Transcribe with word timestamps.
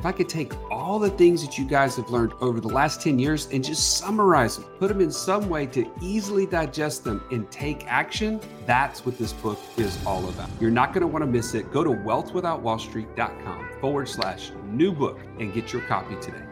if 0.00 0.06
I 0.06 0.12
could 0.12 0.30
take 0.30 0.54
all 0.70 0.98
the 0.98 1.10
things 1.10 1.44
that 1.44 1.58
you 1.58 1.66
guys 1.66 1.96
have 1.96 2.08
learned 2.08 2.32
over 2.40 2.58
the 2.58 2.68
last 2.68 3.02
10 3.02 3.18
years 3.18 3.48
and 3.52 3.62
just 3.62 3.98
summarize 3.98 4.56
them, 4.56 4.64
put 4.78 4.88
them 4.88 5.02
in 5.02 5.12
some 5.12 5.50
way 5.50 5.66
to 5.66 5.86
easily 6.00 6.46
digest 6.46 7.04
them 7.04 7.22
and 7.30 7.50
take 7.50 7.86
action, 7.86 8.40
that's 8.64 9.04
what 9.04 9.18
this 9.18 9.34
book 9.34 9.58
is 9.76 10.02
all 10.06 10.26
about. 10.30 10.48
You're 10.58 10.70
not 10.70 10.94
going 10.94 11.02
to 11.02 11.06
want 11.06 11.22
to 11.22 11.30
miss 11.30 11.52
it. 11.52 11.70
Go 11.70 11.84
to 11.84 11.90
wealthwithoutwallstreet.com 11.90 13.68
forward 13.78 14.08
slash 14.08 14.52
new 14.70 14.90
book 14.90 15.20
and 15.38 15.52
get 15.52 15.70
your 15.70 15.82
copy 15.82 16.16
today. 16.22 16.44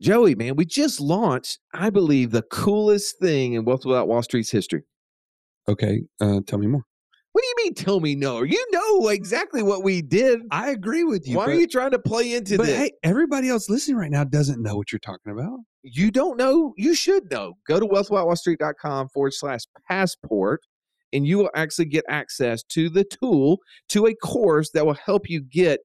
Joey, 0.00 0.34
man, 0.36 0.56
we 0.56 0.64
just 0.64 1.02
launched, 1.02 1.58
I 1.74 1.90
believe, 1.90 2.30
the 2.30 2.40
coolest 2.40 3.18
thing 3.18 3.52
in 3.52 3.66
Wealth 3.66 3.84
Without 3.84 4.08
Wall 4.08 4.22
Street's 4.22 4.50
history. 4.50 4.84
Okay, 5.68 6.04
uh, 6.18 6.40
tell 6.46 6.58
me 6.58 6.66
more. 6.66 6.87
What 7.32 7.42
do 7.42 7.46
you 7.46 7.54
mean? 7.64 7.74
Tell 7.74 8.00
me 8.00 8.14
no. 8.14 8.42
You 8.42 8.64
know 8.72 9.08
exactly 9.08 9.62
what 9.62 9.82
we 9.82 10.02
did. 10.02 10.40
I 10.50 10.70
agree 10.70 11.04
with 11.04 11.28
you. 11.28 11.36
Why 11.36 11.46
but, 11.46 11.54
are 11.54 11.58
you 11.58 11.68
trying 11.68 11.90
to 11.92 11.98
play 11.98 12.34
into 12.34 12.56
but 12.56 12.66
this? 12.66 12.76
hey, 12.76 12.92
everybody 13.02 13.48
else 13.48 13.68
listening 13.68 13.96
right 13.96 14.10
now 14.10 14.24
doesn't 14.24 14.62
know 14.62 14.76
what 14.76 14.90
you're 14.90 14.98
talking 14.98 15.32
about. 15.32 15.60
you 15.82 16.10
don't 16.10 16.36
know. 16.36 16.74
You 16.76 16.94
should 16.94 17.30
know. 17.30 17.54
Go 17.66 17.78
to 17.78 17.86
wealthwithoutwallstreet.com 17.86 19.10
forward 19.10 19.34
slash 19.34 19.60
passport, 19.88 20.62
and 21.12 21.26
you 21.26 21.38
will 21.38 21.50
actually 21.54 21.84
get 21.86 22.04
access 22.08 22.62
to 22.64 22.88
the 22.88 23.04
tool, 23.04 23.58
to 23.90 24.06
a 24.06 24.14
course 24.14 24.70
that 24.70 24.84
will 24.84 24.94
help 24.94 25.28
you 25.28 25.40
get 25.40 25.80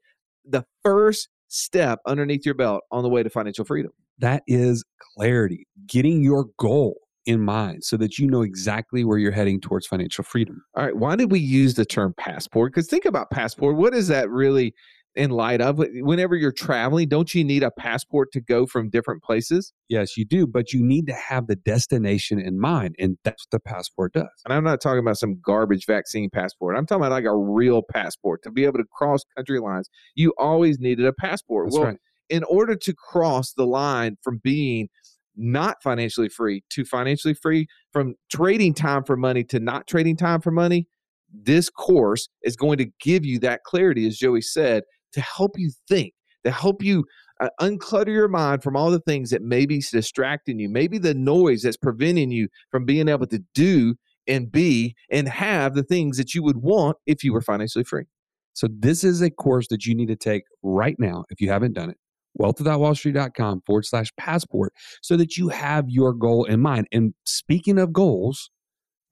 the 0.45 0.65
first 0.81 1.29
step 1.49 1.99
underneath 2.07 2.45
your 2.45 2.55
belt 2.55 2.81
on 2.91 3.03
the 3.03 3.09
way 3.09 3.21
to 3.21 3.29
financial 3.29 3.65
freedom. 3.65 3.91
That 4.19 4.43
is 4.47 4.83
clarity, 5.15 5.67
getting 5.87 6.23
your 6.23 6.45
goal 6.57 6.95
in 7.25 7.41
mind 7.41 7.83
so 7.83 7.97
that 7.97 8.17
you 8.17 8.27
know 8.27 8.41
exactly 8.41 9.03
where 9.03 9.17
you're 9.17 9.31
heading 9.31 9.61
towards 9.61 9.87
financial 9.87 10.23
freedom. 10.23 10.63
All 10.75 10.83
right. 10.83 10.95
Why 10.95 11.15
did 11.15 11.31
we 11.31 11.39
use 11.39 11.75
the 11.75 11.85
term 11.85 12.13
passport? 12.17 12.73
Because 12.73 12.87
think 12.87 13.05
about 13.05 13.31
passport. 13.31 13.75
What 13.75 13.93
is 13.93 14.07
that 14.09 14.29
really 14.29 14.73
in 15.15 15.29
light 15.29 15.61
of? 15.61 15.77
Whenever 15.77 16.35
you're 16.35 16.51
traveling, 16.51 17.07
don't 17.07 17.33
you 17.33 17.43
need 17.43 17.63
a 17.63 17.71
passport 17.71 18.31
to 18.33 18.41
go 18.41 18.65
from 18.65 18.89
different 18.89 19.23
places? 19.23 19.73
Yes, 19.89 20.17
you 20.17 20.25
do, 20.25 20.47
but 20.47 20.73
you 20.73 20.83
need 20.83 21.07
to 21.07 21.13
have 21.13 21.47
the 21.47 21.55
destination 21.55 22.39
in 22.39 22.59
mind, 22.59 22.95
and 22.99 23.17
that's 23.23 23.45
what 23.45 23.51
the 23.51 23.59
passport 23.59 24.13
does. 24.13 24.29
And 24.45 24.53
I'm 24.53 24.63
not 24.63 24.81
talking 24.81 24.99
about 24.99 25.17
some 25.17 25.39
garbage 25.43 25.85
vaccine 25.85 26.29
passport. 26.29 26.77
I'm 26.77 26.85
talking 26.85 27.01
about 27.01 27.11
like 27.11 27.25
a 27.25 27.35
real 27.35 27.81
passport 27.83 28.41
to 28.43 28.51
be 28.51 28.65
able 28.65 28.79
to 28.79 28.85
cross 28.91 29.21
country 29.35 29.59
lines. 29.59 29.89
You 30.15 30.33
always 30.37 30.79
needed 30.79 31.05
a 31.05 31.13
passport. 31.13 31.67
That's 31.67 31.77
well, 31.77 31.87
right. 31.87 31.97
in 32.29 32.43
order 32.45 32.75
to 32.75 32.93
cross 32.93 33.53
the 33.53 33.65
line 33.65 34.17
from 34.23 34.39
being 34.43 34.89
not 35.35 35.81
financially 35.81 36.29
free 36.29 36.63
to 36.69 36.85
financially 36.85 37.33
free, 37.33 37.67
from 37.91 38.15
trading 38.31 38.73
time 38.73 39.03
for 39.03 39.17
money 39.17 39.43
to 39.45 39.59
not 39.59 39.87
trading 39.87 40.15
time 40.15 40.41
for 40.41 40.51
money, 40.51 40.87
this 41.33 41.69
course 41.69 42.29
is 42.43 42.55
going 42.55 42.77
to 42.77 42.87
give 43.01 43.25
you 43.25 43.39
that 43.39 43.63
clarity, 43.63 44.07
as 44.07 44.17
Joey 44.17 44.41
said, 44.41 44.83
to 45.13 45.21
help 45.21 45.57
you 45.57 45.71
think, 45.87 46.13
to 46.43 46.51
help 46.51 46.83
you 46.83 47.05
uh, 47.39 47.49
unclutter 47.59 48.13
your 48.13 48.27
mind 48.27 48.63
from 48.63 48.75
all 48.75 48.91
the 48.91 48.99
things 48.99 49.29
that 49.31 49.41
may 49.41 49.65
be 49.65 49.83
distracting 49.91 50.59
you, 50.59 50.69
maybe 50.69 50.97
the 50.97 51.13
noise 51.13 51.63
that's 51.63 51.77
preventing 51.77 52.31
you 52.31 52.47
from 52.69 52.85
being 52.85 53.07
able 53.07 53.27
to 53.27 53.43
do 53.53 53.95
and 54.27 54.51
be 54.51 54.95
and 55.09 55.27
have 55.27 55.73
the 55.73 55.83
things 55.83 56.17
that 56.17 56.33
you 56.33 56.43
would 56.43 56.57
want 56.57 56.97
if 57.05 57.23
you 57.23 57.33
were 57.33 57.41
financially 57.41 57.83
free. 57.83 58.05
So, 58.53 58.67
this 58.71 59.03
is 59.03 59.21
a 59.21 59.31
course 59.31 59.67
that 59.69 59.85
you 59.85 59.95
need 59.95 60.07
to 60.07 60.15
take 60.15 60.43
right 60.61 60.95
now 60.99 61.25
if 61.29 61.41
you 61.41 61.49
haven't 61.49 61.73
done 61.73 61.89
it. 61.89 61.97
Wealthwithoutwallstreet.com 62.39 63.61
forward 63.65 63.85
slash 63.85 64.09
passport 64.17 64.73
so 65.01 65.17
that 65.17 65.37
you 65.37 65.49
have 65.49 65.85
your 65.87 66.13
goal 66.13 66.45
in 66.45 66.59
mind. 66.59 66.87
And 66.91 67.13
speaking 67.25 67.79
of 67.79 67.93
goals, 67.93 68.49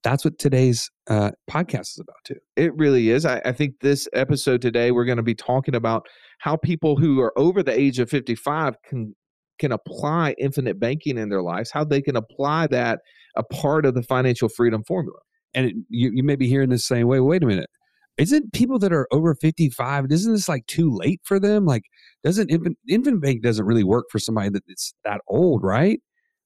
that's 0.03 0.25
what 0.25 0.39
today's 0.39 0.89
uh, 1.07 1.31
podcast 1.49 1.81
is 1.81 1.99
about, 2.01 2.17
too. 2.25 2.37
It 2.55 2.75
really 2.75 3.09
is. 3.09 3.25
I, 3.25 3.41
I 3.45 3.51
think 3.51 3.75
this 3.81 4.07
episode 4.13 4.61
today, 4.61 4.91
we're 4.91 5.05
going 5.05 5.17
to 5.17 5.23
be 5.23 5.35
talking 5.35 5.75
about 5.75 6.07
how 6.39 6.57
people 6.57 6.95
who 6.95 7.19
are 7.21 7.37
over 7.37 7.61
the 7.61 7.77
age 7.77 7.99
of 7.99 8.09
55 8.09 8.75
can 8.83 9.15
can 9.59 9.71
apply 9.71 10.33
infinite 10.39 10.79
banking 10.79 11.19
in 11.19 11.29
their 11.29 11.43
lives, 11.43 11.69
how 11.69 11.83
they 11.83 12.01
can 12.01 12.15
apply 12.15 12.65
that 12.65 12.99
a 13.37 13.43
part 13.43 13.85
of 13.85 13.93
the 13.93 14.01
financial 14.01 14.49
freedom 14.49 14.83
formula. 14.83 15.19
And 15.53 15.67
it, 15.67 15.75
you, 15.87 16.11
you 16.15 16.23
may 16.23 16.35
be 16.35 16.47
hearing 16.47 16.69
this 16.69 16.85
saying, 16.85 17.05
wait, 17.05 17.19
wait 17.19 17.43
a 17.43 17.45
minute. 17.45 17.69
Isn't 18.17 18.53
people 18.53 18.77
that 18.79 18.93
are 18.93 19.07
over 19.11 19.35
55, 19.35 20.05
isn't 20.09 20.33
this 20.33 20.49
like 20.49 20.67
too 20.67 20.93
late 20.93 21.21
for 21.23 21.39
them? 21.39 21.65
Like, 21.65 21.83
doesn't 22.23 22.49
infant, 22.49 22.77
infant 22.87 23.21
bank 23.21 23.41
doesn't 23.41 23.65
really 23.65 23.83
work 23.83 24.05
for 24.11 24.19
somebody 24.19 24.49
that's 24.49 24.93
that 25.03 25.21
old, 25.27 25.63
right? 25.63 25.99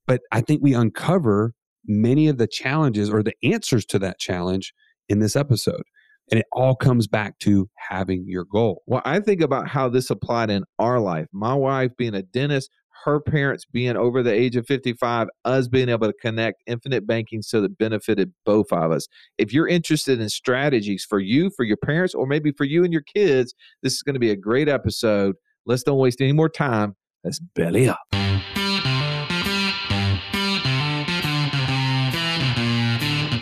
But 0.08 0.22
I 0.32 0.42
think 0.42 0.62
we 0.62 0.74
uncover 0.74 1.54
many 1.86 2.28
of 2.28 2.38
the 2.38 2.48
challenges 2.48 3.10
or 3.10 3.24
the 3.24 3.36
answers 3.44 3.86
to 3.88 4.00
that 4.00 4.20
challenge 4.20 4.74
in 5.10 5.20
this 5.20 5.36
episode. 5.36 5.84
And 6.32 6.40
it 6.40 6.46
all 6.52 6.76
comes 6.76 7.08
back 7.08 7.38
to 7.40 7.70
having 7.90 8.26
your 8.28 8.46
goal. 8.46 8.82
Well, 8.88 9.02
I 9.06 9.20
think 9.20 9.42
about 9.42 9.68
how 9.68 9.90
this 9.90 10.10
applied 10.10 10.50
in 10.50 10.64
our 10.80 11.00
life. 11.00 11.28
My 11.32 11.54
wife 11.54 11.92
being 11.98 12.16
a 12.16 12.24
dentist, 12.24 12.72
her 13.04 13.20
parents 13.20 13.66
being 13.66 13.98
over 13.98 14.24
the 14.24 14.32
age 14.32 14.56
of 14.56 14.66
55, 14.66 15.28
us 15.44 15.68
being 15.68 15.90
able 15.90 16.08
to 16.08 16.14
connect 16.22 16.64
infinite 16.66 17.06
banking 17.06 17.42
so 17.42 17.62
that 17.62 17.78
benefited 17.78 18.34
both 18.46 18.72
of 18.72 18.92
us. 18.92 19.08
If 19.38 19.54
you're 19.54 19.68
interested 19.68 20.22
in 20.22 20.30
strategies 20.30 21.06
for 21.08 21.20
you, 21.20 21.52
for 21.56 21.64
your 21.64 21.78
parents, 21.78 22.16
or 22.16 22.26
maybe 22.26 22.52
for 22.52 22.64
you 22.64 22.84
and 22.84 22.94
your 22.94 23.04
kids, 23.04 23.54
this 23.84 23.94
is 23.94 24.02
going 24.02 24.14
to 24.14 24.20
be 24.20 24.32
a 24.32 24.36
great 24.36 24.70
episode. 24.70 25.36
Let's 25.66 25.84
don't 25.84 26.00
waste 26.00 26.22
any 26.22 26.32
more 26.32 26.50
time. 26.50 26.96
Let's 27.24 27.40
belly 27.40 27.90
up. 27.90 28.00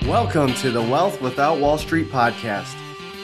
Welcome 0.07 0.53
to 0.55 0.71
the 0.71 0.81
Wealth 0.81 1.21
Without 1.21 1.59
Wall 1.59 1.77
Street 1.77 2.07
podcast, 2.09 2.75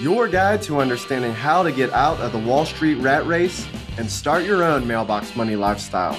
your 0.02 0.28
guide 0.28 0.62
to 0.64 0.80
understanding 0.80 1.34
how 1.34 1.64
to 1.64 1.72
get 1.72 1.92
out 1.92 2.20
of 2.20 2.32
the 2.32 2.40
Wall 2.40 2.66
Street 2.66 2.96
rat 2.96 3.26
race 3.26 3.68
and 4.00 4.10
start 4.10 4.46
your 4.46 4.64
own 4.64 4.88
mailbox 4.88 5.36
money 5.36 5.58
lifestyle. 5.58 6.18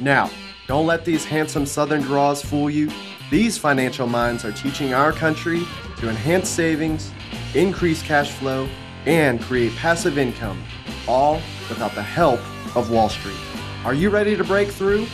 Now, 0.00 0.28
don't 0.66 0.88
let 0.88 1.04
these 1.04 1.24
handsome 1.24 1.66
Southern 1.66 2.02
draws 2.02 2.42
fool 2.42 2.68
you. 2.68 2.90
These 3.30 3.56
financial 3.56 4.08
minds 4.08 4.44
are 4.44 4.50
teaching 4.50 4.92
our 4.92 5.12
country 5.12 5.62
to 5.98 6.08
enhance 6.08 6.48
savings, 6.48 7.12
increase 7.54 8.02
cash 8.02 8.32
flow, 8.32 8.68
and 9.06 9.40
create 9.40 9.72
passive 9.76 10.18
income, 10.18 10.60
all 11.06 11.40
without 11.68 11.94
the 11.94 12.02
help 12.02 12.40
of 12.76 12.90
Wall 12.90 13.08
Street. 13.08 13.38
Are 13.84 13.94
you 13.94 14.10
ready 14.10 14.36
to 14.36 14.42
break 14.42 14.68
through? 14.68 15.06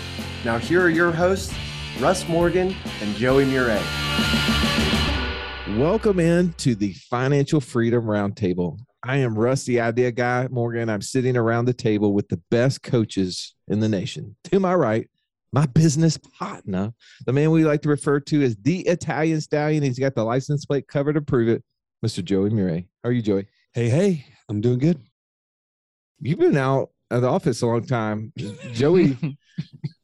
Now, 0.46 0.56
here 0.56 0.80
are 0.80 0.88
your 0.88 1.12
hosts, 1.12 1.54
Russ 2.00 2.26
Morgan 2.26 2.74
and 3.02 3.14
Joey 3.16 3.44
Murray. 3.44 3.82
Welcome 5.76 6.20
in 6.20 6.54
to 6.54 6.74
the 6.74 6.94
Financial 6.94 7.60
Freedom 7.60 8.04
Roundtable. 8.04 8.78
I 9.02 9.18
am 9.18 9.38
Russ, 9.38 9.64
the 9.64 9.80
idea 9.80 10.10
guy, 10.10 10.48
Morgan. 10.50 10.88
I'm 10.88 11.02
sitting 11.02 11.36
around 11.36 11.66
the 11.66 11.72
table 11.72 12.12
with 12.12 12.28
the 12.28 12.40
best 12.50 12.82
coaches 12.82 13.54
in 13.68 13.78
the 13.80 13.88
nation. 13.88 14.36
To 14.44 14.58
my 14.58 14.74
right, 14.74 15.08
my 15.52 15.66
business 15.66 16.18
partner, 16.18 16.92
the 17.24 17.32
man 17.32 17.52
we 17.52 17.64
like 17.64 17.82
to 17.82 17.88
refer 17.88 18.18
to 18.20 18.42
as 18.42 18.56
the 18.56 18.80
Italian 18.80 19.40
Stallion. 19.40 19.84
He's 19.84 19.98
got 19.98 20.16
the 20.16 20.24
license 20.24 20.64
plate 20.64 20.88
cover 20.88 21.12
to 21.12 21.20
prove 21.20 21.48
it, 21.48 21.62
Mr. 22.04 22.24
Joey 22.24 22.50
Murray. 22.50 22.88
How 23.04 23.10
are 23.10 23.12
you, 23.12 23.22
Joey? 23.22 23.46
Hey, 23.72 23.88
hey, 23.88 24.26
I'm 24.48 24.60
doing 24.60 24.78
good. 24.78 25.00
You've 26.20 26.40
been 26.40 26.56
out 26.56 26.90
of 27.12 27.22
the 27.22 27.28
office 27.28 27.62
a 27.62 27.66
long 27.66 27.86
time. 27.86 28.32
Joey, 28.72 29.16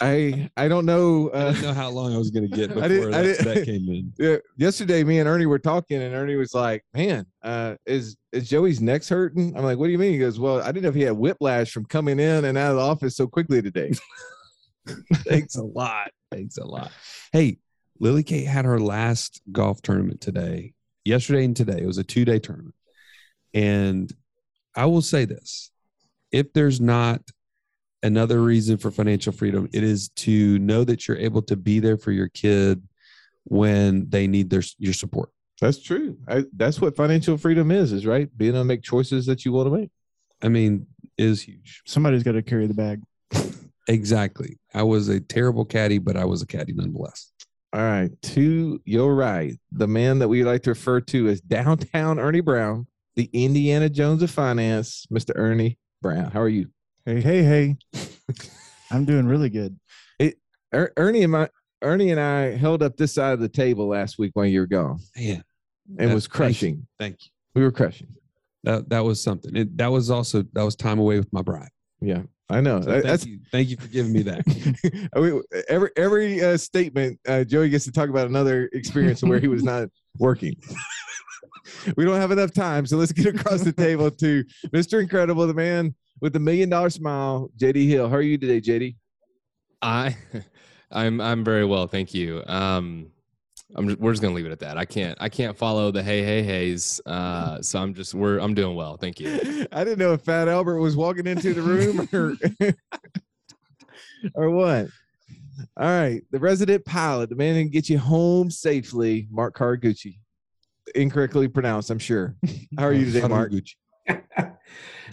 I 0.00 0.48
I 0.56 0.68
don't 0.68 0.86
know. 0.86 1.30
I 1.30 1.36
Uh, 1.38 1.52
didn't 1.52 1.62
know 1.62 1.72
how 1.74 1.88
long 1.90 2.14
I 2.14 2.18
was 2.18 2.30
going 2.30 2.48
to 2.48 2.56
get 2.56 2.68
before 2.74 2.84
I 2.84 2.88
didn't- 2.88 3.14
I 3.14 3.22
that, 3.22 3.38
that 3.44 3.64
came 3.64 3.88
in. 3.88 4.12
yeah, 4.18 4.36
yesterday 4.56 5.02
me 5.04 5.18
and 5.18 5.28
Ernie 5.28 5.46
were 5.46 5.58
talking, 5.58 6.00
and 6.02 6.14
Ernie 6.14 6.36
was 6.36 6.54
like, 6.54 6.84
"Man, 6.94 7.26
uh, 7.42 7.74
is 7.86 8.16
is 8.32 8.48
Joey's 8.48 8.80
neck's 8.80 9.08
hurting?" 9.08 9.56
I'm 9.56 9.64
like, 9.64 9.78
"What 9.78 9.86
do 9.86 9.92
you 9.92 9.98
mean?" 9.98 10.12
He 10.12 10.18
goes, 10.18 10.38
"Well, 10.38 10.60
I 10.62 10.66
didn't 10.66 10.82
know 10.84 10.88
if 10.90 10.94
he 10.94 11.02
had 11.02 11.16
whiplash 11.16 11.72
from 11.72 11.84
coming 11.86 12.20
in 12.20 12.44
and 12.44 12.56
out 12.56 12.70
of 12.70 12.76
the 12.76 12.82
office 12.82 13.16
so 13.16 13.26
quickly 13.26 13.60
today." 13.62 13.92
Thanks 15.26 15.56
a 15.56 15.62
lot. 15.64 16.10
Thanks 16.30 16.56
a 16.58 16.64
lot. 16.64 16.90
Hey, 17.32 17.58
Lily 18.00 18.22
Kate 18.22 18.46
had 18.46 18.64
her 18.64 18.78
last 18.80 19.40
golf 19.52 19.82
tournament 19.82 20.20
today, 20.20 20.74
yesterday 21.04 21.44
and 21.44 21.56
today. 21.56 21.78
It 21.82 21.86
was 21.86 21.98
a 21.98 22.04
two 22.04 22.24
day 22.24 22.38
tournament. 22.38 22.74
And 23.54 24.12
I 24.76 24.86
will 24.86 25.02
say 25.02 25.24
this 25.24 25.70
if 26.30 26.52
there's 26.52 26.80
not 26.80 27.22
another 28.02 28.40
reason 28.42 28.76
for 28.76 28.90
financial 28.90 29.32
freedom, 29.32 29.68
it 29.72 29.82
is 29.82 30.08
to 30.10 30.58
know 30.58 30.84
that 30.84 31.06
you're 31.06 31.18
able 31.18 31.42
to 31.42 31.56
be 31.56 31.80
there 31.80 31.96
for 31.96 32.12
your 32.12 32.28
kid 32.28 32.82
when 33.44 34.08
they 34.08 34.26
need 34.26 34.50
their 34.50 34.62
your 34.78 34.92
support. 34.92 35.30
That's 35.60 35.82
true. 35.82 36.16
I, 36.28 36.44
that's 36.54 36.80
what 36.80 36.94
financial 36.94 37.36
freedom 37.36 37.70
is, 37.70 37.92
is 37.92 38.06
right? 38.06 38.28
Being 38.36 38.52
able 38.52 38.60
to 38.60 38.64
make 38.64 38.82
choices 38.82 39.26
that 39.26 39.44
you 39.44 39.52
want 39.52 39.66
to 39.66 39.76
make. 39.76 39.90
I 40.42 40.48
mean, 40.48 40.86
is 41.16 41.42
huge. 41.42 41.82
Somebody's 41.84 42.22
got 42.22 42.32
to 42.32 42.42
carry 42.42 42.66
the 42.66 42.74
bag. 42.74 43.02
Exactly. 43.88 44.58
I 44.74 44.82
was 44.82 45.08
a 45.08 45.18
terrible 45.18 45.64
caddy, 45.64 45.96
but 45.96 46.14
I 46.14 46.26
was 46.26 46.42
a 46.42 46.46
caddy 46.46 46.74
nonetheless. 46.74 47.32
All 47.72 47.80
right. 47.80 48.10
To 48.22 48.80
your 48.84 49.14
right, 49.14 49.58
the 49.72 49.88
man 49.88 50.18
that 50.18 50.28
we 50.28 50.44
like 50.44 50.62
to 50.64 50.70
refer 50.70 51.00
to 51.00 51.28
as 51.28 51.40
downtown 51.40 52.18
Ernie 52.18 52.40
Brown, 52.40 52.86
the 53.16 53.30
Indiana 53.32 53.88
Jones 53.88 54.22
of 54.22 54.30
finance, 54.30 55.06
Mr. 55.10 55.32
Ernie 55.36 55.78
Brown. 56.02 56.30
How 56.30 56.40
are 56.40 56.50
you? 56.50 56.68
Hey, 57.08 57.22
hey, 57.22 57.42
hey. 57.42 57.76
I'm 58.90 59.06
doing 59.06 59.24
really 59.24 59.48
good. 59.48 59.78
Er- 60.74 60.92
Ernie 60.98 61.22
and 61.22 61.32
my 61.32 61.48
Ernie 61.80 62.10
and 62.10 62.20
I 62.20 62.54
held 62.54 62.82
up 62.82 62.98
this 62.98 63.14
side 63.14 63.32
of 63.32 63.40
the 63.40 63.48
table 63.48 63.88
last 63.88 64.18
week 64.18 64.32
when 64.34 64.50
you 64.50 64.60
were 64.60 64.66
gone. 64.66 64.98
Yeah. 65.16 65.40
It 65.98 66.08
that- 66.08 66.14
was 66.14 66.26
thank 66.26 66.34
you. 66.34 66.36
crushing. 66.36 66.86
Thank 66.98 67.16
you. 67.24 67.30
We 67.54 67.62
were 67.62 67.72
crushing. 67.72 68.08
That 68.64 68.90
that 68.90 69.04
was 69.04 69.22
something. 69.22 69.56
It, 69.56 69.74
that 69.78 69.90
was 69.90 70.10
also 70.10 70.44
that 70.52 70.62
was 70.62 70.76
time 70.76 70.98
away 70.98 71.18
with 71.18 71.32
my 71.32 71.40
bride. 71.40 71.70
Yeah, 72.02 72.24
I 72.50 72.60
know. 72.60 72.82
So 72.82 72.90
thank 72.90 73.04
That's 73.04 73.24
you. 73.24 73.40
Thank 73.50 73.70
you 73.70 73.78
for 73.78 73.88
giving 73.88 74.12
me 74.12 74.20
that. 74.24 75.08
I 75.16 75.20
mean, 75.20 75.40
every 75.66 75.88
every 75.96 76.42
uh, 76.44 76.58
statement, 76.58 77.18
uh, 77.26 77.42
Joey 77.44 77.70
gets 77.70 77.86
to 77.86 77.92
talk 77.92 78.10
about 78.10 78.26
another 78.26 78.68
experience 78.74 79.22
where 79.22 79.38
he 79.38 79.48
was 79.48 79.62
not 79.62 79.88
working. 80.18 80.56
we 81.96 82.04
don't 82.04 82.20
have 82.20 82.32
enough 82.32 82.52
time, 82.52 82.84
so 82.84 82.98
let's 82.98 83.12
get 83.12 83.34
across 83.34 83.62
the 83.62 83.72
table 83.72 84.10
to 84.10 84.44
Mr. 84.74 85.00
Incredible, 85.00 85.46
the 85.46 85.54
man 85.54 85.94
with 86.20 86.32
the 86.32 86.40
million 86.40 86.68
dollar 86.68 86.90
smile, 86.90 87.50
JD 87.58 87.88
Hill. 87.88 88.08
How 88.08 88.16
are 88.16 88.22
you 88.22 88.38
today, 88.38 88.60
JD? 88.60 88.96
I, 89.82 90.16
I'm 90.90 91.20
I'm 91.20 91.44
very 91.44 91.64
well, 91.64 91.86
thank 91.86 92.14
you. 92.14 92.42
Um, 92.46 93.10
I'm 93.74 93.88
just, 93.88 94.00
we're 94.00 94.12
just 94.12 94.22
gonna 94.22 94.34
leave 94.34 94.46
it 94.46 94.52
at 94.52 94.60
that. 94.60 94.78
I 94.78 94.84
can't 94.84 95.16
I 95.20 95.28
can't 95.28 95.56
follow 95.56 95.90
the 95.90 96.02
hey 96.02 96.22
hey 96.22 96.42
heys. 96.42 97.00
Uh, 97.04 97.60
so 97.60 97.78
I'm 97.78 97.94
just 97.94 98.14
we're 98.14 98.38
I'm 98.38 98.54
doing 98.54 98.74
well, 98.74 98.96
thank 98.96 99.20
you. 99.20 99.66
I 99.72 99.84
didn't 99.84 99.98
know 99.98 100.12
if 100.14 100.22
Fat 100.22 100.48
Albert 100.48 100.78
was 100.78 100.96
walking 100.96 101.26
into 101.26 101.52
the 101.54 101.62
room 101.62 102.08
or 102.12 102.72
or 104.34 104.50
what. 104.50 104.88
All 105.76 105.86
right, 105.86 106.22
the 106.30 106.38
resident 106.38 106.84
pilot, 106.84 107.30
the 107.30 107.36
man 107.36 107.54
who 107.54 107.62
can 107.62 107.70
get 107.70 107.88
you 107.88 107.98
home 107.98 108.50
safely, 108.50 109.26
Mark 109.30 109.56
Caragucci. 109.56 110.18
Incorrectly 110.94 111.48
pronounced, 111.48 111.90
I'm 111.90 111.98
sure. 111.98 112.36
How 112.78 112.84
are 112.84 112.92
you 112.92 113.04
today, 113.04 113.26
Mark? 113.26 113.50
Haraguchi. 113.50 113.74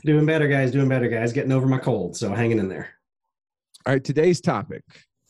Doing 0.06 0.25
better, 0.25 0.48
guys. 0.48 0.72
Doing 0.72 0.88
better, 0.88 1.10
guys. 1.10 1.34
Getting 1.34 1.52
over 1.52 1.68
my 1.68 1.78
cold, 1.78 2.16
so 2.16 2.34
hanging 2.34 2.60
in 2.60 2.69
there. 2.69 2.90
All 3.86 3.94
right, 3.94 4.04
today's 4.04 4.40
topic 4.40 4.84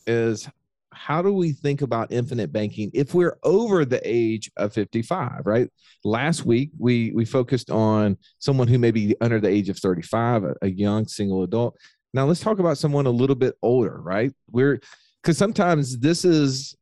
is 0.05 0.47
how 0.93 1.21
do 1.21 1.33
we 1.33 1.51
think 1.51 1.81
about 1.81 2.11
infinite 2.11 2.53
banking 2.53 2.89
if 2.93 3.13
we're 3.13 3.37
over 3.43 3.83
the 3.83 3.99
age 4.03 4.49
of 4.55 4.73
55, 4.73 5.41
right? 5.45 5.69
Last 6.03 6.45
week 6.45 6.71
we 6.77 7.11
we 7.13 7.25
focused 7.25 7.69
on 7.69 8.17
someone 8.39 8.67
who 8.67 8.77
may 8.77 8.91
be 8.91 9.15
under 9.19 9.39
the 9.39 9.49
age 9.49 9.69
of 9.69 9.77
35, 9.77 10.43
a, 10.43 10.55
a 10.61 10.69
young 10.69 11.07
single 11.07 11.43
adult. 11.43 11.77
Now 12.13 12.25
let's 12.25 12.39
talk 12.39 12.59
about 12.59 12.77
someone 12.77 13.07
a 13.07 13.11
little 13.11 13.35
bit 13.35 13.55
older, 13.61 13.99
right? 14.01 14.31
We're 14.51 14.79
because 15.21 15.37
sometimes 15.37 15.97
this 15.97 16.23
is 16.23 16.75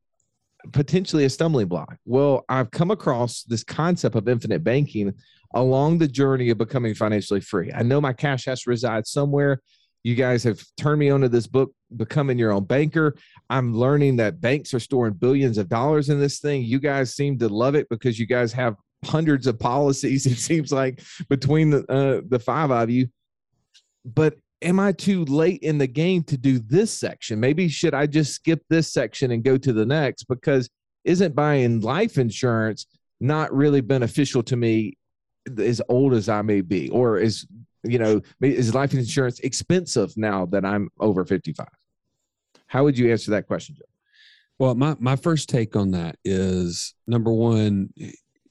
potentially 0.72 1.26
a 1.26 1.30
stumbling 1.30 1.68
block. 1.68 1.98
Well, 2.06 2.46
I've 2.48 2.72
come 2.72 2.92
across 2.92 3.44
this 3.44 3.64
concept 3.64 4.16
of 4.16 4.28
infinite 4.28 4.64
banking 4.64 5.14
along 5.54 5.98
the 5.98 6.08
journey 6.08 6.50
of 6.50 6.58
becoming 6.58 6.94
financially 6.94 7.42
free. 7.42 7.72
I 7.74 7.84
know 7.84 8.02
my 8.02 8.14
cash 8.14 8.46
has 8.46 8.62
to 8.64 8.70
reside 8.70 9.08
somewhere. 9.08 9.60
You 10.04 10.16
guys 10.16 10.44
have 10.44 10.62
turned 10.78 11.00
me 11.00 11.10
onto 11.10 11.30
this 11.30 11.48
book, 11.48 11.72
Becoming 11.96 12.38
Your 12.38 12.52
Own 12.52 12.66
Banker. 12.66 13.16
I'm 13.50 13.74
learning 13.74 14.18
that 14.18 14.42
banks 14.42 14.74
are 14.74 14.80
storing 14.80 15.14
billions 15.14 15.58
of 15.58 15.70
dollars 15.70 16.10
in 16.10 16.20
this 16.20 16.40
thing. 16.40 16.64
You 16.64 16.80
guys 16.80 17.16
seem 17.16 17.38
to 17.40 17.48
love 17.48 17.76
it 17.76 17.88
because 17.90 18.20
you 18.20 18.26
guys 18.26 18.52
have 18.54 18.76
hundreds 19.06 19.48
of 19.48 19.60
policies. 19.60 20.26
It 20.34 20.38
seems 20.38 20.72
like 20.74 21.02
between 21.30 21.70
the 21.70 21.86
uh, 21.90 22.22
the 22.28 22.40
five 22.40 22.72
of 22.72 22.90
you. 22.90 23.08
But 24.06 24.36
am 24.62 24.80
I 24.80 24.92
too 24.92 25.24
late 25.26 25.62
in 25.62 25.78
the 25.78 25.88
game 25.88 26.24
to 26.24 26.38
do 26.38 26.60
this 26.60 26.92
section? 26.92 27.40
Maybe 27.40 27.70
should 27.70 27.94
I 27.94 28.08
just 28.08 28.34
skip 28.34 28.62
this 28.70 28.92
section 28.92 29.32
and 29.32 29.44
go 29.44 29.58
to 29.58 29.72
the 29.72 29.86
next? 29.86 30.26
Because 30.26 30.70
isn't 31.06 31.36
buying 31.36 31.82
life 31.82 32.18
insurance 32.18 32.88
not 33.20 33.54
really 33.54 33.82
beneficial 33.82 34.44
to 34.44 34.56
me 34.56 34.98
as 35.58 35.82
old 35.90 36.14
as 36.14 36.30
I 36.30 36.42
may 36.42 36.62
be, 36.62 36.90
or 36.90 37.18
is 37.18 37.46
you 37.84 38.00
know 38.00 38.22
is 38.42 38.74
life 38.74 38.94
insurance 38.94 39.40
expensive 39.40 40.16
now 40.18 40.46
that 40.48 40.66
I'm 40.66 40.90
over 41.00 41.26
55? 41.26 41.68
How 42.68 42.84
would 42.84 42.98
you 42.98 43.12
answer 43.12 43.32
that 43.32 43.48
question, 43.48 43.76
Joe? 43.76 43.86
Well, 44.60 44.76
my, 44.76 44.96
my 45.00 45.16
first 45.16 45.50
take 45.50 45.76
on 45.76 45.92
that 45.92 46.18
is 46.24 46.94
number 47.08 47.32
one, 47.32 47.90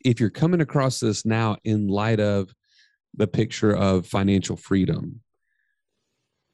if 0.05 0.21
you're 0.21 0.31
coming 0.31 0.61
across 0.61 1.01
this 1.01 1.25
now 1.25 1.57
in 1.65 1.89
light 1.89 2.21
of 2.21 2.55
the 3.15 3.27
picture 3.27 3.75
of 3.75 4.07
financial 4.07 4.57
freedom, 4.57 5.21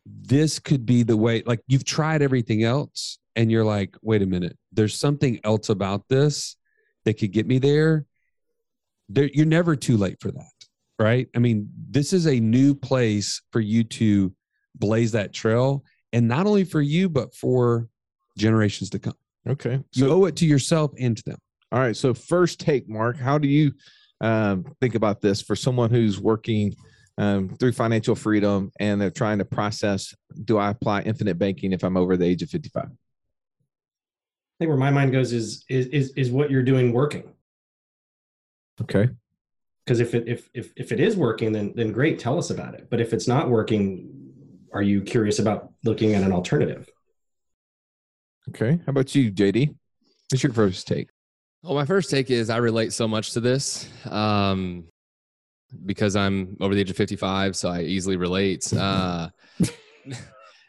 this 0.07 0.59
could 0.59 0.87
be 0.87 1.03
the 1.03 1.17
way, 1.17 1.43
like 1.47 1.61
you've 1.67 1.85
tried 1.85 2.23
everything 2.23 2.63
else 2.63 3.19
and 3.37 3.51
you're 3.51 3.65
like, 3.65 3.97
wait 4.03 4.23
a 4.23 4.27
minute, 4.27 4.57
there's 4.73 4.95
something 4.95 5.41
else 5.45 5.69
about 5.69 6.09
this 6.09 6.57
that 7.05 7.15
could 7.15 7.33
get 7.33 7.47
me 7.47 7.59
there. 7.59 8.07
There 9.09 9.31
you're 9.33 9.47
never 9.47 9.77
too 9.77 9.97
late 9.97 10.17
for 10.21 10.31
that, 10.31 10.51
right? 10.99 11.29
I 11.35 11.39
mean, 11.39 11.69
this 11.91 12.13
is 12.13 12.27
a 12.27 12.39
new 12.41 12.75
place 12.75 13.41
for 13.53 13.61
you 13.61 13.85
to 13.85 14.33
blaze 14.75 15.13
that 15.13 15.33
trail. 15.33 15.85
And 16.13 16.27
not 16.27 16.47
only 16.47 16.65
for 16.65 16.81
you, 16.81 17.09
but 17.09 17.35
for 17.35 17.89
generations 18.39 18.91
to 18.91 18.99
come. 18.99 19.15
Okay. 19.47 19.81
so, 19.93 20.07
You 20.07 20.13
owe 20.13 20.25
it 20.27 20.37
to 20.37 20.47
yourself 20.47 20.93
and 20.99 21.17
to 21.17 21.23
them. 21.25 21.39
All 21.71 21.81
right. 21.81 21.97
So 21.97 22.15
first 22.15 22.61
take, 22.61 22.89
Mark. 22.89 23.19
How 23.19 23.39
do 23.39 23.49
you 23.49 23.73
um, 24.21 24.65
think 24.81 24.95
about 24.95 25.21
this 25.21 25.43
for 25.43 25.55
someone 25.55 25.91
who's 25.91 26.19
working 26.19 26.75
um, 27.19 27.51
through 27.61 27.73
financial 27.73 28.15
freedom 28.15 28.71
and 28.81 29.01
they're 29.01 29.11
trying 29.11 29.39
to 29.39 29.45
process? 29.45 30.15
Do 30.45 30.59
I 30.59 30.71
apply 30.71 31.03
infinite 31.03 31.39
banking 31.39 31.73
if 31.73 31.83
I'm 31.83 31.97
over 31.97 32.17
the 32.17 32.25
age 32.25 32.43
of 32.43 32.49
55? 32.49 32.85
I 32.85 32.89
think 34.59 34.69
where 34.71 34.79
my 34.79 34.91
mind 34.91 35.13
goes 35.13 35.33
is 35.33 35.65
is 35.69 35.87
is, 35.89 36.13
is 36.17 36.31
what 36.31 36.51
you're 36.51 36.63
doing 36.63 36.93
working. 36.93 37.25
Okay. 38.81 39.09
Because 39.85 40.01
if 40.01 40.15
it 40.15 40.29
if, 40.29 40.51
if 40.55 40.73
if 40.77 40.93
it 40.93 41.01
is 41.01 41.17
working, 41.17 41.53
then 41.53 41.73
then 41.75 41.93
great, 41.93 42.19
tell 42.19 42.39
us 42.39 42.51
about 42.51 42.75
it. 42.75 42.89
But 42.91 43.01
if 43.01 43.13
it's 43.13 43.27
not 43.27 43.49
working, 43.49 44.33
are 44.73 44.83
you 44.83 45.01
curious 45.01 45.39
about 45.39 45.73
looking 45.85 46.15
at 46.15 46.23
an 46.23 46.33
alternative? 46.33 46.89
Okay. 48.51 48.79
How 48.85 48.91
about 48.91 49.15
you, 49.15 49.33
JD? 49.33 49.75
What's 50.31 50.43
your 50.43 50.53
first 50.53 50.87
take? 50.87 51.09
Well, 51.63 51.75
my 51.75 51.87
first 51.87 52.11
take 52.11 52.31
is 52.31 52.51
I 52.51 52.59
relate 52.59 52.93
so 52.93 53.09
much 53.09 53.33
to 53.33 53.41
this 53.41 53.89
um, 54.11 54.85
because 55.87 56.17
I'm 56.17 56.57
over 56.61 56.75
the 56.75 56.81
age 56.81 56.91
of 56.91 56.97
55, 56.97 57.57
so 57.57 57.69
I 57.69 57.83
easily 57.83 58.17
relate. 58.17 58.73
Uh, 58.79 59.29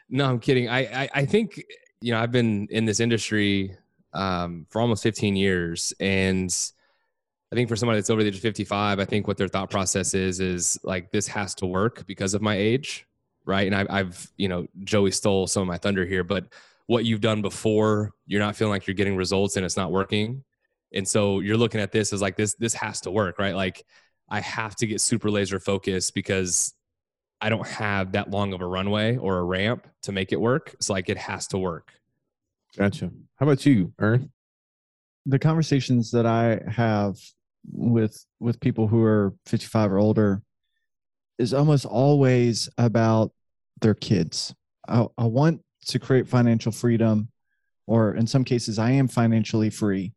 no, 0.08 0.28
I'm 0.28 0.40
kidding. 0.40 0.68
I, 0.68 1.04
I 1.04 1.08
I 1.14 1.24
think 1.24 1.62
you 2.00 2.12
know 2.12 2.18
I've 2.18 2.32
been 2.32 2.66
in 2.70 2.84
this 2.84 2.98
industry 2.98 3.76
um, 4.12 4.66
for 4.68 4.80
almost 4.80 5.02
15 5.04 5.36
years, 5.36 5.92
and 6.00 6.52
I 7.52 7.56
think 7.56 7.68
for 7.68 7.76
somebody 7.76 7.98
that's 7.98 8.10
over 8.10 8.22
the 8.22 8.28
age 8.28 8.36
of 8.36 8.42
55, 8.42 9.00
I 9.00 9.04
think 9.04 9.26
what 9.26 9.36
their 9.36 9.48
thought 9.48 9.70
process 9.70 10.14
is 10.14 10.40
is 10.40 10.78
like 10.84 11.10
this 11.10 11.26
has 11.28 11.54
to 11.56 11.66
work 11.66 12.06
because 12.06 12.34
of 12.34 12.42
my 12.42 12.54
age, 12.54 13.06
right? 13.44 13.66
And 13.66 13.74
I, 13.74 13.98
I've 13.98 14.30
you 14.36 14.48
know 14.48 14.66
Joey 14.84 15.10
stole 15.10 15.46
some 15.46 15.62
of 15.62 15.68
my 15.68 15.78
thunder 15.78 16.04
here, 16.04 16.24
but 16.24 16.46
what 16.86 17.04
you've 17.04 17.20
done 17.20 17.42
before, 17.42 18.12
you're 18.26 18.40
not 18.40 18.56
feeling 18.56 18.72
like 18.72 18.86
you're 18.86 18.94
getting 18.94 19.16
results 19.16 19.56
and 19.56 19.64
it's 19.64 19.76
not 19.76 19.90
working 19.92 20.44
and 20.92 21.06
so 21.06 21.38
you're 21.38 21.56
looking 21.56 21.80
at 21.80 21.92
this 21.92 22.12
as 22.12 22.20
like 22.20 22.36
this 22.36 22.54
this 22.54 22.74
has 22.74 23.00
to 23.00 23.12
work 23.12 23.38
right 23.38 23.54
like 23.54 23.84
i 24.28 24.40
have 24.40 24.74
to 24.74 24.88
get 24.88 25.00
super 25.00 25.30
laser 25.30 25.60
focused 25.60 26.14
because 26.14 26.74
i 27.40 27.48
don't 27.48 27.66
have 27.66 28.10
that 28.10 28.28
long 28.28 28.52
of 28.52 28.60
a 28.60 28.66
runway 28.66 29.16
or 29.16 29.38
a 29.38 29.44
ramp 29.44 29.86
to 30.02 30.10
make 30.10 30.32
it 30.32 30.40
work 30.40 30.74
so 30.80 30.92
like 30.92 31.08
it 31.08 31.16
has 31.16 31.46
to 31.46 31.58
work 31.58 31.92
Gotcha. 32.76 33.10
How 33.36 33.46
about 33.46 33.66
you, 33.66 33.92
Ern? 34.00 34.30
The 35.26 35.38
conversations 35.38 36.10
that 36.12 36.26
I 36.26 36.60
have 36.70 37.18
with 37.70 38.24
with 38.38 38.60
people 38.60 38.86
who 38.86 39.02
are 39.02 39.34
55 39.46 39.92
or 39.92 39.98
older 39.98 40.42
is 41.38 41.54
almost 41.54 41.86
always 41.86 42.68
about 42.78 43.32
their 43.80 43.94
kids. 43.94 44.54
I, 44.88 45.06
I 45.16 45.24
want 45.24 45.62
to 45.86 45.98
create 45.98 46.28
financial 46.28 46.72
freedom, 46.72 47.28
or 47.86 48.14
in 48.14 48.26
some 48.26 48.44
cases, 48.44 48.78
I 48.78 48.90
am 48.92 49.08
financially 49.08 49.70
free, 49.70 50.12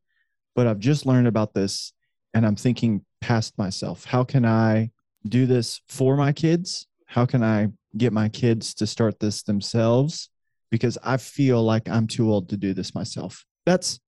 but 0.55 0.67
I've 0.67 0.79
just 0.79 1.05
learned 1.05 1.27
about 1.27 1.53
this 1.53 1.93
and 2.33 2.45
I'm 2.45 2.55
thinking 2.55 3.05
past 3.21 3.57
myself. 3.57 4.05
How 4.05 4.23
can 4.23 4.45
I 4.45 4.91
do 5.27 5.45
this 5.45 5.81
for 5.87 6.17
my 6.17 6.33
kids? 6.33 6.87
How 7.05 7.25
can 7.25 7.43
I 7.43 7.69
get 7.95 8.11
my 8.11 8.27
kids 8.27 8.73
to 8.75 8.87
start 8.87 9.19
this 9.19 9.43
themselves? 9.43 10.29
Because 10.71 10.97
I 11.03 11.17
feel 11.17 11.63
like 11.63 11.87
I'm 11.87 12.07
too 12.07 12.31
old 12.31 12.49
to 12.49 12.57
do 12.57 12.73
this 12.73 12.95
myself. 12.95 13.45
That's 13.65 13.99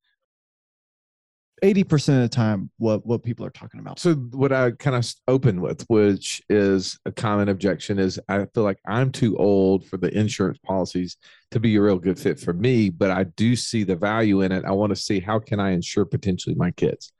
80% 1.65 1.93
of 2.15 2.21
the 2.21 2.29
time 2.29 2.69
what, 2.77 3.05
what 3.05 3.23
people 3.23 3.45
are 3.45 3.49
talking 3.49 3.79
about. 3.79 3.99
So 3.99 4.13
what 4.13 4.51
I 4.51 4.71
kind 4.71 4.95
of 4.95 5.11
opened 5.27 5.61
with, 5.61 5.83
which 5.87 6.41
is 6.49 6.99
a 7.05 7.11
common 7.11 7.49
objection, 7.49 7.97
is 7.97 8.19
I 8.29 8.45
feel 8.53 8.63
like 8.63 8.77
I'm 8.85 9.11
too 9.11 9.35
old 9.37 9.85
for 9.85 9.97
the 9.97 10.15
insurance 10.15 10.59
policies 10.59 11.17
to 11.51 11.59
be 11.59 11.75
a 11.75 11.81
real 11.81 11.97
good 11.97 12.19
fit 12.19 12.39
for 12.39 12.53
me, 12.53 12.89
but 12.89 13.09
I 13.09 13.23
do 13.23 13.55
see 13.55 13.83
the 13.83 13.95
value 13.95 14.41
in 14.41 14.51
it. 14.51 14.63
I 14.65 14.71
want 14.71 14.91
to 14.91 14.95
see 14.95 15.19
how 15.19 15.39
can 15.39 15.59
I 15.59 15.71
insure 15.71 16.05
potentially 16.05 16.55
my 16.55 16.71
kids. 16.71 17.11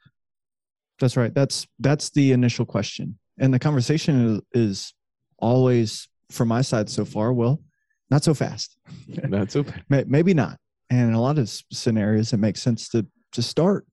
That's 0.99 1.17
right. 1.17 1.33
That's 1.33 1.67
that's 1.79 2.09
the 2.11 2.31
initial 2.31 2.65
question. 2.65 3.17
And 3.39 3.53
the 3.53 3.59
conversation 3.59 4.41
is, 4.53 4.69
is 4.69 4.93
always 5.39 6.07
from 6.31 6.47
my 6.47 6.61
side 6.61 6.89
so 6.89 7.03
far, 7.03 7.33
well, 7.33 7.61
not 8.09 8.23
so 8.23 8.33
fast. 8.33 8.77
That's 9.07 9.55
okay. 9.55 9.81
May- 9.89 10.05
Maybe 10.07 10.33
not. 10.33 10.57
And 10.89 11.09
in 11.09 11.13
a 11.15 11.21
lot 11.21 11.37
of 11.37 11.49
scenarios, 11.49 12.31
it 12.31 12.37
makes 12.37 12.61
sense 12.61 12.87
to 12.89 13.05
to 13.33 13.41
start 13.41 13.85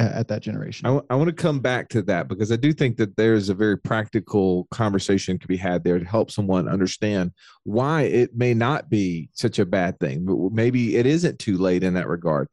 at, 0.00 0.12
at 0.12 0.28
that 0.28 0.42
generation. 0.42 0.86
I, 0.86 1.14
want 1.14 1.28
to 1.28 1.34
come 1.34 1.60
back 1.60 1.88
to 1.90 2.02
that 2.02 2.26
because 2.26 2.50
I 2.50 2.56
do 2.56 2.72
think 2.72 2.96
that 2.96 3.16
there's 3.16 3.50
a 3.50 3.54
very 3.54 3.78
practical 3.78 4.66
conversation 4.70 5.38
to 5.38 5.46
be 5.46 5.56
had 5.56 5.84
there 5.84 5.98
to 5.98 6.04
help 6.04 6.30
someone 6.30 6.68
understand 6.68 7.32
why 7.64 8.02
it 8.02 8.34
may 8.34 8.54
not 8.54 8.88
be 8.88 9.28
such 9.34 9.58
a 9.58 9.66
bad 9.66 10.00
thing, 10.00 10.24
but 10.24 10.52
maybe 10.52 10.96
it 10.96 11.06
isn't 11.06 11.38
too 11.38 11.58
late 11.58 11.84
in 11.84 11.94
that 11.94 12.08
regard. 12.08 12.48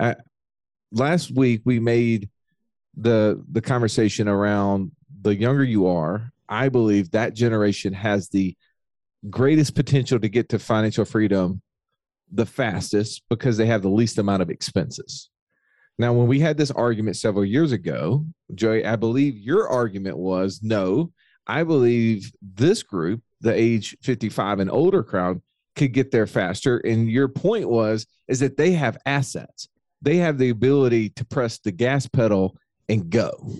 Uh, 0.00 0.14
last 0.90 1.30
week 1.30 1.60
we 1.64 1.78
made 1.78 2.30
the 2.96 3.44
the 3.52 3.60
conversation 3.60 4.26
around 4.26 4.90
the 5.20 5.36
younger 5.36 5.64
you 5.64 5.86
are, 5.86 6.32
I 6.48 6.70
believe 6.70 7.10
that 7.10 7.34
generation 7.34 7.92
has 7.92 8.28
the 8.30 8.56
greatest 9.28 9.74
potential 9.74 10.18
to 10.18 10.28
get 10.28 10.48
to 10.50 10.58
financial 10.58 11.04
freedom 11.04 11.60
the 12.32 12.46
fastest 12.46 13.22
because 13.28 13.56
they 13.56 13.66
have 13.66 13.82
the 13.82 13.88
least 13.88 14.18
amount 14.18 14.42
of 14.42 14.50
expenses. 14.50 15.30
Now, 15.98 16.12
when 16.12 16.26
we 16.26 16.40
had 16.40 16.56
this 16.56 16.70
argument 16.70 17.16
several 17.16 17.44
years 17.44 17.72
ago, 17.72 18.26
Joey, 18.54 18.84
I 18.84 18.96
believe 18.96 19.36
your 19.36 19.68
argument 19.68 20.18
was 20.18 20.60
no, 20.62 21.12
I 21.46 21.62
believe 21.62 22.30
this 22.42 22.82
group, 22.82 23.22
the 23.40 23.54
age 23.54 23.96
55 24.02 24.60
and 24.60 24.70
older 24.70 25.02
crowd, 25.02 25.40
could 25.74 25.92
get 25.92 26.10
there 26.10 26.26
faster. 26.26 26.78
And 26.78 27.10
your 27.10 27.28
point 27.28 27.68
was 27.68 28.06
is 28.28 28.40
that 28.40 28.56
they 28.56 28.72
have 28.72 28.98
assets. 29.06 29.68
They 30.02 30.16
have 30.16 30.38
the 30.38 30.50
ability 30.50 31.10
to 31.10 31.24
press 31.24 31.58
the 31.58 31.72
gas 31.72 32.06
pedal 32.06 32.56
and 32.88 33.08
go. 33.10 33.50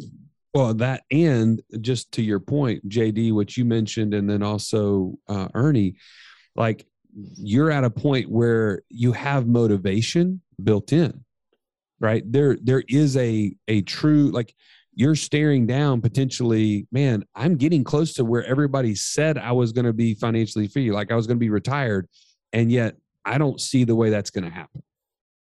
Well, 0.55 0.75
that 0.75 1.02
and 1.11 1.61
just 1.81 2.12
to 2.12 2.23
your 2.23 2.40
point, 2.40 2.88
JD, 2.88 3.33
what 3.35 3.57
you 3.57 3.64
mentioned, 3.64 4.14
and 4.14 4.28
then 4.28 4.43
also 4.43 5.19
uh, 5.28 5.49
Ernie, 5.55 5.97
like 6.55 6.87
you're 7.14 7.71
at 7.71 7.85
a 7.85 7.90
point 7.90 8.31
where 8.31 8.83
you 8.88 9.12
have 9.12 9.47
motivation 9.47 10.40
built 10.62 10.93
in, 10.93 11.25
right? 12.00 12.23
There, 12.31 12.57
there 12.62 12.83
is 12.88 13.17
a 13.17 13.55
a 13.69 13.83
true 13.83 14.31
like 14.31 14.55
you're 14.95 15.15
staring 15.15 15.67
down 15.67 16.00
potentially. 16.00 16.87
Man, 16.91 17.25
I'm 17.35 17.57
getting 17.57 17.85
close 17.85 18.15
to 18.15 18.25
where 18.25 18.45
everybody 18.45 18.95
said 18.95 19.38
I 19.38 19.53
was 19.53 19.73
going 19.73 19.85
to 19.85 19.93
be 19.93 20.15
financially 20.15 20.69
free, 20.69 20.91
like 20.91 21.12
I 21.12 21.15
was 21.15 21.26
going 21.26 21.37
to 21.37 21.41
be 21.41 21.50
retired, 21.50 22.09
and 22.53 22.73
yet 22.73 22.97
I 23.25 23.38
don't 23.38 23.61
see 23.61 23.85
the 23.85 23.95
way 23.95 24.11
that's 24.11 24.31
going 24.31 24.45
to 24.45 24.50
happen. 24.50 24.83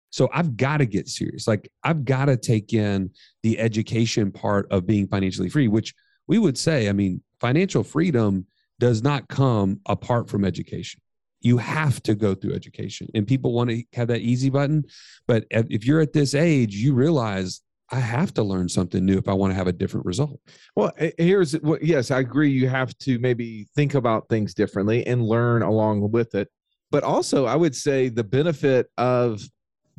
So 0.10 0.30
I've 0.34 0.56
got 0.56 0.78
to 0.78 0.86
get 0.86 1.10
serious. 1.10 1.48
Like 1.48 1.70
I've 1.84 2.06
got 2.06 2.26
to 2.26 2.38
take 2.38 2.74
in 2.74 3.10
the 3.44 3.60
education 3.60 4.32
part 4.32 4.68
of 4.72 4.86
being 4.86 5.08
financially 5.08 5.50
free, 5.50 5.68
which 5.68 5.94
we 6.28 6.38
would 6.38 6.58
say, 6.58 6.90
I 6.90 6.94
mean, 6.94 7.22
financial 7.40 7.84
freedom 7.84 8.46
does 8.80 9.04
not 9.04 9.28
come 9.28 9.80
apart 9.86 10.30
from 10.30 10.46
education. 10.46 11.02
You 11.46 11.58
have 11.60 12.02
to 12.04 12.16
go 12.16 12.34
through 12.34 12.56
education, 12.56 13.08
and 13.14 13.28
people 13.28 13.54
want 13.54 13.70
to 13.70 13.84
have 13.94 14.08
that 14.08 14.22
easy 14.22 14.50
button. 14.50 14.84
But 15.28 15.46
if 15.52 15.86
you're 15.86 16.02
at 16.02 16.12
this 16.12 16.34
age, 16.34 16.74
you 16.74 16.96
realize 16.96 17.62
I 17.92 18.00
have 18.00 18.34
to 18.34 18.42
learn 18.42 18.68
something 18.68 19.06
new 19.06 19.20
if 19.20 19.28
I 19.28 19.34
want 19.34 19.52
to 19.52 19.56
have 19.56 19.68
a 19.68 19.72
different 19.72 20.08
result. 20.08 20.40
Well, 20.76 20.92
here's 21.20 21.54
what, 21.54 21.84
yes, 21.84 22.10
I 22.10 22.22
agree. 22.22 22.50
You 22.50 22.68
have 22.68 22.98
to 22.98 23.20
maybe 23.20 23.68
think 23.76 23.94
about 23.94 24.28
things 24.28 24.56
differently 24.56 25.06
and 25.06 25.24
learn 25.24 25.62
along 25.62 26.10
with 26.10 26.34
it. 26.34 26.50
But 26.90 27.04
also, 27.04 27.46
I 27.46 27.56
would 27.56 27.76
say 27.76 28.10
the 28.10 28.24
benefit 28.24 28.88
of 28.98 29.48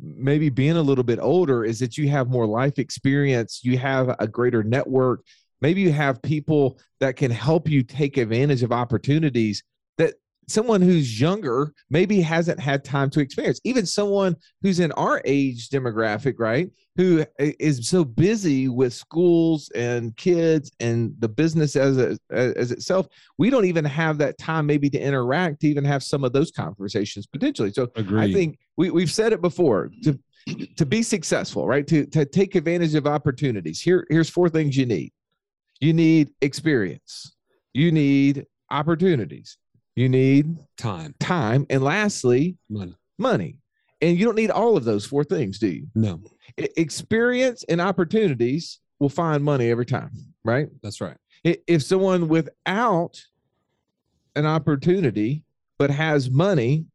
maybe 0.01 0.49
being 0.49 0.75
a 0.75 0.81
little 0.81 1.05
bit 1.05 1.19
older 1.21 1.63
is 1.63 1.79
that 1.79 1.97
you 1.97 2.09
have 2.09 2.27
more 2.27 2.45
life 2.45 2.77
experience, 2.77 3.61
you 3.63 3.77
have 3.77 4.13
a 4.19 4.27
greater 4.27 4.63
network. 4.63 5.21
Maybe 5.61 5.79
you 5.79 5.93
have 5.93 6.21
people 6.21 6.79
that 6.99 7.15
can 7.15 7.31
help 7.31 7.69
you 7.69 7.83
take 7.83 8.17
advantage 8.17 8.63
of 8.63 8.73
opportunities 8.73 9.63
someone 10.47 10.81
who's 10.81 11.19
younger 11.19 11.73
maybe 11.89 12.21
hasn't 12.21 12.59
had 12.59 12.83
time 12.83 13.09
to 13.09 13.19
experience. 13.19 13.59
Even 13.63 13.85
someone 13.85 14.35
who's 14.61 14.79
in 14.79 14.91
our 14.93 15.21
age 15.25 15.69
demographic, 15.69 16.35
right? 16.37 16.69
Who 16.95 17.25
is 17.37 17.87
so 17.87 18.03
busy 18.03 18.69
with 18.69 18.93
schools 18.93 19.69
and 19.75 20.15
kids 20.15 20.71
and 20.79 21.13
the 21.19 21.27
business 21.27 21.75
as 21.75 21.97
a, 21.97 22.17
as 22.31 22.71
itself, 22.71 23.07
we 23.37 23.49
don't 23.49 23.65
even 23.65 23.85
have 23.85 24.17
that 24.19 24.37
time 24.37 24.65
maybe 24.65 24.89
to 24.89 24.99
interact 24.99 25.61
to 25.61 25.67
even 25.67 25.83
have 25.83 26.01
some 26.01 26.23
of 26.23 26.33
those 26.33 26.49
conversations 26.51 27.27
potentially. 27.27 27.71
So 27.71 27.89
Agree. 27.95 28.21
I 28.21 28.33
think 28.33 28.57
we, 28.77 28.89
we've 28.89 29.11
said 29.11 29.33
it 29.33 29.41
before 29.41 29.91
to 30.03 30.17
to 30.77 30.85
be 30.85 31.03
successful, 31.03 31.67
right? 31.67 31.85
To 31.87 32.05
to 32.07 32.25
take 32.25 32.55
advantage 32.55 32.95
of 32.95 33.05
opportunities. 33.05 33.81
Here 33.81 34.07
here's 34.09 34.29
four 34.29 34.49
things 34.49 34.77
you 34.77 34.85
need. 34.85 35.11
You 35.81 35.93
need 35.93 36.29
experience. 36.41 37.35
You 37.73 37.91
need 37.91 38.45
opportunities. 38.71 39.57
You 39.97 40.07
need 40.09 40.55
time, 40.77 41.15
time, 41.19 41.65
and 41.71 41.83
lastly, 41.83 42.55
money. 42.69 42.95
money. 43.17 43.59
And 43.99 44.15
you 44.15 44.25
don't 44.25 44.35
need 44.35 44.51
all 44.51 44.77
of 44.77 44.83
those 44.85 45.07
four 45.07 45.23
things, 45.23 45.57
do 45.57 45.67
you? 45.69 45.87
No, 45.95 46.21
Experience 46.55 47.63
and 47.67 47.81
opportunities 47.81 48.79
will 48.99 49.09
find 49.09 49.43
money 49.43 49.71
every 49.71 49.87
time, 49.87 50.11
right? 50.45 50.67
that's 50.83 51.01
right. 51.01 51.17
If 51.43 51.81
someone 51.81 52.27
without 52.27 53.19
an 54.35 54.45
opportunity 54.45 55.43
but 55.79 55.89
has 55.89 56.29
money 56.29 56.85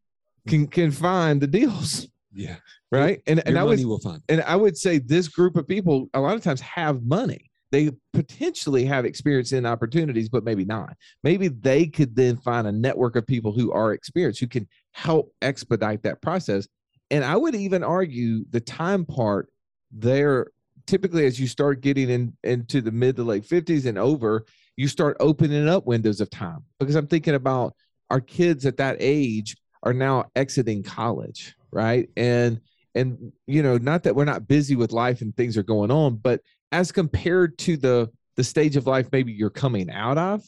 can 0.46 0.68
can 0.68 0.92
find 0.92 1.40
the 1.40 1.46
deals, 1.48 2.06
Yeah, 2.32 2.56
right? 2.92 3.20
And 3.26 3.40
and 3.46 3.56
Your 3.56 3.64
I 3.64 3.66
money 3.66 3.84
will 3.84 3.98
find. 3.98 4.22
and 4.28 4.42
I 4.42 4.54
would 4.54 4.76
say 4.76 4.98
this 4.98 5.26
group 5.26 5.56
of 5.56 5.66
people 5.66 6.08
a 6.14 6.20
lot 6.20 6.36
of 6.36 6.42
times 6.44 6.60
have 6.60 7.02
money. 7.02 7.50
They 7.72 7.90
potentially 8.12 8.84
have 8.84 9.04
experience 9.04 9.52
in 9.52 9.66
opportunities, 9.66 10.28
but 10.28 10.44
maybe 10.44 10.64
not. 10.64 10.94
Maybe 11.24 11.48
they 11.48 11.86
could 11.86 12.14
then 12.14 12.36
find 12.36 12.66
a 12.66 12.72
network 12.72 13.16
of 13.16 13.26
people 13.26 13.52
who 13.52 13.72
are 13.72 13.92
experienced 13.92 14.40
who 14.40 14.46
can 14.46 14.68
help 14.92 15.34
expedite 15.42 16.02
that 16.04 16.22
process. 16.22 16.68
And 17.10 17.24
I 17.24 17.36
would 17.36 17.54
even 17.54 17.82
argue 17.82 18.44
the 18.50 18.60
time 18.60 19.04
part 19.04 19.48
there 19.90 20.48
typically 20.86 21.26
as 21.26 21.40
you 21.40 21.46
start 21.46 21.80
getting 21.80 22.10
in 22.10 22.36
into 22.44 22.80
the 22.80 22.92
mid 22.92 23.16
to 23.16 23.24
late 23.24 23.44
50s 23.44 23.86
and 23.86 23.98
over, 23.98 24.44
you 24.76 24.88
start 24.88 25.16
opening 25.20 25.68
up 25.68 25.86
windows 25.86 26.20
of 26.20 26.30
time. 26.30 26.64
Because 26.78 26.94
I'm 26.94 27.06
thinking 27.06 27.34
about 27.34 27.74
our 28.10 28.20
kids 28.20 28.66
at 28.66 28.76
that 28.76 28.96
age 29.00 29.56
are 29.82 29.92
now 29.92 30.26
exiting 30.36 30.82
college, 30.82 31.54
right? 31.70 32.08
And 32.16 32.60
and 32.94 33.32
you 33.46 33.62
know 33.62 33.78
not 33.78 34.02
that 34.02 34.14
we're 34.14 34.24
not 34.24 34.46
busy 34.46 34.76
with 34.76 34.92
life 34.92 35.22
and 35.22 35.34
things 35.34 35.56
are 35.56 35.62
going 35.62 35.90
on 35.90 36.16
but 36.16 36.40
as 36.72 36.90
compared 36.90 37.56
to 37.58 37.76
the 37.76 38.10
the 38.36 38.44
stage 38.44 38.76
of 38.76 38.86
life 38.86 39.08
maybe 39.12 39.32
you're 39.32 39.50
coming 39.50 39.90
out 39.90 40.18
of 40.18 40.42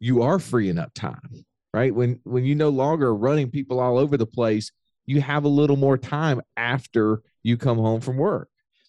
you 0.00 0.22
are 0.22 0.38
freeing 0.38 0.78
up 0.78 0.92
time 0.94 1.44
right? 1.76 1.94
When 1.94 2.18
when 2.24 2.46
you 2.46 2.54
no 2.54 2.70
longer 2.70 3.08
are 3.08 3.14
running 3.14 3.50
people 3.50 3.80
all 3.80 3.98
over 3.98 4.16
the 4.16 4.26
place 4.26 4.72
you 5.04 5.20
have 5.20 5.44
a 5.44 5.48
little 5.48 5.76
more 5.76 5.98
time 5.98 6.40
after 6.56 7.22
you 7.44 7.56
come 7.56 7.78
home 7.78 8.00
from 8.00 8.16
work. 8.16 8.48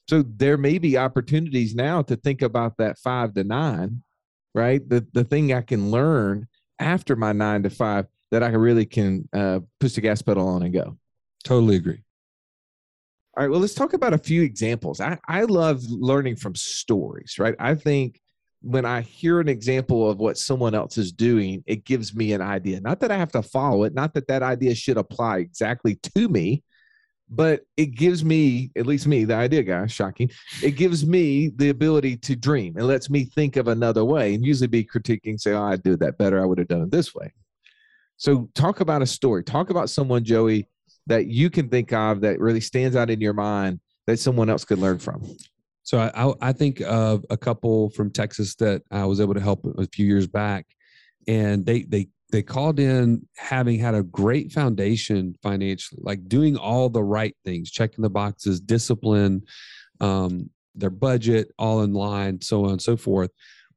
So 0.10 0.24
there 0.24 0.58
may 0.58 0.80
be 0.80 0.98
opportunities 0.98 1.76
now 1.76 2.02
to 2.04 2.16
think 2.16 2.42
about 2.42 2.78
that 2.78 2.98
5 2.98 3.34
to 3.36 3.44
9 3.44 4.02
right? 4.56 4.88
The 4.90 5.06
the 5.14 5.26
thing 5.26 5.54
i 5.54 5.62
can 5.62 5.92
learn 5.92 6.48
after 6.80 7.16
my 7.16 7.34
9 7.34 7.64
to 7.64 7.70
5 7.70 8.08
that 8.32 8.44
i 8.44 8.50
really 8.50 8.86
can 8.86 9.28
uh, 9.34 9.60
push 9.80 9.94
the 9.94 10.02
gas 10.02 10.22
pedal 10.22 10.48
on 10.48 10.64
and 10.64 10.74
go. 10.74 10.98
Totally 11.44 11.76
agree. 11.76 12.04
All 13.38 13.44
right, 13.44 13.52
well, 13.52 13.60
let's 13.60 13.76
talk 13.76 13.94
about 13.94 14.16
a 14.16 14.18
few 14.18 14.42
examples. 14.42 15.00
I, 15.00 15.20
I 15.28 15.44
love 15.44 15.84
learning 15.84 16.38
from 16.38 16.56
stories, 16.56 17.36
right? 17.38 17.54
I 17.60 17.76
think 17.76 18.20
when 18.62 18.84
I 18.84 19.02
hear 19.02 19.40
an 19.40 19.48
example 19.48 20.10
of 20.10 20.18
what 20.18 20.40
someone 20.40 20.74
else 20.74 20.98
is 20.98 21.12
doing, 21.12 21.64
it 21.68 21.86
gives 21.86 22.16
me 22.16 22.34
an 22.34 22.42
idea. 22.42 22.82
Not 22.82 23.00
that 23.02 23.12
I 23.12 23.18
have 23.18 23.32
to 23.34 23.44
follow 23.44 23.84
it, 23.84 23.94
not 23.94 24.16
that 24.16 24.28
that 24.30 24.42
idea 24.42 24.74
should 24.74 24.98
apply 24.98 25.38
exactly 25.38 26.00
to 26.16 26.28
me, 26.28 26.64
but 27.30 27.62
it 27.78 27.96
gives 27.96 28.26
me, 28.26 28.72
at 28.76 28.88
least 28.88 29.06
me, 29.06 29.24
the 29.24 29.36
idea 29.36 29.62
guy, 29.62 29.86
shocking, 29.86 30.32
it 30.64 30.72
gives 30.72 31.06
me 31.06 31.52
the 31.58 31.70
ability 31.70 32.18
to 32.18 32.36
dream 32.36 32.76
and 32.76 32.88
lets 32.88 33.08
me 33.08 33.26
think 33.26 33.56
of 33.56 33.68
another 33.68 34.04
way 34.04 34.34
and 34.34 34.44
usually 34.44 34.66
be 34.66 34.84
critiquing, 34.84 35.40
say, 35.40 35.54
oh, 35.54 35.62
I'd 35.62 35.84
do 35.84 35.96
that 35.98 36.18
better. 36.18 36.42
I 36.42 36.46
would 36.46 36.58
have 36.58 36.70
done 36.70 36.82
it 36.82 36.92
this 36.92 37.14
way. 37.14 37.32
So 38.16 38.50
talk 38.56 38.80
about 38.80 39.04
a 39.04 39.06
story. 39.06 39.44
Talk 39.44 39.70
about 39.70 39.92
someone, 39.92 40.24
Joey, 40.24 40.68
that 41.08 41.28
you 41.28 41.50
can 41.50 41.70
think 41.70 41.92
of 41.92 42.22
that 42.22 42.40
really 42.40 42.62
stands 42.62 42.96
out 42.96 43.10
in 43.10 43.20
your 43.20 43.34
mind 43.34 43.80
that 44.06 44.20
someone 44.20 44.50
else 44.50 44.64
could 44.64 44.80
learn 44.80 45.00
from? 45.00 45.24
So 45.84 46.00
I, 46.00 46.50
I, 46.50 46.52
think 46.52 46.82
of 46.82 47.26
a 47.30 47.38
couple 47.38 47.90
from 47.92 48.12
Texas 48.12 48.56
that 48.56 48.82
I 48.92 49.06
was 49.06 49.22
able 49.22 49.34
to 49.34 49.40
help 49.40 49.66
a 49.78 49.88
few 49.88 50.06
years 50.06 50.28
back, 50.28 50.66
and 51.30 51.66
they 51.66 51.84
they 51.84 52.10
they 52.32 52.44
called 52.44 52.80
in 52.80 53.26
having 53.38 53.80
had 53.80 53.96
a 53.96 54.04
great 54.04 54.52
foundation 54.52 55.36
financially, 55.42 56.02
like 56.04 56.28
doing 56.28 56.58
all 56.58 56.90
the 56.90 57.04
right 57.04 57.36
things, 57.46 57.72
checking 57.72 58.02
the 58.02 58.10
boxes, 58.10 58.60
discipline, 58.60 59.44
um, 60.02 60.50
their 60.76 60.90
budget 60.90 61.52
all 61.58 61.84
in 61.84 61.94
line, 61.94 62.42
so 62.42 62.66
on 62.66 62.72
and 62.72 62.82
so 62.82 62.98
forth. 62.98 63.32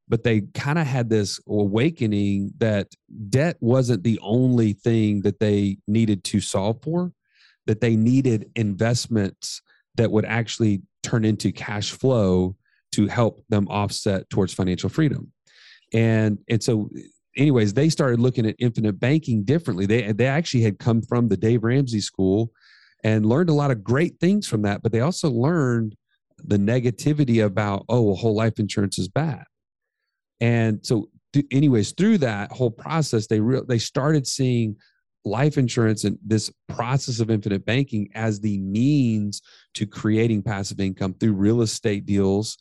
But 0.08 0.25
they 0.25 0.40
kind 0.54 0.80
of 0.80 0.88
had 0.88 1.08
this 1.08 1.38
awakening 1.49 2.54
that 2.58 2.88
debt 3.28 3.56
wasn't 3.60 4.02
the 4.02 4.18
only 4.20 4.72
thing 4.72 5.22
that 5.22 5.38
they 5.38 5.78
needed 5.87 6.25
to 6.25 6.40
solve 6.40 6.82
for, 6.82 7.12
that 7.71 7.81
they 7.81 7.95
needed 7.95 8.50
investments 8.57 9.62
that 9.95 10.11
would 10.11 10.25
actually 10.25 10.83
turn 11.05 11.25
into 11.25 11.53
cash 11.53 11.93
flow 11.93 12.57
to 12.91 13.07
help 13.07 13.45
them 13.49 13.69
offset 13.69 14.29
towards 14.29 14.53
financial 14.53 14.89
freedom. 14.89 15.31
And 15.95 16.39
and 16.49 16.61
so 16.61 16.91
anyways, 17.37 17.73
they 17.75 17.89
started 17.89 18.19
looking 18.19 18.45
at 18.45 18.57
infinite 18.59 18.99
banking 18.99 19.45
differently. 19.45 19.87
They 19.87 20.11
they 20.11 20.27
actually 20.27 20.62
had 20.62 20.81
come 20.81 21.00
from 21.00 21.29
the 21.29 21.37
Dave 21.37 21.62
Ramsey 21.62 22.00
school 22.00 22.50
and 23.05 23.25
learned 23.25 23.50
a 23.50 23.55
lot 23.55 23.71
of 23.71 23.85
great 23.85 24.19
things 24.19 24.49
from 24.49 24.62
that, 24.62 24.83
but 24.83 24.91
they 24.91 25.00
also 25.00 25.31
learned 25.31 25.95
the 26.43 26.59
negativity 26.59 27.45
about 27.45 27.85
oh, 27.89 28.03
well, 28.03 28.17
whole 28.17 28.35
life 28.35 28.59
insurance 28.59 28.99
is 28.99 29.07
bad. 29.07 29.45
And 30.41 30.85
so 30.85 31.09
th- 31.35 31.47
anyways, 31.53 31.93
through 31.93 32.19
that 32.19 32.50
whole 32.50 32.73
process, 32.73 33.29
they 33.29 33.39
real 33.39 33.65
they 33.65 33.79
started 33.79 34.27
seeing 34.27 34.75
life 35.25 35.59
insurance 35.59 36.05
and 36.05 36.19
this 36.25 36.50
process 36.69 37.21
of 37.21 37.31
infinite 37.31 37.65
banking 37.65 38.09
as 38.15 38.41
the 38.41 38.59
means 38.59 39.43
to 39.75 39.87
creating 39.87 40.43
passive 40.43 40.81
income 40.81 41.15
through 41.15 41.33
real 41.33 41.61
estate 41.62 42.07
deals 42.07 42.57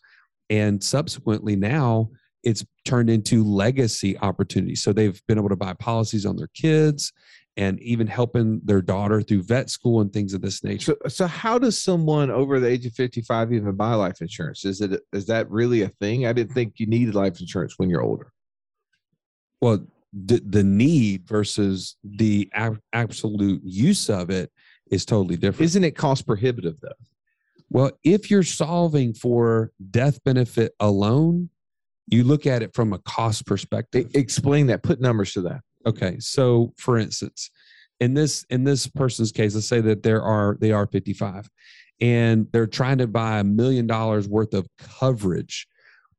and 0.50 0.84
subsequently 0.84 1.56
now 1.56 2.10
it's 2.44 2.66
turned 2.86 3.10
into 3.10 3.44
legacy 3.44 4.18
opportunities 4.20 4.82
so 4.82 4.92
they've 4.92 5.22
been 5.28 5.38
able 5.38 5.50
to 5.50 5.56
buy 5.56 5.74
policies 5.74 6.26
on 6.26 6.36
their 6.36 6.50
kids 6.54 7.14
and 7.58 7.80
even 7.82 8.08
helping 8.08 8.62
their 8.64 8.82
daughter 8.82 9.22
through 9.22 9.44
vet 9.44 9.70
school 9.70 10.02
and 10.02 10.14
things 10.14 10.34
of 10.34 10.42
this 10.42 10.64
nature 10.64 10.96
So, 11.04 11.10
so 11.10 11.28
how 11.28 11.60
does 11.60 11.82
someone 11.82 12.30
over 12.30 12.60
the 12.60 12.68
age 12.68 12.86
of 12.86 12.94
55 12.94 13.52
even 13.54 13.76
buy 13.76 13.94
life 13.96 14.22
insurance? 14.22 14.64
Is 14.66 14.80
it 14.82 15.02
is 15.12 15.26
that 15.26 15.50
really 15.50 15.82
a 15.82 15.90
thing? 15.90 16.26
I 16.26 16.34
didn't 16.34 16.54
think 16.54 16.76
you 16.78 16.88
needed 16.88 17.16
life 17.16 17.40
insurance 17.42 17.74
when 17.78 17.90
you're 17.90 18.02
older. 18.02 18.32
well 19.62 19.86
the, 20.14 20.42
the 20.46 20.64
need 20.64 21.28
versus 21.28 21.96
the 22.04 22.50
ab- 22.54 22.82
absolute 22.94 23.62
use 23.64 24.10
of 24.10 24.30
it 24.30 24.52
is 24.92 25.06
totally 25.06 25.38
different 25.38 25.62
Isn't 25.62 25.84
it 25.84 25.96
cost 25.96 26.26
prohibitive 26.26 26.80
though? 26.82 26.90
Well, 27.70 27.92
if 28.04 28.32
you're 28.32 28.44
solving 28.44 29.14
for 29.14 29.72
death 29.92 30.24
benefit 30.24 30.74
alone, 30.80 31.50
you 32.08 32.24
look 32.24 32.48
at 32.48 32.64
it 32.64 32.74
from 32.74 32.94
a 32.94 33.00
cost 33.00 33.46
perspective. 33.46 34.10
Explain 34.16 34.68
that. 34.68 34.82
Put 34.82 35.00
numbers 35.00 35.34
to 35.34 35.42
that. 35.42 35.62
Okay, 35.86 36.18
so 36.20 36.74
for 36.78 36.98
instance, 36.98 37.52
in 38.00 38.16
this 38.16 38.46
in 38.50 38.64
this 38.64 38.88
person's 38.88 39.32
case, 39.32 39.54
let's 39.54 39.68
say 39.68 39.82
that 39.82 40.04
there 40.04 40.22
are 40.22 40.58
they 40.60 40.72
are 40.72 40.88
55 40.88 41.50
and 42.02 42.48
they're 42.52 42.68
trying 42.68 42.98
to 43.00 43.08
buy 43.08 43.40
a 43.40 43.44
million 43.44 43.86
dollars 43.88 44.28
worth 44.28 44.54
of 44.54 44.68
coverage. 44.78 45.68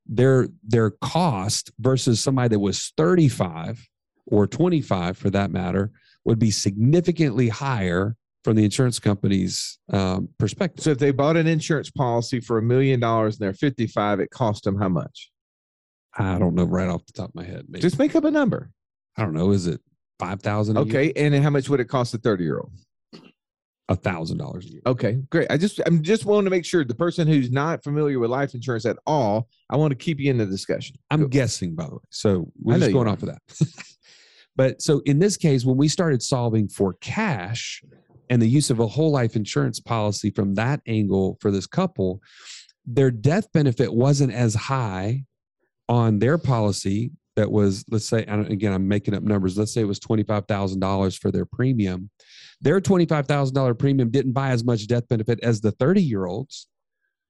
Their 0.07 0.49
their 0.63 0.91
cost 0.91 1.71
versus 1.79 2.21
somebody 2.21 2.49
that 2.49 2.59
was 2.59 2.93
35 2.97 3.89
or 4.27 4.47
25 4.47 5.17
for 5.17 5.31
that 5.31 5.51
matter 5.51 5.93
would 6.25 6.39
be 6.39 6.51
significantly 6.51 7.49
higher 7.49 8.17
from 8.43 8.57
the 8.57 8.65
insurance 8.65 8.99
company's 8.99 9.79
um, 9.93 10.29
perspective. 10.39 10.83
So 10.83 10.91
if 10.91 10.99
they 10.99 11.11
bought 11.11 11.37
an 11.37 11.47
insurance 11.47 11.91
policy 11.91 12.41
for 12.41 12.59
a 12.59 12.63
million 12.63 13.01
dollars 13.01 13.39
and 13.39 13.45
they're 13.45 13.53
55, 13.53 14.21
it 14.21 14.31
cost 14.31 14.65
them 14.65 14.79
how 14.79 14.89
much? 14.89 15.31
I 16.17 16.39
don't 16.39 16.55
know 16.55 16.65
right 16.65 16.89
off 16.89 17.07
the 17.07 17.13
top 17.13 17.29
of 17.29 17.35
my 17.35 17.45
head. 17.45 17.67
Maybe. 17.69 17.83
Just 17.83 17.99
make 17.99 18.17
up 18.17 18.25
a 18.25 18.31
number. 18.31 18.71
I 19.17 19.23
don't 19.23 19.35
know. 19.35 19.51
Is 19.51 19.67
it 19.67 19.81
five 20.19 20.41
thousand? 20.43 20.79
Okay. 20.79 21.13
And 21.15 21.35
how 21.35 21.51
much 21.51 21.69
would 21.69 21.81
it 21.81 21.87
cost 21.87 22.15
a 22.15 22.19
30 22.19 22.45
year 22.45 22.59
old? 22.59 22.73
A 23.91 23.97
thousand 23.97 24.39
dollars 24.39 24.67
a 24.67 24.69
year. 24.71 24.83
Okay, 24.87 25.21
great. 25.31 25.49
I 25.51 25.57
just 25.57 25.81
I'm 25.85 26.03
just 26.03 26.25
wanting 26.25 26.45
to 26.45 26.51
make 26.51 26.65
sure 26.65 26.85
the 26.85 26.95
person 26.95 27.27
who's 27.27 27.51
not 27.51 27.83
familiar 27.83 28.21
with 28.21 28.31
life 28.31 28.55
insurance 28.55 28.87
at 28.87 28.97
all, 29.05 29.49
I 29.69 29.77
want 29.77 29.91
to 29.91 29.97
keep 29.97 30.21
you 30.21 30.31
in 30.31 30.39
the 30.39 30.47
discussion. 30.47 30.97
I'm 31.11 31.23
Go- 31.23 31.29
guessing, 31.29 31.75
by 31.75 31.87
the 31.87 31.97
way. 31.97 32.01
So 32.11 32.51
we're 32.63 32.79
just 32.79 32.93
going 32.93 33.09
off 33.09 33.23
of 33.23 33.31
that. 33.31 33.43
but 34.57 34.81
so 34.81 35.03
in 35.07 35.19
this 35.19 35.37
case, 35.37 35.65
when 35.65 35.77
we 35.77 35.89
started 35.89 36.23
solving 36.23 36.69
for 36.69 36.95
cash 37.01 37.83
and 38.31 38.41
the 38.41 38.49
use 38.49 38.71
of 38.71 38.79
a 38.79 38.87
whole 38.87 39.11
life 39.11 39.35
insurance 39.35 39.81
policy 39.81 40.31
from 40.31 40.55
that 40.55 40.81
angle 40.87 41.37
for 41.41 41.51
this 41.51 41.67
couple, 41.67 42.21
their 42.87 43.11
death 43.11 43.53
benefit 43.53 43.93
wasn't 43.93 44.33
as 44.33 44.55
high 44.55 45.25
on 45.89 46.21
their 46.21 46.39
policy 46.39 47.11
that 47.37 47.51
was, 47.51 47.85
let's 47.91 48.09
say, 48.09 48.25
and 48.27 48.47
again, 48.51 48.73
I'm 48.73 48.89
making 48.89 49.15
up 49.15 49.23
numbers. 49.23 49.57
Let's 49.57 49.73
say 49.73 49.81
it 49.83 49.85
was 49.85 50.01
$25,000 50.01 51.19
for 51.19 51.31
their 51.31 51.45
premium. 51.45 52.11
Their 52.61 52.81
$25,000 52.81 53.79
premium 53.79 54.11
didn't 54.11 54.33
buy 54.33 54.51
as 54.51 54.65
much 54.65 54.87
death 54.87 55.09
benefit 55.09 55.41
as 55.43 55.61
the 55.61 55.73
30 55.73 56.03
year 56.03 56.27
olds, 56.27 56.67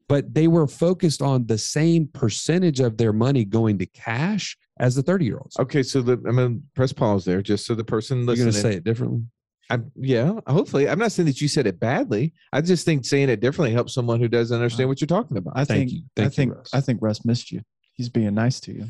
but 0.09 0.35
they 0.35 0.49
were 0.49 0.67
focused 0.67 1.23
on 1.23 1.47
the 1.47 1.59
same 1.59 2.09
percentage 2.13 2.81
of 2.81 2.97
their 2.97 3.13
money 3.13 3.45
going 3.45 3.79
to 3.79 3.87
cash 3.87 4.57
as 4.81 4.95
the 4.95 5.03
30 5.03 5.25
year 5.25 5.39
olds. 5.39 5.57
Okay, 5.59 5.83
so 5.83 6.03
the 6.03 6.15
I'm 6.15 6.37
gonna 6.37 6.59
press 6.75 6.93
pause 6.93 7.25
there 7.25 7.43
just 7.43 7.67
so 7.67 7.75
the 7.75 7.85
person 7.85 8.27
You're 8.27 8.37
going 8.37 8.47
to 8.49 8.53
say 8.53 8.75
it 8.75 8.85
differently? 8.85 9.23
I'm, 9.69 9.93
yeah, 9.95 10.33
hopefully. 10.49 10.89
I'm 10.89 10.99
not 10.99 11.13
saying 11.13 11.27
that 11.27 11.41
you 11.41 11.47
said 11.47 11.67
it 11.69 11.79
badly. 11.79 12.35
I 12.53 12.61
just 12.61 12.85
think 12.85 13.05
saying 13.05 13.29
it 13.29 13.39
differently 13.39 13.73
helps 13.73 13.95
someone 13.95 14.19
who 14.19 14.27
doesn't 14.27 14.55
understand 14.55 14.89
what 14.89 15.01
you're 15.01 15.07
talking 15.07 15.37
about. 15.37 15.53
I 15.55 15.65
Thank 15.65 15.91
think 15.91 15.93
you. 15.93 16.03
Thank 16.17 16.27
I 16.27 16.31
think 16.31 16.55
Russ. 16.57 16.71
I 16.75 16.81
think 16.81 16.99
Russ 17.01 17.25
missed 17.25 17.53
you. 17.53 17.61
He's 17.95 18.09
being 18.09 18.35
nice 18.35 18.61
to 18.61 18.73
you. 18.73 18.87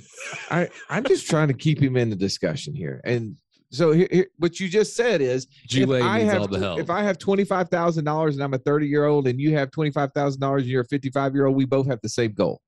I, 0.51 0.69
I'm 0.89 1.05
just 1.05 1.29
trying 1.29 1.49
to 1.49 1.55
keep 1.55 1.81
him 1.81 1.97
in 1.97 2.11
the 2.11 2.17
discussion 2.17 2.75
here. 2.75 3.01
And 3.05 3.37
so 3.73 3.93
here, 3.93 4.09
here, 4.11 4.27
what 4.37 4.61
you 4.61 4.69
just 4.69 4.95
said 4.95 5.21
is 5.21 5.47
if 5.73 5.89
I 5.91 6.21
have 6.21 6.43
all 6.43 6.49
the 6.49 6.59
help. 6.59 6.81
if 6.81 6.91
I 6.91 7.03
have 7.03 7.19
twenty 7.19 7.45
five 7.45 7.69
thousand 7.69 8.05
dollars 8.05 8.35
and 8.35 8.45
I'm 8.45 8.55
a 8.55 8.59
thirty 8.59 8.87
year 8.87 9.07
old 9.07 9.27
and 9.27 9.41
you 9.41 9.57
have 9.57 9.71
twenty 9.71 9.91
five 9.91 10.13
thousand 10.13 10.41
dollars 10.41 10.63
and 10.63 10.71
you're 10.71 10.83
a 10.83 10.87
fifty 10.89 11.11
five 11.11 11.35
year 11.35 11.47
old, 11.47 11.57
we 11.57 11.65
both 11.65 11.87
have 11.87 12.01
the 12.03 12.09
same 12.09 12.33
goal 12.33 12.61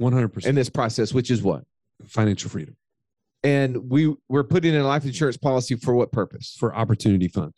100% 0.00 0.44
in 0.46 0.54
this 0.54 0.68
process, 0.68 1.12
which 1.14 1.30
is 1.30 1.42
what? 1.42 1.62
financial 2.06 2.50
freedom 2.50 2.76
And 3.44 3.88
we 3.88 4.14
we're 4.28 4.44
putting 4.44 4.74
in 4.74 4.80
a 4.80 4.86
life 4.86 5.04
insurance 5.04 5.36
policy 5.36 5.76
for 5.76 5.94
what 5.94 6.10
purpose? 6.10 6.56
for 6.58 6.74
opportunity 6.74 7.28
fund. 7.28 7.52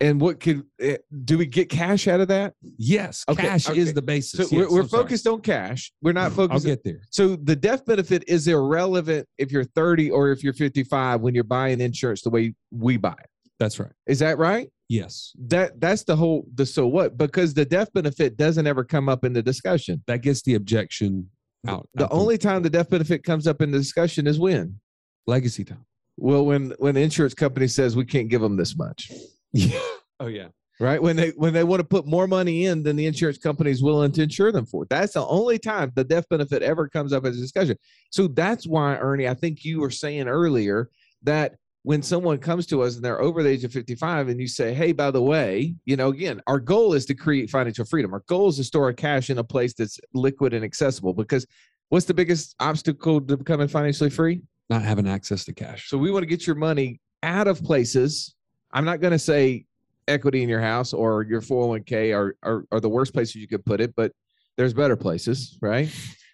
And 0.00 0.20
what 0.20 0.38
could 0.38 0.62
eh, 0.80 0.98
do 1.24 1.38
we 1.38 1.46
get 1.46 1.68
cash 1.68 2.06
out 2.06 2.20
of 2.20 2.28
that? 2.28 2.54
Yes, 2.62 3.24
Okay, 3.28 3.42
cash 3.42 3.68
okay. 3.68 3.78
is 3.80 3.92
the 3.94 4.02
basis. 4.02 4.48
So 4.48 4.56
we're, 4.56 4.70
we're 4.70 4.82
I'm 4.82 4.88
sorry. 4.88 5.02
focused 5.02 5.26
on 5.26 5.40
cash. 5.40 5.92
We're 6.02 6.12
not 6.12 6.30
focused. 6.32 6.40
I'll 6.40 6.46
focused. 6.60 6.66
get 6.66 6.84
there. 6.84 7.00
so 7.10 7.34
the 7.36 7.56
death 7.56 7.84
benefit 7.84 8.22
is 8.28 8.46
irrelevant 8.46 9.26
if 9.38 9.50
you're 9.50 9.64
30 9.64 10.10
or 10.12 10.30
if 10.30 10.44
you're 10.44 10.52
55 10.52 11.20
when 11.20 11.34
you're 11.34 11.42
buying 11.44 11.80
insurance 11.80 12.22
the 12.22 12.30
way 12.30 12.54
we 12.70 12.96
buy 12.96 13.10
it. 13.18 13.26
That's 13.58 13.80
right. 13.80 13.90
Is 14.06 14.20
that 14.20 14.38
right? 14.38 14.70
Yes. 14.88 15.32
That 15.48 15.80
that's 15.80 16.04
the 16.04 16.14
whole 16.14 16.46
the 16.54 16.64
so 16.64 16.86
what 16.86 17.18
because 17.18 17.52
the 17.52 17.64
death 17.64 17.92
benefit 17.92 18.36
doesn't 18.36 18.66
ever 18.68 18.84
come 18.84 19.08
up 19.08 19.24
in 19.24 19.32
the 19.32 19.42
discussion. 19.42 20.02
That 20.06 20.22
gets 20.22 20.42
the 20.42 20.54
objection 20.54 21.28
out. 21.66 21.88
The 21.94 22.04
out 22.04 22.12
only 22.12 22.38
time 22.38 22.62
the 22.62 22.70
death 22.70 22.88
benefit 22.88 23.24
comes 23.24 23.48
up 23.48 23.60
in 23.60 23.72
the 23.72 23.78
discussion 23.78 24.28
is 24.28 24.38
when. 24.38 24.78
legacy 25.26 25.64
time. 25.64 25.84
Well, 26.16 26.46
when 26.46 26.72
when 26.78 26.94
the 26.94 27.00
insurance 27.02 27.34
company 27.34 27.66
says 27.66 27.96
we 27.96 28.04
can't 28.04 28.28
give 28.28 28.40
them 28.40 28.56
this 28.56 28.76
much, 28.76 29.10
Yeah. 29.52 29.80
Oh, 30.20 30.26
yeah. 30.26 30.48
right? 30.80 31.00
When 31.00 31.16
they 31.16 31.30
when 31.30 31.52
they 31.52 31.64
want 31.64 31.80
to 31.80 31.86
put 31.86 32.06
more 32.06 32.26
money 32.26 32.66
in 32.66 32.82
than 32.82 32.96
the 32.96 33.06
insurance 33.06 33.38
company 33.38 33.70
is 33.70 33.82
willing 33.82 34.12
to 34.12 34.22
insure 34.22 34.52
them 34.52 34.66
for. 34.66 34.84
That's 34.90 35.14
the 35.14 35.24
only 35.26 35.58
time 35.58 35.92
the 35.94 36.04
death 36.04 36.28
benefit 36.28 36.62
ever 36.62 36.88
comes 36.88 37.12
up 37.12 37.24
as 37.24 37.36
a 37.36 37.40
discussion. 37.40 37.76
So 38.10 38.26
that's 38.28 38.66
why, 38.66 38.96
Ernie, 38.96 39.28
I 39.28 39.34
think 39.34 39.64
you 39.64 39.80
were 39.80 39.90
saying 39.90 40.28
earlier 40.28 40.90
that 41.22 41.54
when 41.82 42.02
someone 42.02 42.38
comes 42.38 42.66
to 42.66 42.82
us 42.82 42.96
and 42.96 43.04
they're 43.04 43.20
over 43.20 43.42
the 43.42 43.48
age 43.48 43.64
of 43.64 43.72
55 43.72 44.28
and 44.28 44.40
you 44.40 44.48
say, 44.48 44.74
Hey, 44.74 44.92
by 44.92 45.10
the 45.10 45.22
way, 45.22 45.74
you 45.86 45.96
know, 45.96 46.08
again, 46.08 46.40
our 46.46 46.60
goal 46.60 46.92
is 46.92 47.06
to 47.06 47.14
create 47.14 47.48
financial 47.48 47.84
freedom. 47.84 48.12
Our 48.12 48.22
goal 48.28 48.48
is 48.48 48.56
to 48.56 48.64
store 48.64 48.84
our 48.84 48.92
cash 48.92 49.30
in 49.30 49.38
a 49.38 49.44
place 49.44 49.74
that's 49.74 49.98
liquid 50.12 50.52
and 50.52 50.64
accessible 50.64 51.14
because 51.14 51.46
what's 51.88 52.06
the 52.06 52.14
biggest 52.14 52.54
obstacle 52.60 53.20
to 53.20 53.36
becoming 53.36 53.68
financially 53.68 54.10
free? 54.10 54.42
Not 54.68 54.82
having 54.82 55.08
access 55.08 55.44
to 55.46 55.54
cash. 55.54 55.88
So 55.88 55.96
we 55.96 56.10
want 56.10 56.22
to 56.22 56.26
get 56.26 56.46
your 56.46 56.56
money 56.56 57.00
out 57.22 57.46
of 57.48 57.62
places. 57.62 58.34
I'm 58.72 58.84
not 58.84 59.00
going 59.00 59.12
to 59.12 59.18
say 59.18 59.66
equity 60.06 60.42
in 60.42 60.48
your 60.48 60.60
house 60.60 60.92
or 60.92 61.22
your 61.22 61.40
401k 61.40 62.14
are, 62.16 62.36
are, 62.42 62.64
are 62.72 62.80
the 62.80 62.88
worst 62.88 63.12
places 63.12 63.36
you 63.36 63.48
could 63.48 63.64
put 63.64 63.80
it, 63.80 63.94
but 63.96 64.12
there's 64.56 64.74
better 64.74 64.96
places, 64.96 65.58
right? 65.60 65.88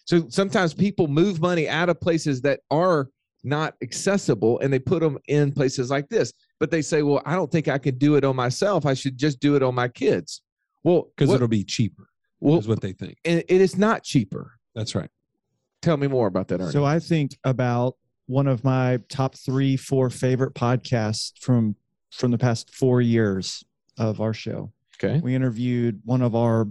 So 0.06 0.28
sometimes 0.28 0.74
people 0.74 1.08
move 1.08 1.40
money 1.40 1.68
out 1.68 1.88
of 1.88 2.00
places 2.00 2.40
that 2.42 2.60
are 2.70 3.08
not 3.42 3.74
accessible 3.82 4.58
and 4.60 4.72
they 4.72 4.78
put 4.78 5.00
them 5.00 5.18
in 5.28 5.52
places 5.52 5.90
like 5.90 6.08
this. 6.08 6.32
But 6.60 6.70
they 6.70 6.82
say, 6.82 7.02
well, 7.02 7.20
I 7.26 7.34
don't 7.34 7.50
think 7.50 7.68
I 7.68 7.78
can 7.78 7.98
do 7.98 8.16
it 8.16 8.24
on 8.24 8.36
myself. 8.36 8.86
I 8.86 8.94
should 8.94 9.18
just 9.18 9.40
do 9.40 9.56
it 9.56 9.62
on 9.62 9.74
my 9.74 9.88
kids. 9.88 10.42
Well, 10.82 11.08
Because 11.16 11.32
it'll 11.34 11.48
be 11.48 11.64
cheaper, 11.64 12.08
well, 12.40 12.58
is 12.58 12.68
what 12.68 12.80
they 12.80 12.92
think. 12.92 13.18
and 13.24 13.42
it 13.48 13.60
is 13.60 13.76
not 13.76 14.02
cheaper. 14.02 14.52
That's 14.74 14.94
right. 14.94 15.10
Tell 15.82 15.96
me 15.96 16.06
more 16.06 16.26
about 16.26 16.48
that, 16.48 16.60
Ernie. 16.60 16.72
So 16.72 16.84
I 16.84 16.98
think 16.98 17.36
about 17.44 17.96
one 18.26 18.46
of 18.46 18.64
my 18.64 18.98
top 19.08 19.34
three, 19.34 19.76
four 19.76 20.08
favorite 20.10 20.54
podcasts 20.54 21.32
from 21.40 21.76
from 22.14 22.30
the 22.30 22.38
past 22.38 22.72
four 22.74 23.00
years 23.00 23.64
of 23.98 24.20
our 24.20 24.32
show. 24.32 24.72
okay. 25.02 25.20
We 25.20 25.34
interviewed 25.34 26.00
one 26.04 26.22
of 26.22 26.34
our 26.34 26.66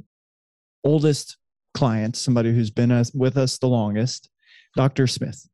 oldest 0.84 1.38
clients, 1.74 2.20
somebody 2.20 2.54
who's 2.54 2.72
been 2.72 2.92
us, 2.92 3.12
with 3.14 3.38
us 3.38 3.58
the 3.58 3.68
longest, 3.68 4.30
Dr. 4.76 5.08
Smith. 5.08 5.48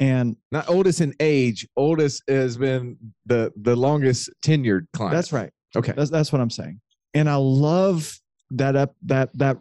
And 0.00 0.36
Not 0.52 0.68
oldest 0.68 1.00
in 1.00 1.12
age. 1.18 1.66
Oldest 1.76 2.22
has 2.28 2.56
been 2.56 2.96
the 3.26 3.52
the 3.60 3.74
longest 3.74 4.30
tenured 4.44 4.86
client. 4.92 5.12
that's 5.12 5.32
right. 5.32 5.50
Okay. 5.76 5.92
That's 5.96 6.10
that's 6.10 6.32
what 6.32 6.40
I'm 6.40 6.50
saying. 6.50 6.80
And 7.14 7.28
I 7.28 7.34
love 7.34 8.16
that 8.52 8.76
up 8.76 8.94
that 9.06 9.30
that 9.38 9.56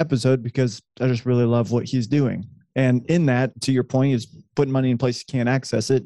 episode 0.00 0.42
because 0.42 0.82
I 1.00 1.06
just 1.06 1.24
really 1.24 1.44
love 1.44 1.70
what 1.70 1.84
he's 1.84 2.08
doing. 2.08 2.44
And 2.74 3.06
in 3.08 3.26
that, 3.26 3.58
to 3.62 3.72
your 3.72 3.84
point, 3.84 4.12
he's 4.12 4.26
putting 4.56 4.72
money 4.72 4.90
in 4.90 4.98
place 4.98 5.20
you 5.20 5.32
can't 5.32 5.48
access 5.48 5.88
it. 5.88 6.04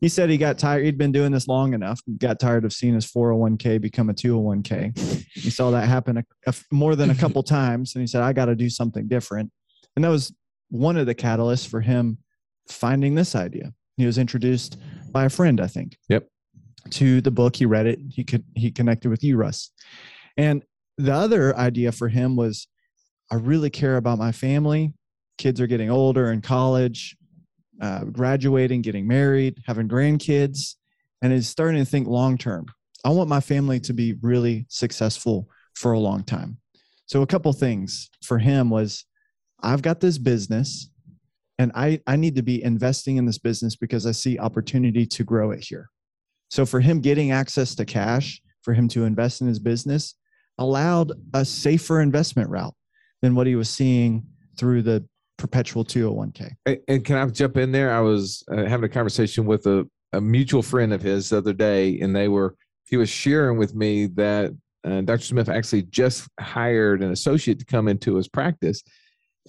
He 0.00 0.08
said 0.08 0.28
he 0.28 0.36
got 0.36 0.58
tired. 0.58 0.84
He'd 0.84 0.98
been 0.98 1.12
doing 1.12 1.32
this 1.32 1.48
long 1.48 1.72
enough. 1.72 2.00
Got 2.18 2.38
tired 2.38 2.64
of 2.64 2.72
seeing 2.72 2.94
his 2.94 3.06
401k 3.10 3.80
become 3.80 4.10
a 4.10 4.14
201k. 4.14 5.26
He 5.32 5.50
saw 5.50 5.70
that 5.70 5.88
happen 5.88 6.18
a, 6.18 6.24
a- 6.46 6.54
more 6.70 6.94
than 6.94 7.10
a 7.10 7.14
couple 7.14 7.42
times, 7.58 7.94
and 7.94 8.02
he 8.02 8.06
said, 8.06 8.22
"I 8.22 8.32
got 8.32 8.46
to 8.46 8.54
do 8.54 8.68
something 8.68 9.08
different." 9.08 9.50
And 9.94 10.04
that 10.04 10.10
was 10.10 10.34
one 10.68 10.96
of 10.96 11.06
the 11.06 11.14
catalysts 11.14 11.66
for 11.66 11.80
him 11.80 12.18
finding 12.68 13.14
this 13.14 13.34
idea. 13.34 13.72
He 13.96 14.04
was 14.04 14.18
introduced 14.18 14.76
by 15.10 15.24
a 15.24 15.30
friend, 15.30 15.60
I 15.60 15.66
think. 15.68 15.96
Yep. 16.08 16.28
To 16.90 17.20
the 17.20 17.30
book, 17.30 17.56
he 17.56 17.64
read 17.66 17.86
it. 17.86 17.98
He 18.10 18.22
could 18.24 18.44
he 18.54 18.70
connected 18.70 19.08
with 19.08 19.24
you, 19.24 19.36
Russ. 19.36 19.70
And 20.36 20.62
the 20.98 21.14
other 21.14 21.56
idea 21.56 21.92
for 21.92 22.08
him 22.08 22.36
was, 22.36 22.68
I 23.30 23.36
really 23.36 23.70
care 23.70 23.96
about 23.96 24.18
my 24.18 24.32
family. 24.32 24.92
Kids 25.38 25.60
are 25.60 25.66
getting 25.66 25.90
older 25.90 26.30
in 26.30 26.42
college, 26.42 27.16
uh, 27.80 28.04
graduating, 28.04 28.82
getting 28.82 29.06
married, 29.06 29.62
having 29.66 29.88
grandkids, 29.88 30.76
and 31.22 31.32
is 31.32 31.48
starting 31.48 31.84
to 31.84 31.90
think 31.90 32.08
long 32.08 32.38
term. 32.38 32.66
I 33.04 33.10
want 33.10 33.28
my 33.28 33.40
family 33.40 33.80
to 33.80 33.92
be 33.92 34.14
really 34.20 34.66
successful 34.68 35.48
for 35.74 35.92
a 35.92 35.98
long 35.98 36.24
time. 36.24 36.58
So 37.06 37.22
a 37.22 37.26
couple 37.26 37.52
things 37.52 38.10
for 38.22 38.38
him 38.38 38.70
was 38.70 39.04
I've 39.62 39.82
got 39.82 40.00
this 40.00 40.18
business 40.18 40.90
and 41.58 41.72
I, 41.74 42.00
I 42.06 42.16
need 42.16 42.34
to 42.36 42.42
be 42.42 42.62
investing 42.62 43.16
in 43.16 43.24
this 43.24 43.38
business 43.38 43.76
because 43.76 44.06
I 44.06 44.12
see 44.12 44.38
opportunity 44.38 45.06
to 45.06 45.24
grow 45.24 45.52
it 45.52 45.64
here. 45.64 45.88
So 46.50 46.66
for 46.66 46.80
him 46.80 47.00
getting 47.00 47.30
access 47.30 47.74
to 47.76 47.84
cash 47.84 48.40
for 48.62 48.74
him 48.74 48.88
to 48.88 49.04
invest 49.04 49.40
in 49.40 49.46
his 49.46 49.58
business 49.58 50.14
allowed 50.58 51.12
a 51.34 51.44
safer 51.44 52.00
investment 52.00 52.50
route 52.50 52.74
than 53.22 53.34
what 53.34 53.46
he 53.46 53.54
was 53.54 53.70
seeing 53.70 54.24
through 54.58 54.82
the 54.82 55.06
perpetual 55.36 55.84
201k. 55.84 56.52
And, 56.88 57.04
can 57.04 57.16
I 57.16 57.26
jump 57.26 57.56
in 57.56 57.72
there? 57.72 57.92
I 57.92 58.00
was 58.00 58.44
uh, 58.50 58.64
having 58.64 58.84
a 58.84 58.88
conversation 58.88 59.46
with 59.46 59.66
a, 59.66 59.88
a 60.12 60.20
mutual 60.20 60.62
friend 60.62 60.92
of 60.92 61.02
his 61.02 61.30
the 61.30 61.38
other 61.38 61.52
day, 61.52 61.98
and 62.00 62.14
they 62.14 62.28
were 62.28 62.56
he 62.88 62.96
was 62.96 63.10
sharing 63.10 63.58
with 63.58 63.74
me 63.74 64.06
that 64.06 64.54
uh, 64.84 65.00
Dr. 65.00 65.24
Smith 65.24 65.48
actually 65.48 65.82
just 65.82 66.28
hired 66.38 67.02
an 67.02 67.10
associate 67.10 67.58
to 67.58 67.64
come 67.64 67.88
into 67.88 68.14
his 68.14 68.28
practice, 68.28 68.82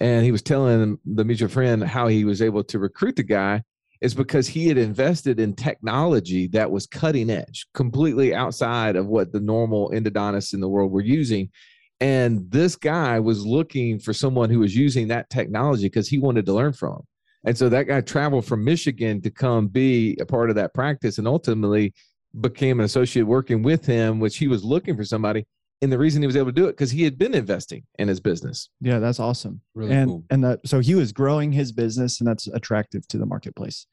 and 0.00 0.24
he 0.24 0.32
was 0.32 0.42
telling 0.42 0.98
the 1.04 1.24
mutual 1.24 1.48
friend 1.48 1.82
how 1.82 2.08
he 2.08 2.24
was 2.24 2.42
able 2.42 2.64
to 2.64 2.78
recruit 2.78 3.16
the 3.16 3.22
guy 3.22 3.62
is 4.00 4.14
because 4.14 4.46
he 4.46 4.68
had 4.68 4.78
invested 4.78 5.40
in 5.40 5.54
technology 5.54 6.46
that 6.48 6.70
was 6.70 6.86
cutting 6.86 7.30
edge, 7.30 7.66
completely 7.74 8.34
outside 8.34 8.96
of 8.96 9.06
what 9.06 9.32
the 9.32 9.40
normal 9.40 9.90
endodontists 9.90 10.54
in 10.54 10.60
the 10.60 10.68
world 10.68 10.92
were 10.92 11.02
using. 11.02 11.50
And 12.00 12.50
this 12.50 12.76
guy 12.76 13.18
was 13.18 13.44
looking 13.44 13.98
for 13.98 14.12
someone 14.12 14.50
who 14.50 14.60
was 14.60 14.76
using 14.76 15.08
that 15.08 15.30
technology 15.30 15.86
because 15.86 16.08
he 16.08 16.18
wanted 16.18 16.46
to 16.46 16.52
learn 16.52 16.72
from 16.72 16.94
him. 16.94 17.02
And 17.44 17.56
so 17.56 17.68
that 17.68 17.84
guy 17.84 18.00
traveled 18.00 18.46
from 18.46 18.64
Michigan 18.64 19.20
to 19.22 19.30
come 19.30 19.68
be 19.68 20.16
a 20.20 20.26
part 20.26 20.50
of 20.50 20.56
that 20.56 20.74
practice 20.74 21.18
and 21.18 21.26
ultimately 21.26 21.94
became 22.40 22.78
an 22.78 22.84
associate 22.84 23.24
working 23.24 23.62
with 23.62 23.86
him, 23.86 24.20
which 24.20 24.36
he 24.36 24.48
was 24.48 24.64
looking 24.64 24.96
for 24.96 25.04
somebody. 25.04 25.46
And 25.80 25.92
the 25.92 25.98
reason 25.98 26.22
he 26.22 26.26
was 26.26 26.36
able 26.36 26.46
to 26.46 26.52
do 26.52 26.66
it 26.66 26.72
because 26.72 26.90
he 26.90 27.04
had 27.04 27.16
been 27.16 27.34
investing 27.34 27.84
in 27.98 28.08
his 28.08 28.18
business. 28.18 28.68
Yeah, 28.80 28.98
that's 28.98 29.20
awesome. 29.20 29.60
Really 29.74 29.92
and 29.92 30.08
cool. 30.08 30.24
and 30.30 30.42
that 30.42 30.60
so 30.66 30.80
he 30.80 30.96
was 30.96 31.12
growing 31.12 31.52
his 31.52 31.70
business 31.70 32.20
and 32.20 32.28
that's 32.28 32.48
attractive 32.48 33.06
to 33.08 33.18
the 33.18 33.26
marketplace. 33.26 33.86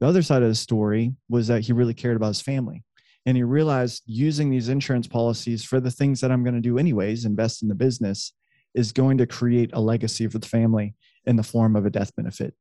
The 0.00 0.06
other 0.06 0.22
side 0.22 0.42
of 0.42 0.48
the 0.48 0.54
story 0.56 1.12
was 1.28 1.46
that 1.46 1.62
he 1.62 1.72
really 1.72 1.94
cared 1.94 2.16
about 2.16 2.28
his 2.28 2.40
family. 2.40 2.82
And 3.28 3.36
he 3.36 3.42
realized 3.42 4.04
using 4.06 4.48
these 4.48 4.70
insurance 4.70 5.06
policies 5.06 5.62
for 5.62 5.80
the 5.80 5.90
things 5.90 6.22
that 6.22 6.32
I'm 6.32 6.42
going 6.42 6.54
to 6.54 6.62
do 6.62 6.78
anyways, 6.78 7.26
invest 7.26 7.60
in 7.62 7.68
the 7.68 7.74
business, 7.74 8.32
is 8.74 8.90
going 8.90 9.18
to 9.18 9.26
create 9.26 9.68
a 9.74 9.80
legacy 9.82 10.26
for 10.28 10.38
the 10.38 10.48
family 10.48 10.94
in 11.26 11.36
the 11.36 11.42
form 11.42 11.76
of 11.76 11.84
a 11.84 11.90
death 11.90 12.16
benefit. 12.16 12.54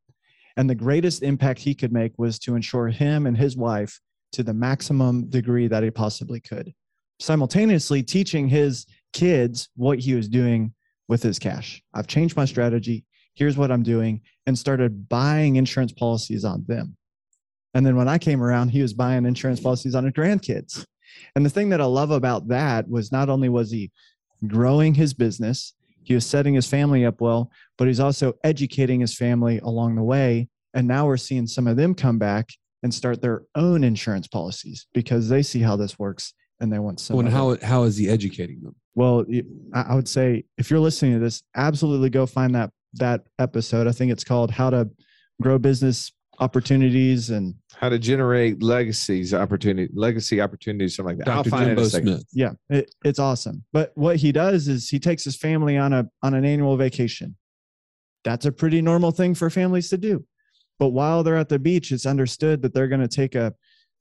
And 0.57 0.69
the 0.69 0.75
greatest 0.75 1.23
impact 1.23 1.61
he 1.61 1.73
could 1.73 1.93
make 1.93 2.19
was 2.19 2.37
to 2.39 2.57
insure 2.57 2.89
him 2.89 3.25
and 3.27 3.37
his 3.37 3.55
wife 3.55 4.01
to 4.33 4.43
the 4.43 4.53
maximum 4.53 5.29
degree 5.29 5.69
that 5.69 5.83
he 5.83 5.89
possibly 5.89 6.41
could, 6.41 6.73
simultaneously 7.17 8.03
teaching 8.03 8.49
his 8.49 8.85
kids 9.13 9.69
what 9.77 9.99
he 9.99 10.15
was 10.15 10.27
doing 10.27 10.73
with 11.07 11.23
his 11.23 11.39
cash. 11.39 11.81
I've 11.93 12.07
changed 12.07 12.35
my 12.35 12.43
strategy. 12.43 13.05
Here's 13.35 13.55
what 13.55 13.71
I'm 13.71 13.83
doing, 13.83 14.19
and 14.45 14.59
started 14.59 15.07
buying 15.07 15.55
insurance 15.55 15.93
policies 15.93 16.43
on 16.43 16.65
them. 16.67 16.97
And 17.77 17.85
then 17.85 17.95
when 17.95 18.07
I 18.07 18.17
came 18.17 18.41
around, 18.41 18.69
he 18.69 18.81
was 18.81 18.95
buying 18.95 19.23
insurance 19.27 19.59
policies 19.59 19.93
on 19.93 20.03
his 20.03 20.13
grandkids. 20.13 20.83
And 21.35 21.45
the 21.45 21.49
thing 21.51 21.69
that 21.69 21.79
I 21.79 21.85
love 21.85 22.09
about 22.09 22.47
that 22.47 22.89
was 22.89 23.11
not 23.11 23.29
only 23.29 23.49
was 23.49 23.69
he 23.69 23.91
growing 24.47 24.95
his 24.95 25.13
business, 25.13 25.75
he 26.01 26.15
was 26.15 26.25
setting 26.25 26.55
his 26.55 26.65
family 26.65 27.05
up 27.05 27.21
well, 27.21 27.51
but 27.77 27.87
he's 27.87 27.99
also 27.99 28.33
educating 28.43 28.99
his 28.99 29.15
family 29.15 29.59
along 29.59 29.93
the 29.93 30.01
way. 30.01 30.49
And 30.73 30.87
now 30.87 31.05
we're 31.05 31.17
seeing 31.17 31.45
some 31.45 31.67
of 31.67 31.77
them 31.77 31.93
come 31.93 32.17
back 32.17 32.49
and 32.81 32.91
start 32.91 33.21
their 33.21 33.43
own 33.53 33.83
insurance 33.83 34.27
policies 34.27 34.87
because 34.95 35.29
they 35.29 35.43
see 35.43 35.59
how 35.59 35.75
this 35.75 35.99
works 35.99 36.33
and 36.59 36.73
they 36.73 36.79
want 36.79 36.99
some. 36.99 37.15
Well, 37.15 37.27
and 37.27 37.29
it. 37.29 37.37
how 37.37 37.57
how 37.61 37.83
is 37.83 37.95
he 37.95 38.09
educating 38.09 38.59
them? 38.61 38.75
Well, 38.95 39.23
I 39.75 39.81
I 39.81 39.93
would 39.93 40.07
say 40.07 40.45
if 40.57 40.71
you're 40.71 40.79
listening 40.79 41.13
to 41.13 41.19
this, 41.19 41.43
absolutely 41.55 42.09
go 42.09 42.25
find 42.25 42.55
that 42.55 42.71
that 42.93 43.21
episode. 43.37 43.85
I 43.85 43.91
think 43.91 44.11
it's 44.11 44.23
called 44.23 44.49
"How 44.49 44.71
to 44.71 44.89
Grow 45.39 45.59
Business 45.59 46.11
Opportunities," 46.39 47.29
and 47.29 47.55
How 47.75 47.89
to 47.89 47.99
generate 47.99 48.61
legacies, 48.61 49.33
opportunity, 49.33 49.91
legacy 49.93 50.41
opportunities, 50.41 50.95
something 50.95 51.17
like 51.17 51.25
that. 51.25 51.31
I'll 51.31 51.43
Dr. 51.43 51.49
find 51.49 51.69
it 51.69 51.77
in 51.79 51.89
Jimbo 51.89 51.97
a. 51.97 52.17
Smith. 52.17 52.27
yeah, 52.33 52.51
it, 52.69 52.93
it's 53.03 53.19
awesome. 53.19 53.63
But 53.73 53.91
what 53.95 54.17
he 54.17 54.31
does 54.31 54.67
is 54.67 54.89
he 54.89 54.99
takes 54.99 55.23
his 55.23 55.35
family 55.35 55.77
on 55.77 55.93
a 55.93 56.09
on 56.23 56.33
an 56.33 56.45
annual 56.45 56.77
vacation. 56.77 57.35
That's 58.23 58.45
a 58.45 58.51
pretty 58.51 58.81
normal 58.81 59.11
thing 59.11 59.35
for 59.35 59.49
families 59.49 59.89
to 59.89 59.97
do. 59.97 60.25
But 60.79 60.89
while 60.89 61.23
they're 61.23 61.37
at 61.37 61.49
the 61.49 61.59
beach, 61.59 61.91
it's 61.91 62.05
understood 62.05 62.61
that 62.61 62.73
they're 62.73 62.87
going 62.87 63.01
to 63.01 63.07
take 63.07 63.35
a 63.35 63.53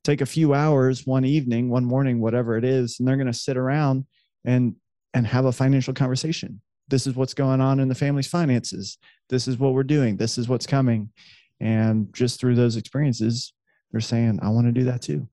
take 0.05 0.21
a 0.21 0.27
few 0.27 0.55
hours 0.55 1.07
one 1.07 1.25
evening, 1.25 1.69
one 1.69 1.85
morning, 1.85 2.21
whatever 2.21 2.57
it 2.57 2.65
is, 2.65 2.99
and 2.99 3.09
they're 3.09 3.17
going 3.17 3.27
to 3.27 3.33
sit 3.33 3.57
around 3.57 4.05
and 4.45 4.75
and 5.15 5.27
have 5.27 5.47
a 5.47 5.53
financial 5.53 5.95
conversation. 5.95 6.61
This 6.89 7.07
is 7.07 7.17
what's 7.17 7.35
going 7.35 7.61
on 7.61 7.81
in 7.81 7.89
the 7.89 7.95
family's 7.95 8.29
finances. 8.29 8.99
This 9.29 9.49
is 9.49 9.59
what 9.59 9.73
we're 9.73 9.83
doing. 9.83 10.17
This 10.17 10.39
is 10.39 10.49
what's 10.49 10.67
coming. 10.67 11.11
And 11.61 12.13
just 12.15 12.41
through 12.41 12.55
those 12.55 12.77
experiences, 12.77 13.53
they're 13.93 14.01
saying, 14.01 14.41
I 14.43 14.49
want 14.51 14.67
to 14.67 14.73
do 14.73 14.85
that 14.85 15.03
too. 15.03 15.29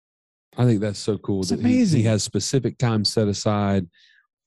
I 0.58 0.66
think 0.66 0.82
that's 0.82 1.00
so 1.00 1.18
cool. 1.18 1.42
It's 1.42 1.50
that 1.50 1.60
he- 1.62 1.86
He, 1.86 2.04
has 2.04 2.24
specific 2.24 2.78
time 2.78 3.06
set 3.06 3.28
aside 3.28 3.88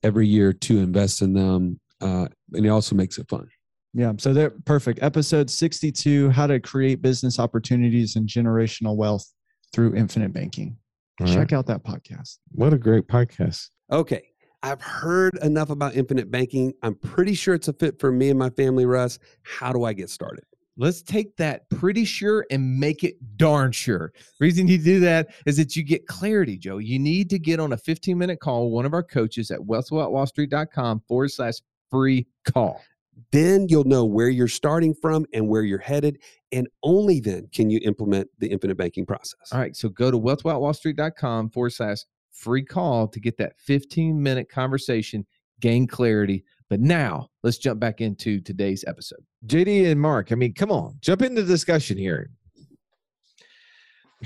every 0.02 0.26
year 0.28 0.52
to 0.52 0.78
invest 0.78 1.22
in 1.22 1.32
them, 1.32 1.80
uh, 2.00 2.28
and 2.52 2.64
he 2.64 2.68
also 2.70 2.94
makes 2.94 3.18
it 3.18 3.28
fun. 3.28 3.48
Yeah. 3.94 4.12
So 4.18 4.34
they're 4.34 4.50
perfect. 4.50 5.02
Episode 5.02 5.48
62 5.48 6.30
How 6.30 6.46
to 6.46 6.60
Create 6.60 7.00
Business 7.00 7.38
Opportunities 7.38 8.16
and 8.16 8.28
Generational 8.28 8.96
Wealth 8.96 9.24
Through 9.72 9.94
Infinite 9.94 10.32
Banking. 10.32 10.76
All 11.20 11.26
Check 11.28 11.36
right. 11.38 11.52
out 11.54 11.66
that 11.66 11.84
podcast. 11.84 12.38
What 12.50 12.74
a 12.74 12.78
great 12.78 13.06
podcast. 13.06 13.70
Okay. 13.90 14.24
I've 14.64 14.82
heard 14.82 15.36
enough 15.42 15.70
about 15.70 15.94
infinite 15.94 16.30
banking. 16.30 16.72
I'm 16.82 16.94
pretty 16.96 17.34
sure 17.34 17.54
it's 17.54 17.68
a 17.68 17.72
fit 17.72 18.00
for 18.00 18.10
me 18.10 18.30
and 18.30 18.38
my 18.38 18.50
family, 18.50 18.84
Russ. 18.84 19.18
How 19.42 19.72
do 19.72 19.84
I 19.84 19.92
get 19.92 20.10
started? 20.10 20.44
Let's 20.76 21.02
take 21.02 21.36
that 21.36 21.68
pretty 21.70 22.04
sure 22.04 22.46
and 22.50 22.80
make 22.80 23.04
it 23.04 23.14
darn 23.36 23.70
sure. 23.70 24.12
Reason 24.40 24.66
you 24.66 24.78
do 24.78 24.98
that 25.00 25.28
is 25.46 25.56
that 25.58 25.76
you 25.76 25.84
get 25.84 26.06
clarity, 26.06 26.58
Joe. 26.58 26.78
You 26.78 26.98
need 26.98 27.30
to 27.30 27.38
get 27.38 27.60
on 27.60 27.72
a 27.72 27.76
15 27.76 28.18
minute 28.18 28.40
call, 28.40 28.64
with 28.64 28.74
one 28.74 28.86
of 28.86 28.92
our 28.92 29.02
coaches 29.02 29.50
at 29.50 29.60
wealthwellwallstreet.com 29.60 31.02
forward 31.06 31.30
slash 31.30 31.54
free 31.90 32.26
call. 32.52 32.80
Then 33.30 33.68
you'll 33.68 33.84
know 33.84 34.04
where 34.04 34.28
you're 34.28 34.48
starting 34.48 34.94
from 34.94 35.26
and 35.32 35.48
where 35.48 35.62
you're 35.62 35.78
headed. 35.78 36.20
And 36.50 36.68
only 36.82 37.20
then 37.20 37.48
can 37.54 37.70
you 37.70 37.78
implement 37.84 38.28
the 38.38 38.48
infinite 38.48 38.76
banking 38.76 39.06
process. 39.06 39.52
All 39.52 39.60
right. 39.60 39.76
So 39.76 39.88
go 39.88 40.10
to 40.10 40.18
wealthwellwallstreet.com 40.18 41.50
forward 41.50 41.72
slash 41.72 41.98
free 42.32 42.64
call 42.64 43.06
to 43.08 43.20
get 43.20 43.36
that 43.38 43.52
15 43.58 44.20
minute 44.20 44.48
conversation, 44.48 45.24
gain 45.60 45.86
clarity. 45.86 46.44
But 46.70 46.80
now 46.80 47.28
let's 47.42 47.58
jump 47.58 47.80
back 47.80 48.00
into 48.00 48.40
today's 48.40 48.84
episode. 48.86 49.24
JD 49.46 49.90
and 49.90 50.00
Mark, 50.00 50.32
I 50.32 50.34
mean, 50.34 50.54
come 50.54 50.70
on, 50.70 50.96
jump 51.00 51.22
into 51.22 51.42
the 51.42 51.52
discussion 51.52 51.98
here. 51.98 52.30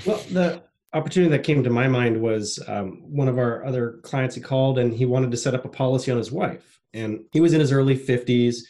Well, 0.05 0.21
the 0.31 0.63
opportunity 0.93 1.29
that 1.31 1.43
came 1.43 1.63
to 1.63 1.69
my 1.69 1.87
mind 1.87 2.19
was 2.19 2.59
um, 2.67 3.01
one 3.03 3.27
of 3.27 3.37
our 3.37 3.65
other 3.65 3.99
clients 4.03 4.35
he 4.35 4.41
called 4.41 4.79
and 4.79 4.93
he 4.93 5.05
wanted 5.05 5.31
to 5.31 5.37
set 5.37 5.53
up 5.53 5.65
a 5.65 5.69
policy 5.69 6.11
on 6.11 6.17
his 6.17 6.31
wife. 6.31 6.79
And 6.93 7.21
he 7.31 7.41
was 7.41 7.53
in 7.53 7.59
his 7.59 7.71
early 7.71 7.97
50s. 7.97 8.61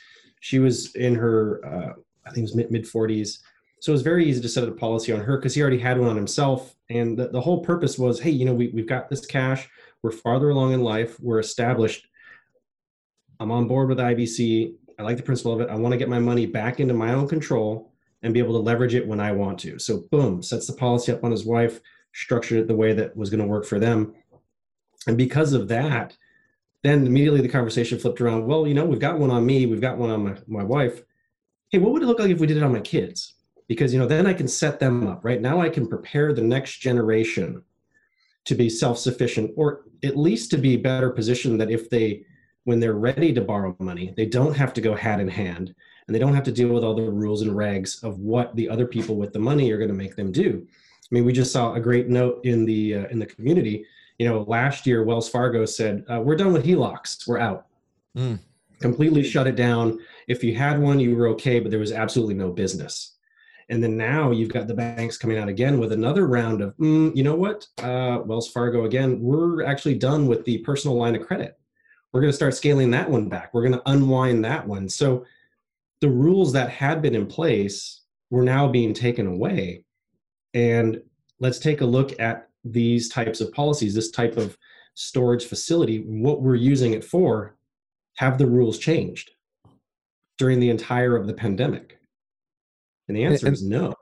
She 0.41 0.60
was 0.60 0.93
in 0.95 1.15
her, 1.15 1.62
uh, 1.65 1.93
I 2.25 2.29
think 2.29 2.39
it 2.39 2.41
was 2.41 2.55
mid, 2.55 2.71
mid 2.71 2.86
40s. 2.86 3.39
So 3.82 3.91
it 3.91 3.93
was 3.93 4.01
very 4.01 4.25
easy 4.25 4.41
to 4.41 4.49
set 4.49 4.63
up 4.63 4.69
a 4.69 4.75
policy 4.75 5.13
on 5.13 5.21
her 5.21 5.38
because 5.38 5.55
he 5.55 5.62
already 5.62 5.79
had 5.79 5.97
one 5.97 6.10
on 6.10 6.17
himself. 6.17 6.75
And 6.89 7.17
the, 7.17 7.29
the 7.29 7.39
whole 7.39 7.62
purpose 7.63 7.97
was 7.97 8.19
hey, 8.19 8.32
you 8.32 8.45
know, 8.45 8.53
we, 8.53 8.69
we've 8.69 8.88
got 8.88 9.10
this 9.10 9.25
cash. 9.25 9.69
We're 10.03 10.12
farther 10.12 10.49
along 10.49 10.73
in 10.73 10.82
life. 10.82 11.17
We're 11.21 11.39
established. 11.39 12.08
I'm 13.39 13.52
on 13.52 13.67
board 13.67 13.89
with 13.89 13.99
IBC. 13.99 14.73
I 14.97 15.04
like 15.04 15.17
the 15.17 15.23
principle 15.23 15.54
of 15.54 15.62
it. 15.62 15.69
I 15.69 15.75
want 15.75 15.93
to 15.93 15.97
get 15.97 16.10
my 16.10 16.19
money 16.19 16.45
back 16.45 16.80
into 16.80 16.93
my 16.93 17.13
own 17.13 17.28
control 17.28 17.93
and 18.21 18.34
be 18.34 18.39
able 18.39 18.54
to 18.54 18.60
leverage 18.60 18.95
it 18.95 19.08
when 19.08 19.19
I 19.19 19.32
want 19.32 19.60
to. 19.60 19.80
So 19.80 20.04
boom, 20.12 20.43
sets 20.43 20.67
the 20.67 20.73
policy 20.73 21.12
up 21.12 21.23
on 21.23 21.32
his 21.32 21.45
wife, 21.45 21.80
structured 22.13 22.60
it 22.60 22.67
the 22.67 22.75
way 22.75 22.93
that 22.93 23.15
was 23.15 23.30
going 23.30 23.39
to 23.39 23.47
work 23.47 23.65
for 23.65 23.80
them. 23.80 24.13
And 25.08 25.17
because 25.17 25.54
of 25.54 25.69
that, 25.69 26.17
then 26.84 27.08
immediately 27.08 27.41
the 27.41 27.49
conversation 27.49 27.97
flipped 27.97 28.19
around. 28.19 28.45
Well, 28.45 28.67
you 28.67 28.73
know, 28.73 28.86
we've 28.86 28.99
got 28.99 29.19
one 29.19 29.32
on 29.32 29.45
me, 29.45 29.65
we've 29.65 29.82
got 29.82 29.97
one 29.97 30.10
on 30.10 30.23
my, 30.23 30.36
my 30.47 30.63
wife. 30.63 31.02
Hey, 31.69 31.78
what 31.78 31.93
would 31.93 32.04
it 32.04 32.08
look 32.08 32.19
like 32.19 32.32
if 32.32 32.39
we 32.39 32.47
did 32.47 32.58
it 32.58 32.63
on 32.63 32.73
my 32.73 32.82
kids? 32.82 33.36
Because 33.67 33.93
you 33.93 33.99
know, 33.99 34.08
then 34.08 34.25
I 34.25 34.34
can 34.34 34.47
set 34.47 34.80
them 34.80 35.08
up, 35.08 35.23
right? 35.23 35.39
Now 35.39 35.62
I 35.62 35.69
can 35.69 35.88
prepare 35.88 36.34
the 36.34 36.41
next 36.41 36.80
generation 36.80 37.63
to 38.45 38.56
be 38.56 38.69
self-sufficient 38.69 39.52
or 39.56 39.86
at 40.04 40.17
least 40.17 40.49
to 40.52 40.58
be 40.58 40.75
better 40.75 41.10
positioned 41.12 41.62
that 41.62 41.69
if 41.69 41.89
they 41.89 42.25
when 42.65 42.80
they're 42.80 42.93
ready 42.93 43.34
to 43.34 43.41
borrow 43.41 43.76
money, 43.80 44.13
they 44.15 44.26
don't 44.26 44.56
have 44.56 44.74
to 44.74 44.82
go 44.82 44.95
hat 44.95 45.19
in 45.19 45.28
hand 45.28 45.74
and 46.08 46.15
they 46.15 46.19
don't 46.19 46.34
have 46.34 46.43
to 46.43 46.52
deal 46.52 46.69
with 46.69 46.84
all 46.84 46.95
the 46.95 47.04
rules 47.04 47.43
and 47.43 47.52
regs 47.52 48.04
of 48.04 48.19
what 48.19 48.56
the 48.56 48.67
other 48.67 48.88
people 48.88 49.15
with 49.15 49.32
the 49.32 49.39
money 49.39 49.72
are 49.72 49.78
going 49.78 49.89
to 49.89 49.95
make 49.95 50.15
them 50.15 50.32
do. 50.32 50.65
I 50.67 51.08
mean, 51.12 51.24
we 51.24 51.34
just 51.34 51.52
saw 51.52 51.74
a 51.74 51.80
great 51.80 52.10
note 52.10 52.41
in 52.45 52.65
the 52.65 52.95
uh, 52.95 53.08
in 53.10 53.19
the 53.19 53.26
community. 53.26 53.86
You 54.17 54.28
know, 54.28 54.41
last 54.41 54.88
year 54.88 55.04
Wells 55.04 55.30
Fargo 55.30 55.65
said, 55.65 56.04
uh, 56.12 56.19
"We're 56.19 56.36
done 56.36 56.54
with 56.54 56.65
HELOCs. 56.65 57.28
We're 57.28 57.39
out." 57.39 57.67
Mm. 58.17 58.39
Completely 58.80 59.24
shut 59.24 59.45
it 59.45 59.56
down. 59.56 60.00
If 60.28 60.43
you 60.43 60.56
had 60.56 60.80
one, 60.80 61.00
you 61.00 61.15
were 61.15 61.28
okay, 61.30 61.60
but 61.60 61.69
there 61.69 61.80
was 61.80 61.91
absolutely 61.91 62.36
no 62.36 62.52
business. 62.52 63.17
And 63.69 63.84
then 63.84 63.95
now 63.95 64.32
you've 64.32 64.52
got 64.52 64.67
the 64.67 64.74
banks 64.74 65.17
coming 65.17 65.38
out 65.38 65.48
again 65.48 65.80
with 65.80 65.91
another 65.91 66.26
round 66.26 66.62
of, 66.62 66.76
mm, 66.78 67.15
you 67.15 67.24
know 67.24 67.36
what, 67.36 67.67
uh, 67.84 68.19
Wells 68.26 68.50
Fargo 68.50 68.86
again, 68.86 69.22
we're 69.22 69.63
actually 69.63 69.95
done 69.95 70.26
with 70.26 70.43
the 70.43 70.58
personal 70.60 70.98
line 70.98 71.15
of 71.15 71.28
credit. 71.28 71.59
We're 72.12 72.22
going 72.22 72.32
to 72.32 72.36
start 72.36 72.56
scaling 72.56 72.91
that 72.91 73.10
one 73.10 73.30
back. 73.30 73.54
We're 73.54 73.62
going 73.62 73.74
to 73.80 73.89
unwind 73.89 74.43
that 74.45 74.67
one. 74.67 74.89
So 74.89 75.26
the 76.02 76.10
rules 76.10 76.54
that 76.54 76.69
had 76.69 77.02
been 77.02 77.15
in 77.15 77.28
place 77.28 78.02
were 78.32 78.43
now 78.43 78.67
being 78.67 78.93
taken 78.93 79.28
away. 79.28 79.84
And 80.54 81.02
let's 81.39 81.60
take 81.60 81.82
a 81.82 81.86
look 81.86 82.19
at 82.19 82.50
these 82.63 83.10
types 83.10 83.41
of 83.41 83.52
policies, 83.52 83.93
this 83.93 84.12
type 84.12 84.38
of 84.38 84.58
storage 84.95 85.45
facility, 85.45 86.00
what 86.00 86.41
we're 86.41 86.56
using 86.56 86.93
it 86.93 87.04
for. 87.04 87.56
Have 88.17 88.38
the 88.38 88.48
rules 88.48 88.80
changed 88.80 89.32
during 90.38 90.60
the 90.60 90.69
entire 90.69 91.15
of 91.15 91.26
the 91.28 91.34
pandemic? 91.34 92.00
And 93.08 93.15
the 93.15 93.24
answer 93.24 93.48
And- 93.48 93.54
is 93.56 93.63
no. 93.63 93.93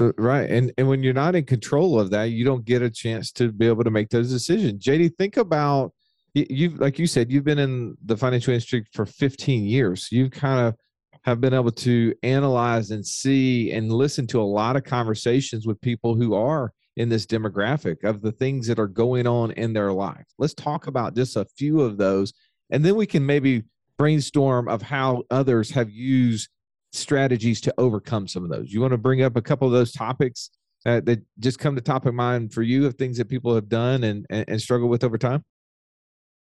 Uh, 0.00 0.12
Right. 0.16 0.48
And 0.50 0.72
and 0.78 0.88
when 0.88 1.02
you're 1.02 1.12
not 1.12 1.34
in 1.34 1.44
control 1.44 2.00
of 2.00 2.08
that, 2.10 2.24
you 2.30 2.42
don't 2.44 2.64
get 2.64 2.80
a 2.80 2.88
chance 2.90 3.30
to 3.32 3.52
be 3.52 3.66
able 3.66 3.84
to 3.84 3.90
make 3.90 4.08
those 4.08 4.30
decisions. 4.30 4.82
JD, 4.82 5.10
think 5.18 5.36
about 5.36 5.92
you've 6.34 6.78
like 6.80 6.98
you 6.98 7.06
said, 7.06 7.30
you've 7.30 7.44
been 7.44 7.58
in 7.58 7.96
the 8.04 8.16
financial 8.16 8.52
industry 8.52 8.84
for 8.92 9.06
15 9.06 9.64
years. 9.64 10.08
You've 10.10 10.30
kind 10.30 10.66
of 10.66 10.74
have 11.22 11.40
been 11.40 11.52
able 11.52 11.72
to 11.72 12.14
analyze 12.22 12.90
and 12.90 13.06
see 13.06 13.72
and 13.72 13.92
listen 13.92 14.26
to 14.28 14.40
a 14.40 14.42
lot 14.42 14.76
of 14.76 14.84
conversations 14.84 15.66
with 15.66 15.80
people 15.80 16.14
who 16.14 16.34
are 16.34 16.72
in 16.96 17.08
this 17.08 17.26
demographic 17.26 18.04
of 18.04 18.22
the 18.22 18.32
things 18.32 18.66
that 18.66 18.78
are 18.78 18.86
going 18.86 19.26
on 19.26 19.50
in 19.52 19.72
their 19.72 19.92
life. 19.92 20.26
Let's 20.38 20.54
talk 20.54 20.86
about 20.86 21.14
just 21.14 21.36
a 21.36 21.46
few 21.56 21.80
of 21.80 21.98
those 21.98 22.32
and 22.70 22.84
then 22.84 22.94
we 22.94 23.06
can 23.06 23.26
maybe 23.26 23.64
brainstorm 23.98 24.68
of 24.68 24.82
how 24.82 25.24
others 25.30 25.70
have 25.72 25.90
used 25.90 26.48
strategies 26.92 27.60
to 27.60 27.74
overcome 27.78 28.26
some 28.26 28.44
of 28.44 28.50
those. 28.50 28.72
You 28.72 28.80
want 28.80 28.92
to 28.92 28.98
bring 28.98 29.22
up 29.22 29.36
a 29.36 29.42
couple 29.42 29.66
of 29.66 29.72
those 29.72 29.92
topics 29.92 30.50
uh, 30.86 31.00
that 31.00 31.22
just 31.38 31.58
come 31.58 31.74
to 31.74 31.80
top 31.80 32.06
of 32.06 32.14
mind 32.14 32.52
for 32.52 32.62
you 32.62 32.86
of 32.86 32.94
things 32.94 33.18
that 33.18 33.28
people 33.28 33.54
have 33.54 33.68
done 33.68 34.04
and, 34.04 34.26
and, 34.30 34.44
and 34.48 34.62
struggle 34.62 34.88
with 34.88 35.04
over 35.04 35.18
time? 35.18 35.44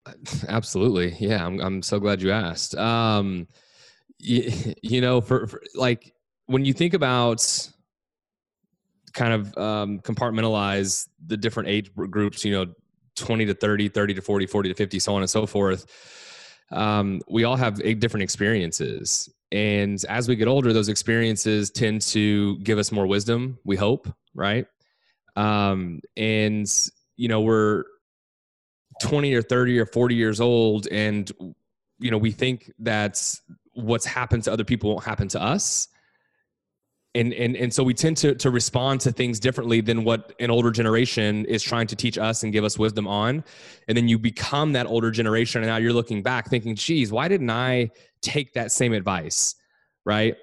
Absolutely. 0.49 1.17
Yeah. 1.19 1.45
I'm, 1.45 1.61
I'm 1.61 1.83
so 1.83 1.99
glad 1.99 2.23
you 2.23 2.31
asked. 2.31 2.75
Um, 2.77 3.47
you, 4.19 4.75
you 4.83 5.01
know, 5.01 5.21
for, 5.21 5.47
for 5.47 5.63
like 5.75 6.15
when 6.47 6.65
you 6.65 6.73
think 6.73 6.95
about 6.95 7.69
kind 9.13 9.33
of 9.33 9.57
um, 9.57 10.01
compartmentalize 10.01 11.09
the 11.27 11.37
different 11.37 11.69
age 11.69 11.95
groups, 11.95 12.45
you 12.45 12.53
know, 12.53 12.73
20 13.17 13.47
to 13.47 13.55
30, 13.55 13.89
30 13.89 14.15
to 14.15 14.21
40, 14.21 14.47
40 14.47 14.69
to 14.71 14.75
50, 14.75 14.99
so 14.99 15.15
on 15.15 15.23
and 15.23 15.31
so 15.31 15.47
forth. 15.47 15.87
Um, 16.73 17.21
we 17.31 17.45
all 17.45 17.57
have 17.57 17.77
different 18.01 18.25
experiences. 18.25 19.29
And 19.53 20.05
as 20.09 20.29
we 20.29 20.35
get 20.35 20.49
older, 20.49 20.73
those 20.73 20.89
experiences 20.89 21.71
tend 21.71 22.03
to 22.03 22.59
give 22.59 22.79
us 22.79 22.91
more 22.91 23.07
wisdom, 23.07 23.59
we 23.65 23.77
hope, 23.77 24.09
right? 24.35 24.67
Um, 25.37 26.01
and, 26.17 26.67
you 27.17 27.29
know, 27.29 27.41
we're 27.41 27.85
20 29.03 29.35
or 29.35 29.43
30 29.43 29.79
or 29.79 29.87
40 29.87 30.15
years 30.15 30.41
old 30.41 30.87
and, 30.89 31.31
you 31.99 32.11
know, 32.11 32.19
we 32.19 32.31
think 32.31 32.71
that 32.79 33.21
what's 33.75 34.07
happened 34.07 34.45
to 34.45 34.53
other 34.53 34.65
people 34.65 34.91
won't 34.91 35.05
happen 35.05 35.29
to 35.29 35.43
us. 35.43 35.89
And 37.17 37.33
and 37.33 37.57
and 37.57 37.73
so 37.73 37.85
we 37.85 37.95
tend 37.95 38.17
to 38.19 38.35
to 38.35 38.51
respond 38.51 39.01
to 39.03 39.13
things 39.13 39.39
differently 39.39 39.81
than 39.81 40.03
what 40.03 40.35
an 40.41 40.51
older 40.51 40.73
generation 40.73 41.45
is 41.45 41.63
trying 41.63 41.87
to 41.87 41.95
teach 41.95 42.19
us 42.19 42.43
and 42.43 42.53
give 42.53 42.65
us 42.65 42.77
wisdom 42.77 43.07
on. 43.07 43.45
And 43.87 43.97
then 43.97 44.09
you 44.09 44.19
become 44.19 44.73
that 44.73 44.87
older 44.87 45.13
generation 45.13 45.63
and 45.63 45.71
now 45.71 45.77
you're 45.77 45.93
looking 45.93 46.23
back 46.23 46.51
thinking 46.51 46.75
geez 46.75 47.13
why 47.13 47.29
didn't 47.29 47.51
i 47.51 47.91
take 48.21 48.53
that 48.55 48.73
same 48.73 48.93
advice? 48.93 49.55
Right? 50.05 50.37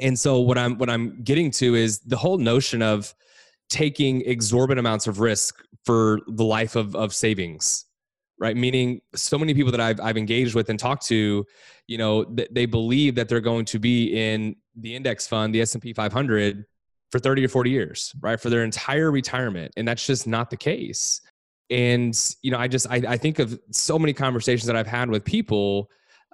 And 0.00 0.18
so 0.18 0.40
what 0.40 0.58
i'm 0.58 0.78
what 0.78 0.90
i'm 0.90 1.22
getting 1.22 1.52
to 1.52 1.76
is 1.76 2.00
the 2.00 2.16
whole 2.16 2.38
notion 2.38 2.82
of 2.82 3.14
taking 3.68 4.22
exorbitant 4.22 4.80
amounts 4.80 5.06
of 5.06 5.20
risk 5.20 5.64
for 5.84 6.20
the 6.28 6.44
life 6.44 6.76
of 6.76 6.94
of 6.94 7.14
savings 7.14 7.86
right? 8.38 8.56
Meaning 8.56 9.00
so 9.14 9.38
many 9.38 9.54
people 9.54 9.70
that 9.72 9.80
i've, 9.80 10.00
I've 10.00 10.16
engaged 10.16 10.54
with 10.54 10.68
and 10.68 10.78
talked 10.78 11.06
to 11.06 11.46
you 11.86 11.98
know 11.98 12.24
th- 12.24 12.48
they 12.52 12.66
believe 12.66 13.14
that 13.14 13.28
they're 13.28 13.40
going 13.40 13.64
to 13.66 13.78
be 13.78 14.06
in 14.08 14.56
the 14.76 14.94
index 14.94 15.26
fund 15.26 15.54
the 15.54 15.60
s&p 15.60 15.92
500 15.92 16.64
for 17.10 17.18
30 17.18 17.44
or 17.44 17.48
40 17.48 17.70
years 17.70 18.14
right? 18.20 18.40
For 18.40 18.50
their 18.50 18.64
entire 18.64 19.10
retirement 19.10 19.72
and 19.76 19.86
that's 19.86 20.06
just 20.06 20.26
not 20.26 20.50
the 20.50 20.56
case. 20.56 21.20
And 21.70 22.14
you 22.42 22.50
know 22.50 22.58
i 22.58 22.68
just 22.68 22.86
i, 22.90 22.96
I 22.96 23.16
think 23.16 23.38
of 23.38 23.58
so 23.70 23.98
many 23.98 24.12
conversations 24.12 24.66
that 24.66 24.76
i've 24.76 24.86
had 24.86 25.08
with 25.08 25.24
people 25.24 25.90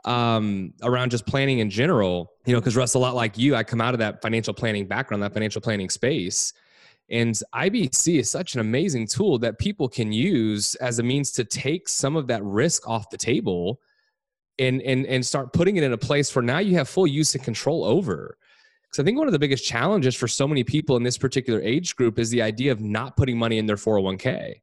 um, 0.07 0.73
around 0.83 1.11
just 1.11 1.27
planning 1.27 1.59
in 1.59 1.69
general 1.71 2.33
you 2.47 2.53
know 2.55 2.61
because 2.61 2.75
russ 2.75 2.95
a 2.95 2.99
lot 2.99 3.15
like 3.15 3.39
you 3.39 3.55
i 3.55 3.63
come 3.63 3.81
out 3.81 3.95
of 3.95 4.01
that 4.01 4.21
financial 4.23 4.53
planning 4.53 4.87
background 4.87 5.23
that 5.23 5.33
financial 5.33 5.61
planning 5.61 5.89
space 5.89 6.53
and 7.11 7.35
IBC 7.55 8.21
is 8.21 8.31
such 8.31 8.55
an 8.55 8.61
amazing 8.61 9.07
tool 9.07 9.39
that 9.41 9.59
people 9.59 9.89
can 9.89 10.13
use 10.13 10.77
as 10.77 10.99
a 10.99 11.03
means 11.03 11.33
to 11.33 11.45
take 11.45 11.89
some 11.89 12.15
of 12.15 12.29
that 12.29 12.43
risk 12.45 12.89
off 12.89 13.11
the 13.11 13.17
table 13.17 13.81
and 14.59 14.81
and 14.83 15.07
and 15.07 15.25
start 15.25 15.53
putting 15.53 15.77
it 15.77 15.83
in 15.83 15.93
a 15.93 15.99
place 15.99 16.35
where 16.35 16.43
now 16.43 16.59
you 16.59 16.77
have 16.77 16.89
full 16.89 17.07
use 17.07 17.35
and 17.35 17.43
control 17.43 17.85
over. 17.85 18.37
Because 18.83 19.03
I 19.03 19.05
think 19.05 19.19
one 19.19 19.29
of 19.29 19.33
the 19.33 19.39
biggest 19.39 19.65
challenges 19.65 20.15
for 20.15 20.29
so 20.29 20.47
many 20.47 20.65
people 20.65 20.97
in 20.97 21.03
this 21.03 21.19
particular 21.19 21.61
age 21.61 21.97
group 21.97 22.19
is 22.19 22.31
the 22.31 22.43
idea 22.43 22.73
of 22.73 22.81
not 22.81 23.17
putting 23.17 23.39
money 23.39 23.59
in 23.59 23.67
their 23.67 23.77
401k. 23.77 24.55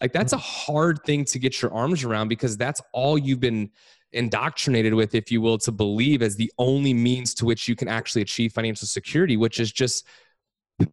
Like 0.00 0.12
that's 0.12 0.32
a 0.32 0.36
mm-hmm. 0.36 0.72
hard 0.72 1.04
thing 1.04 1.24
to 1.26 1.38
get 1.38 1.60
your 1.62 1.72
arms 1.72 2.04
around 2.04 2.28
because 2.28 2.56
that's 2.56 2.80
all 2.92 3.18
you've 3.18 3.40
been 3.40 3.70
indoctrinated 4.12 4.94
with, 4.94 5.14
if 5.14 5.30
you 5.30 5.40
will, 5.40 5.58
to 5.58 5.72
believe 5.72 6.22
as 6.22 6.36
the 6.36 6.52
only 6.58 6.92
means 6.92 7.34
to 7.34 7.44
which 7.44 7.68
you 7.68 7.74
can 7.74 7.88
actually 7.88 8.22
achieve 8.22 8.52
financial 8.52 8.86
security, 8.86 9.36
which 9.36 9.58
is 9.58 9.72
just 9.72 10.06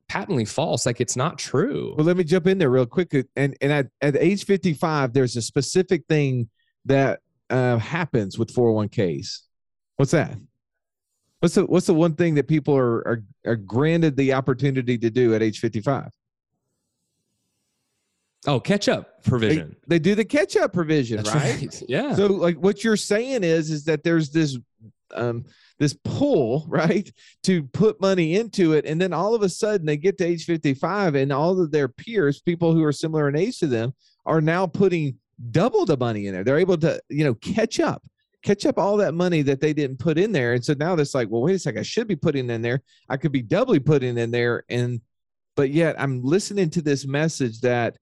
patently 0.08 0.46
false. 0.46 0.86
Like 0.86 1.02
it's 1.02 1.16
not 1.16 1.38
true. 1.38 1.94
Well, 1.98 2.06
let 2.06 2.18
me 2.18 2.24
jump 2.24 2.48
in 2.48 2.58
there 2.58 2.70
real 2.70 2.86
quick. 2.86 3.14
uh, 3.14 3.24
And 3.36 3.56
and 3.62 3.72
at, 3.72 3.88
at 4.02 4.16
age 4.18 4.46
55, 4.46 5.14
there's 5.14 5.36
a 5.36 5.42
specific 5.42 6.06
thing 6.08 6.50
that 6.86 7.20
uh, 7.50 7.78
happens 7.78 8.38
with 8.38 8.54
401ks. 8.54 9.40
What's 9.98 10.12
that? 10.12 10.38
What's 11.40 11.56
the 11.56 11.66
what's 11.66 11.86
the 11.88 11.94
one 11.94 12.16
thing 12.16 12.36
that 12.36 12.48
people 12.48 12.76
are 12.76 12.98
are, 13.08 13.24
are 13.46 13.56
granted 13.56 14.18
the 14.18 14.34
opportunity 14.34 14.98
to 14.98 15.10
do 15.10 15.34
at 15.34 15.42
age 15.42 15.60
55? 15.60 16.10
Oh, 18.48 18.60
catch 18.60 18.88
up 18.88 19.24
provision. 19.24 19.76
they 19.88 20.00
do 20.00 20.16
the 20.16 20.24
catch 20.24 20.56
up 20.56 20.72
provision, 20.74 21.18
right? 21.24 21.34
right. 21.62 21.84
Yeah. 21.90 22.16
So 22.16 22.28
like 22.28 22.58
what 22.58 22.84
you're 22.84 22.96
saying 22.98 23.44
is 23.44 23.70
is 23.70 23.84
that 23.86 24.04
there's 24.04 24.30
this 24.32 24.58
um 25.16 25.46
this 25.80 25.96
pull, 26.04 26.66
right, 26.70 27.12
to 27.44 27.64
put 27.64 28.02
money 28.02 28.36
into 28.36 28.74
it 28.74 28.86
and 28.86 29.00
then 29.00 29.14
all 29.14 29.34
of 29.34 29.42
a 29.42 29.50
sudden 29.50 29.86
they 29.86 29.98
get 29.98 30.18
to 30.18 30.26
age 30.26 30.46
55 30.46 31.16
and 31.16 31.32
all 31.32 31.60
of 31.60 31.72
their 31.72 31.88
peers, 31.88 32.42
people 32.42 32.74
who 32.74 32.84
are 32.84 32.92
similar 32.92 33.30
in 33.30 33.36
age 33.36 33.60
to 33.60 33.68
them, 33.68 33.94
are 34.26 34.42
now 34.42 34.68
putting 34.68 35.18
double 35.52 35.86
the 35.86 35.98
money 35.98 36.28
in 36.28 36.34
there. 36.34 36.44
They're 36.44 36.60
able 36.60 36.78
to, 36.78 37.02
you 37.10 37.24
know, 37.24 37.34
catch 37.36 37.80
up. 37.80 38.04
Catch 38.42 38.66
up 38.66 38.78
all 38.78 38.96
that 38.98 39.14
money 39.14 39.42
that 39.42 39.60
they 39.60 39.74
didn't 39.74 40.00
put 40.00 40.18
in 40.18 40.32
there. 40.32 40.54
And 40.54 40.64
so 40.64 40.74
now 40.74 40.94
it's 40.94 41.14
like, 41.14 41.30
well, 41.30 41.42
wait 41.42 41.56
a 41.56 41.60
second, 41.60 41.80
I 41.80 41.84
should 41.84 42.08
be 42.08 42.16
putting 42.16 42.50
in 42.50 42.62
there. 42.62 42.82
I 43.10 43.18
could 43.18 43.34
be 43.34 43.42
doubly 43.42 43.80
putting 43.80 44.18
in 44.18 44.32
there. 44.32 44.64
And 44.70 45.02
but 45.56 45.72
yet 45.72 46.00
I'm 46.00 46.24
listening 46.24 46.70
to 46.72 46.82
this 46.82 47.06
message 47.06 47.60
that 47.62 47.98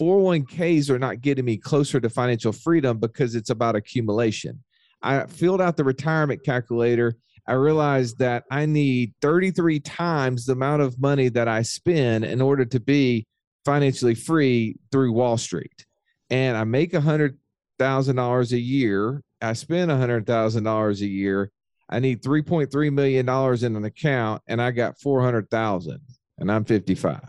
401ks 0.00 0.88
are 0.88 0.98
not 0.98 1.20
getting 1.20 1.44
me 1.44 1.56
closer 1.56 1.98
to 2.00 2.08
financial 2.08 2.52
freedom 2.52 2.98
because 2.98 3.34
it's 3.34 3.50
about 3.50 3.74
accumulation. 3.74 4.62
I 5.02 5.26
filled 5.26 5.60
out 5.60 5.76
the 5.76 5.84
retirement 5.84 6.44
calculator. 6.44 7.16
I 7.46 7.54
realized 7.54 8.18
that 8.18 8.44
I 8.50 8.66
need 8.66 9.14
33 9.22 9.80
times 9.80 10.44
the 10.44 10.52
amount 10.52 10.82
of 10.82 11.00
money 11.00 11.28
that 11.30 11.48
I 11.48 11.62
spend 11.62 12.24
in 12.24 12.40
order 12.40 12.64
to 12.66 12.80
be 12.80 13.26
financially 13.64 14.14
free 14.14 14.76
through 14.92 15.12
Wall 15.12 15.36
Street. 15.36 15.86
And 16.28 16.56
I 16.56 16.64
make 16.64 16.92
$100,000 16.92 18.52
a 18.52 18.58
year. 18.58 19.22
I 19.40 19.52
spend 19.54 19.90
$100,000 19.90 21.00
a 21.00 21.06
year. 21.06 21.50
I 21.88 21.98
need 21.98 22.22
$3.3 22.22 22.92
million 22.92 23.28
in 23.64 23.76
an 23.76 23.84
account 23.84 24.42
and 24.46 24.62
I 24.62 24.70
got 24.70 25.00
400,000 25.00 26.00
and 26.38 26.52
I'm 26.52 26.64
55 26.64 27.20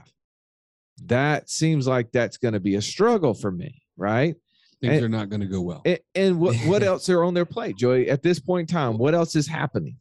that 1.06 1.50
seems 1.50 1.88
like 1.88 2.12
that's 2.12 2.38
going 2.38 2.54
to 2.54 2.60
be 2.60 2.76
a 2.76 2.82
struggle 2.82 3.34
for 3.34 3.52
me, 3.52 3.82
right? 3.98 4.36
Things 4.82 4.96
And- 4.96 5.06
are 5.06 5.10
not 5.10 5.30
going 5.30 5.42
to 5.42 5.48
go 5.48 5.62
well. 5.62 5.82
And, 5.86 6.00
and 6.16 6.40
what 6.40 6.56
what 6.66 6.84
else 6.92 7.08
are 7.10 7.24
on 7.24 7.34
their 7.34 7.46
plate, 7.46 7.78
Joey? 7.78 8.10
At 8.10 8.24
this 8.24 8.40
point 8.40 8.70
in 8.70 8.76
time, 8.76 8.98
what 8.98 9.14
else 9.14 9.36
is 9.36 9.48
happening? 9.48 9.96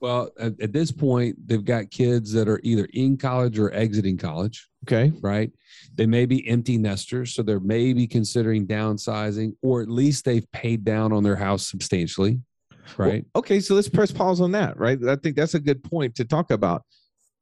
Well, 0.00 0.30
at, 0.40 0.60
at 0.60 0.72
this 0.72 0.90
point, 0.90 1.36
they've 1.46 1.64
got 1.64 1.90
kids 1.92 2.32
that 2.32 2.48
are 2.48 2.58
either 2.64 2.88
in 2.92 3.16
college 3.16 3.56
or 3.56 3.72
exiting 3.72 4.16
college, 4.18 4.68
Okay. 4.84 5.12
right? 5.20 5.52
They 5.94 6.06
may 6.06 6.26
be 6.26 6.48
empty 6.48 6.76
nesters, 6.76 7.34
so 7.34 7.42
they're 7.44 7.60
maybe 7.60 8.08
considering 8.08 8.66
downsizing, 8.66 9.54
or 9.62 9.80
at 9.80 9.88
least 9.88 10.24
they've 10.24 10.50
paid 10.50 10.82
down 10.82 11.12
on 11.12 11.22
their 11.22 11.36
house 11.36 11.68
substantially, 11.70 12.40
right? 12.96 13.24
Well, 13.32 13.40
okay, 13.42 13.60
so 13.60 13.76
let's 13.76 13.88
press 13.88 14.10
pause 14.10 14.40
on 14.40 14.50
that, 14.52 14.76
right? 14.76 14.98
I 15.06 15.14
think 15.14 15.36
that's 15.36 15.54
a 15.54 15.60
good 15.60 15.84
point 15.84 16.16
to 16.16 16.24
talk 16.24 16.50
about. 16.50 16.82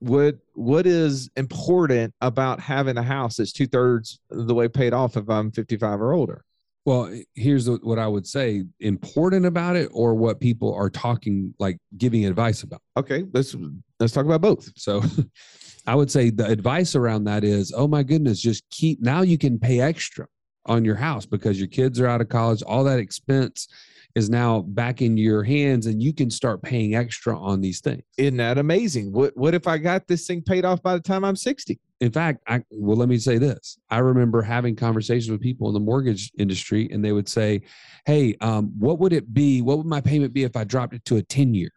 What 0.00 0.36
what 0.54 0.86
is 0.86 1.30
important 1.36 2.14
about 2.20 2.58
having 2.60 2.96
a 2.98 3.02
house 3.02 3.36
that's 3.36 3.52
two 3.52 3.66
thirds 3.66 4.18
of 4.30 4.46
the 4.46 4.54
way 4.54 4.66
paid 4.68 4.92
off 4.92 5.16
if 5.16 5.28
I'm 5.30 5.50
55 5.50 6.00
or 6.02 6.12
older? 6.12 6.44
Well, 6.86 7.06
eh, 7.06 7.22
here's 7.34 7.68
what 7.68 7.98
I 7.98 8.06
would 8.06 8.26
say: 8.26 8.64
important 8.80 9.46
about 9.46 9.76
it, 9.76 9.90
or 9.92 10.14
what 10.14 10.40
people 10.40 10.74
are 10.74 10.90
talking, 10.90 11.54
like 11.58 11.78
giving 11.96 12.24
advice 12.24 12.62
about. 12.62 12.80
Okay, 12.96 13.26
let's 13.32 13.54
let's 13.98 14.12
talk 14.12 14.24
about 14.24 14.40
both. 14.40 14.70
So 14.76 15.02
I 15.86 15.94
would 15.94 16.10
say 16.10 16.30
the 16.30 16.46
advice 16.46 16.94
around 16.94 17.24
that 17.24 17.44
is, 17.44 17.72
oh 17.76 17.88
my 17.88 18.02
goodness, 18.02 18.40
just 18.40 18.68
keep 18.70 19.00
now 19.00 19.22
you 19.22 19.38
can 19.38 19.58
pay 19.58 19.80
extra 19.80 20.26
on 20.66 20.84
your 20.84 20.96
house 20.96 21.26
because 21.26 21.58
your 21.58 21.68
kids 21.68 22.00
are 22.00 22.06
out 22.06 22.20
of 22.20 22.28
college. 22.28 22.62
All 22.62 22.84
that 22.84 22.98
expense 22.98 23.68
is 24.14 24.28
now 24.28 24.60
back 24.60 25.02
in 25.02 25.16
your 25.16 25.42
hands 25.42 25.86
and 25.86 26.02
you 26.02 26.12
can 26.12 26.30
start 26.30 26.62
paying 26.62 26.94
extra 26.94 27.38
on 27.38 27.60
these 27.60 27.80
things. 27.80 28.02
Isn't 28.16 28.38
that 28.38 28.58
amazing? 28.58 29.12
What 29.12 29.36
what 29.36 29.54
if 29.54 29.66
I 29.66 29.78
got 29.78 30.06
this 30.08 30.26
thing 30.26 30.42
paid 30.42 30.64
off 30.64 30.82
by 30.82 30.94
the 30.94 31.00
time 31.00 31.24
I'm 31.24 31.36
60? 31.36 31.78
In 32.00 32.10
fact, 32.10 32.42
I 32.48 32.62
well, 32.70 32.96
let 32.96 33.08
me 33.08 33.18
say 33.18 33.38
this. 33.38 33.78
I 33.90 33.98
remember 33.98 34.42
having 34.42 34.74
conversations 34.74 35.30
with 35.30 35.40
people 35.40 35.68
in 35.68 35.74
the 35.74 35.80
mortgage 35.80 36.30
industry, 36.38 36.88
and 36.90 37.04
they 37.04 37.12
would 37.12 37.28
say, 37.28 37.62
Hey, 38.06 38.36
um, 38.40 38.72
what 38.78 38.98
would 38.98 39.12
it 39.12 39.32
be? 39.32 39.62
What 39.62 39.78
would 39.78 39.86
my 39.86 40.00
payment 40.00 40.32
be 40.32 40.44
if 40.44 40.56
I 40.56 40.64
dropped 40.64 40.94
it 40.94 41.04
to 41.06 41.16
a 41.16 41.22
10 41.22 41.54
year? 41.54 41.70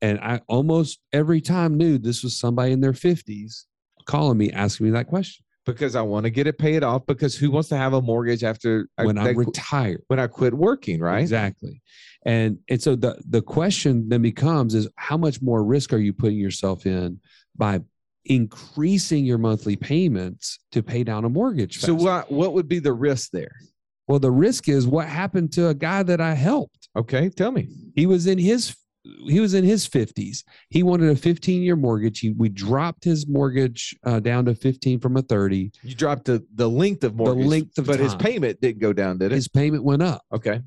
And 0.00 0.18
I 0.20 0.40
almost 0.48 1.00
every 1.12 1.40
time 1.40 1.76
knew 1.76 1.98
this 1.98 2.22
was 2.22 2.36
somebody 2.36 2.72
in 2.72 2.80
their 2.80 2.92
50s 2.92 3.64
calling 4.04 4.38
me, 4.38 4.50
asking 4.50 4.86
me 4.86 4.92
that 4.92 5.06
question. 5.06 5.41
Because 5.64 5.94
I 5.94 6.02
want 6.02 6.24
to 6.24 6.30
get 6.30 6.46
it 6.46 6.58
paid 6.58 6.82
off. 6.82 7.06
Because 7.06 7.36
who 7.36 7.50
wants 7.50 7.68
to 7.68 7.76
have 7.76 7.92
a 7.92 8.02
mortgage 8.02 8.42
after 8.44 8.88
I- 8.98 9.04
when 9.06 9.16
I'm 9.18 9.34
qu- 9.34 9.40
retired. 9.44 10.02
when 10.08 10.18
I 10.18 10.26
quit 10.26 10.54
working, 10.54 11.00
right? 11.00 11.20
Exactly. 11.20 11.80
And 12.24 12.58
and 12.68 12.80
so 12.80 12.94
the 12.96 13.20
the 13.28 13.42
question 13.42 14.08
then 14.08 14.22
becomes 14.22 14.74
is 14.74 14.88
how 14.96 15.16
much 15.16 15.42
more 15.42 15.64
risk 15.64 15.92
are 15.92 15.98
you 15.98 16.12
putting 16.12 16.38
yourself 16.38 16.86
in 16.86 17.20
by 17.56 17.80
increasing 18.24 19.24
your 19.24 19.38
monthly 19.38 19.76
payments 19.76 20.58
to 20.72 20.82
pay 20.82 21.04
down 21.04 21.24
a 21.24 21.28
mortgage? 21.28 21.78
So 21.80 21.94
what 21.94 22.30
what 22.30 22.52
would 22.54 22.68
be 22.68 22.78
the 22.78 22.92
risk 22.92 23.30
there? 23.32 23.54
well 24.08 24.18
the 24.18 24.30
risk 24.32 24.68
is 24.68 24.84
what 24.86 25.06
happened 25.06 25.52
to 25.52 25.68
a 25.68 25.74
guy 25.74 26.02
that 26.02 26.20
I 26.20 26.34
helped. 26.34 26.88
Okay, 26.96 27.28
tell 27.30 27.52
me. 27.52 27.68
He 27.94 28.04
was 28.06 28.26
in 28.26 28.36
his 28.36 28.76
he 29.26 29.40
was 29.40 29.54
in 29.54 29.64
his 29.64 29.88
50s. 29.88 30.44
He 30.68 30.82
wanted 30.82 31.10
a 31.10 31.16
15 31.16 31.62
year 31.62 31.76
mortgage. 31.76 32.20
He, 32.20 32.30
we 32.30 32.48
dropped 32.48 33.04
his 33.04 33.26
mortgage 33.26 33.96
uh, 34.04 34.20
down 34.20 34.44
to 34.44 34.54
15 34.54 35.00
from 35.00 35.16
a 35.16 35.22
30. 35.22 35.72
You 35.82 35.94
dropped 35.94 36.26
the, 36.26 36.44
the 36.54 36.68
length 36.68 37.02
of 37.04 37.14
mortgage, 37.16 37.46
length 37.46 37.78
of 37.78 37.86
but 37.86 37.98
his 37.98 38.14
payment 38.14 38.60
didn't 38.60 38.80
go 38.80 38.92
down, 38.92 39.18
did 39.18 39.32
it? 39.32 39.34
His 39.34 39.48
payment 39.48 39.82
went 39.84 40.02
up. 40.02 40.22
okay. 40.32 40.60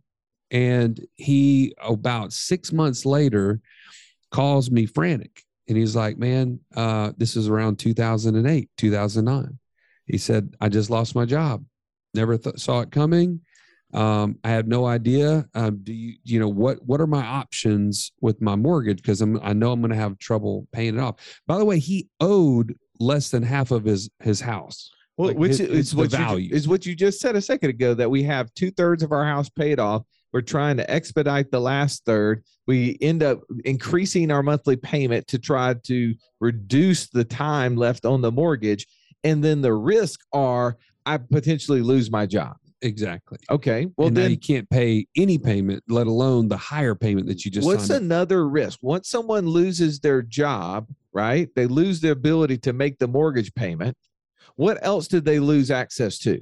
and 0.51 0.99
he 1.15 1.73
about 1.81 2.31
six 2.33 2.71
months 2.71 3.05
later 3.05 3.61
calls 4.31 4.69
me 4.69 4.85
frantic 4.85 5.41
and 5.67 5.77
he's 5.77 5.95
like 5.95 6.17
man 6.17 6.59
uh, 6.75 7.11
this 7.17 7.35
is 7.35 7.47
around 7.47 7.79
2008 7.79 8.69
2009 8.77 9.59
he 10.05 10.17
said 10.17 10.55
i 10.61 10.69
just 10.69 10.89
lost 10.91 11.15
my 11.15 11.25
job 11.25 11.63
never 12.13 12.37
th- 12.37 12.59
saw 12.59 12.81
it 12.81 12.91
coming 12.91 13.39
um, 13.95 14.37
i 14.43 14.49
have 14.49 14.67
no 14.67 14.85
idea 14.85 15.45
um, 15.55 15.79
do 15.83 15.93
you 15.93 16.15
you 16.23 16.39
know 16.39 16.47
what 16.49 16.77
what 16.85 16.99
are 17.01 17.07
my 17.07 17.25
options 17.25 18.11
with 18.21 18.41
my 18.41 18.55
mortgage 18.55 18.97
because 18.97 19.21
i'm 19.21 19.39
i 19.41 19.53
know 19.53 19.71
i'm 19.71 19.79
going 19.81 19.89
to 19.89 19.95
have 19.95 20.17
trouble 20.19 20.67
paying 20.71 20.95
it 20.97 21.01
off 21.01 21.15
by 21.47 21.57
the 21.57 21.65
way 21.65 21.79
he 21.79 22.07
owed 22.19 22.75
less 22.99 23.29
than 23.29 23.41
half 23.41 23.71
of 23.71 23.83
his 23.85 24.09
his 24.21 24.39
house 24.41 24.91
Well, 25.17 25.29
Like, 25.29 25.37
which 25.37 25.51
his- 25.57 25.61
is 25.61 25.91
the 25.91 25.97
what 25.97 26.39
you, 26.39 26.49
is 26.51 26.67
what 26.67 26.85
you 26.85 26.93
just 26.95 27.19
said 27.19 27.35
a 27.35 27.41
second 27.41 27.69
ago 27.71 27.93
that 27.93 28.09
we 28.09 28.21
have 28.23 28.53
two 28.53 28.69
thirds 28.71 29.01
of 29.01 29.11
our 29.11 29.25
house 29.25 29.49
paid 29.49 29.79
off. 29.79 30.03
We're 30.33 30.41
trying 30.41 30.75
to 30.77 30.91
expedite 30.91 31.49
the 31.51 31.61
last 31.61 32.03
third. 32.05 32.43
We 32.67 32.97
end 32.99 33.23
up 33.23 33.39
increasing 33.63 34.29
our 34.31 34.43
monthly 34.43 34.75
payment 34.75 35.27
to 35.27 35.39
try 35.39 35.73
to 35.85 36.13
reduce 36.41 37.07
the 37.09 37.23
time 37.23 37.77
left 37.77 38.03
on 38.05 38.19
the 38.21 38.31
mortgage, 38.31 38.85
and 39.23 39.41
then 39.41 39.61
the 39.61 39.73
risk 39.73 40.19
are 40.33 40.75
I 41.05 41.17
potentially 41.17 41.81
lose 41.81 42.11
my 42.11 42.25
job. 42.25 42.57
Exactly 42.85 43.37
Okay, 43.51 43.87
well 43.97 44.07
and 44.07 44.15
then 44.15 44.31
you 44.31 44.37
can't 44.37 44.69
pay 44.69 45.05
any 45.17 45.37
payment 45.37 45.83
let 45.89 46.07
alone 46.07 46.47
the 46.47 46.57
higher 46.57 46.95
payment 46.95 47.27
that 47.27 47.43
you 47.43 47.51
just 47.51 47.65
What's 47.65 47.89
another 47.89 48.47
risk? 48.47 48.79
Once 48.81 49.09
someone 49.09 49.47
loses 49.47 49.99
their 49.99 50.21
job, 50.21 50.89
right? 51.13 51.49
They 51.55 51.65
lose 51.67 51.99
the 52.01 52.11
ability 52.11 52.57
to 52.59 52.73
make 52.73 52.99
the 52.99 53.07
mortgage 53.07 53.53
payment. 53.55 53.97
What 54.55 54.77
else 54.81 55.07
did 55.07 55.25
they 55.25 55.39
lose 55.39 55.69
access 55.71 56.17
to? 56.19 56.39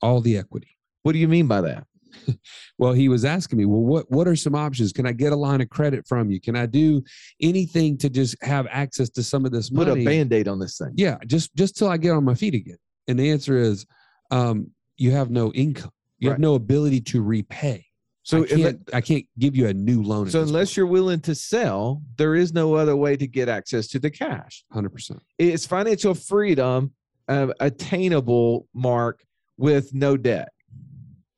all 0.00 0.20
the 0.20 0.38
equity. 0.38 0.76
What 1.02 1.12
do 1.12 1.18
you 1.18 1.28
mean 1.28 1.46
by 1.48 1.60
that? 1.62 1.84
Well, 2.78 2.92
he 2.92 3.08
was 3.08 3.24
asking 3.24 3.58
me, 3.58 3.64
well, 3.64 3.80
what 3.80 4.08
what 4.08 4.28
are 4.28 4.36
some 4.36 4.54
options? 4.54 4.92
Can 4.92 5.04
I 5.06 5.10
get 5.12 5.32
a 5.32 5.36
line 5.36 5.60
of 5.60 5.68
credit 5.68 6.06
from 6.06 6.30
you? 6.30 6.40
Can 6.40 6.54
I 6.54 6.66
do 6.66 7.02
anything 7.42 7.98
to 7.98 8.08
just 8.08 8.36
have 8.42 8.68
access 8.70 9.10
to 9.10 9.22
some 9.24 9.44
of 9.44 9.50
this 9.50 9.68
Put 9.70 9.88
money? 9.88 10.02
a 10.02 10.04
band-aid 10.04 10.46
on 10.46 10.60
this 10.60 10.78
thing. 10.78 10.92
yeah, 10.96 11.16
just 11.26 11.52
just 11.56 11.76
till 11.76 11.88
I 11.88 11.96
get 11.96 12.12
on 12.12 12.24
my 12.24 12.34
feet 12.34 12.54
again. 12.54 12.76
And 13.08 13.18
the 13.18 13.30
answer 13.32 13.56
is, 13.58 13.84
um, 14.30 14.70
you 14.98 15.12
have 15.12 15.30
no 15.30 15.52
income. 15.52 15.90
You 16.18 16.30
have 16.30 16.40
no 16.40 16.54
ability 16.54 17.00
to 17.02 17.22
repay. 17.22 17.86
So, 18.24 18.42
I 18.42 18.46
can't, 18.46 18.90
I 18.92 19.00
can't 19.00 19.24
give 19.38 19.56
you 19.56 19.68
a 19.68 19.72
new 19.72 20.02
loan. 20.02 20.28
so 20.28 20.42
unless 20.42 20.76
you're 20.76 20.86
willing 20.86 21.20
to 21.20 21.34
sell, 21.34 22.02
there 22.16 22.34
is 22.34 22.52
no 22.52 22.74
other 22.74 22.94
way 22.94 23.16
to 23.16 23.26
get 23.26 23.48
access 23.48 23.86
to 23.88 23.98
the 23.98 24.10
cash. 24.10 24.64
hundred 24.70 24.90
percent, 24.90 25.22
It's 25.38 25.64
financial 25.64 26.12
freedom 26.12 26.92
uh, 27.28 27.48
attainable, 27.60 28.66
Mark, 28.74 29.24
with 29.56 29.94
no 29.94 30.18
debt. 30.18 30.50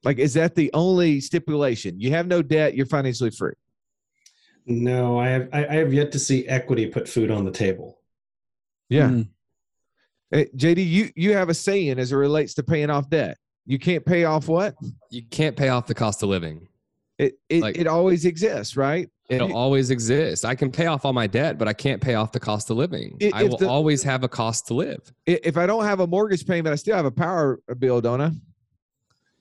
Like, 0.02 0.18
is 0.18 0.34
that 0.34 0.56
the 0.56 0.70
only 0.72 1.20
stipulation? 1.20 2.00
You 2.00 2.10
have 2.10 2.26
no 2.26 2.42
debt, 2.42 2.74
you're 2.74 2.86
financially 2.86 3.30
free. 3.30 3.52
No, 4.66 5.20
I 5.20 5.28
have 5.28 5.48
I, 5.52 5.66
I 5.66 5.74
have 5.74 5.92
yet 5.92 6.10
to 6.12 6.18
see 6.18 6.46
equity 6.48 6.86
put 6.86 7.08
food 7.08 7.30
on 7.30 7.44
the 7.44 7.52
table. 7.52 8.00
Uh, 10.32 10.44
JD, 10.56 10.86
you 10.88 11.10
you 11.16 11.34
have 11.34 11.48
a 11.48 11.54
saying 11.54 11.98
as 11.98 12.12
it 12.12 12.16
relates 12.16 12.54
to 12.54 12.62
paying 12.62 12.90
off 12.90 13.10
debt. 13.10 13.36
You 13.66 13.78
can't 13.78 14.04
pay 14.04 14.24
off 14.24 14.48
what? 14.48 14.74
You 15.10 15.22
can't 15.30 15.56
pay 15.56 15.68
off 15.68 15.86
the 15.86 15.94
cost 15.94 16.22
of 16.22 16.28
living. 16.28 16.66
It 17.18 17.38
it, 17.48 17.60
Like- 17.62 17.78
it 17.78 17.86
always 17.86 18.24
exists, 18.24 18.76
right? 18.76 19.08
It'll 19.28 19.56
always 19.56 19.90
exist. 19.90 20.44
I 20.44 20.56
can 20.56 20.72
pay 20.72 20.86
off 20.86 21.04
all 21.04 21.12
my 21.12 21.28
debt, 21.28 21.56
but 21.56 21.68
I 21.68 21.72
can't 21.72 22.00
pay 22.02 22.14
off 22.16 22.32
the 22.32 22.40
cost 22.40 22.68
of 22.70 22.76
living. 22.76 23.16
I- 23.22 23.30
I 23.34 23.42
will 23.44 23.58
the- 23.58 23.68
always 23.68 24.02
have 24.02 24.24
a 24.24 24.28
cost 24.28 24.66
to 24.68 24.74
live. 24.74 25.00
if 25.26 25.56
I 25.56 25.66
don't 25.66 25.84
have 25.84 26.00
a 26.00 26.06
mortgage 26.06 26.44
payment, 26.46 26.72
I 26.72 26.76
still 26.76 26.96
have 26.96 27.04
a 27.04 27.12
power 27.12 27.60
bill, 27.78 28.00
don't 28.00 28.20
I? 28.20 28.30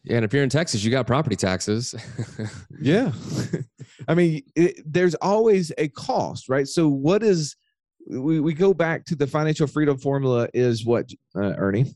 Yeah, 0.03 0.17
and 0.17 0.25
if 0.25 0.31
you're 0.33 0.43
in 0.43 0.49
Texas, 0.49 0.83
you 0.83 0.91
got 0.91 1.07
property 1.07 1.35
taxes. 1.35 1.95
Yeah. 2.81 3.11
I 4.07 4.15
mean, 4.15 4.43
it, 4.55 4.81
there's 4.85 5.13
always 5.15 5.73
a 5.77 5.89
cost, 5.89 6.47
right? 6.47 6.65
So 6.67 6.87
what 6.87 7.21
is 7.23 7.57
we, 8.07 8.39
we 8.39 8.53
go 8.53 8.73
back 8.73 9.03
to 9.05 9.15
the 9.15 9.27
financial 9.27 9.67
freedom 9.67 9.97
formula 9.97 10.47
is 10.53 10.85
what 10.85 11.09
uh, 11.35 11.53
Ernie? 11.57 11.93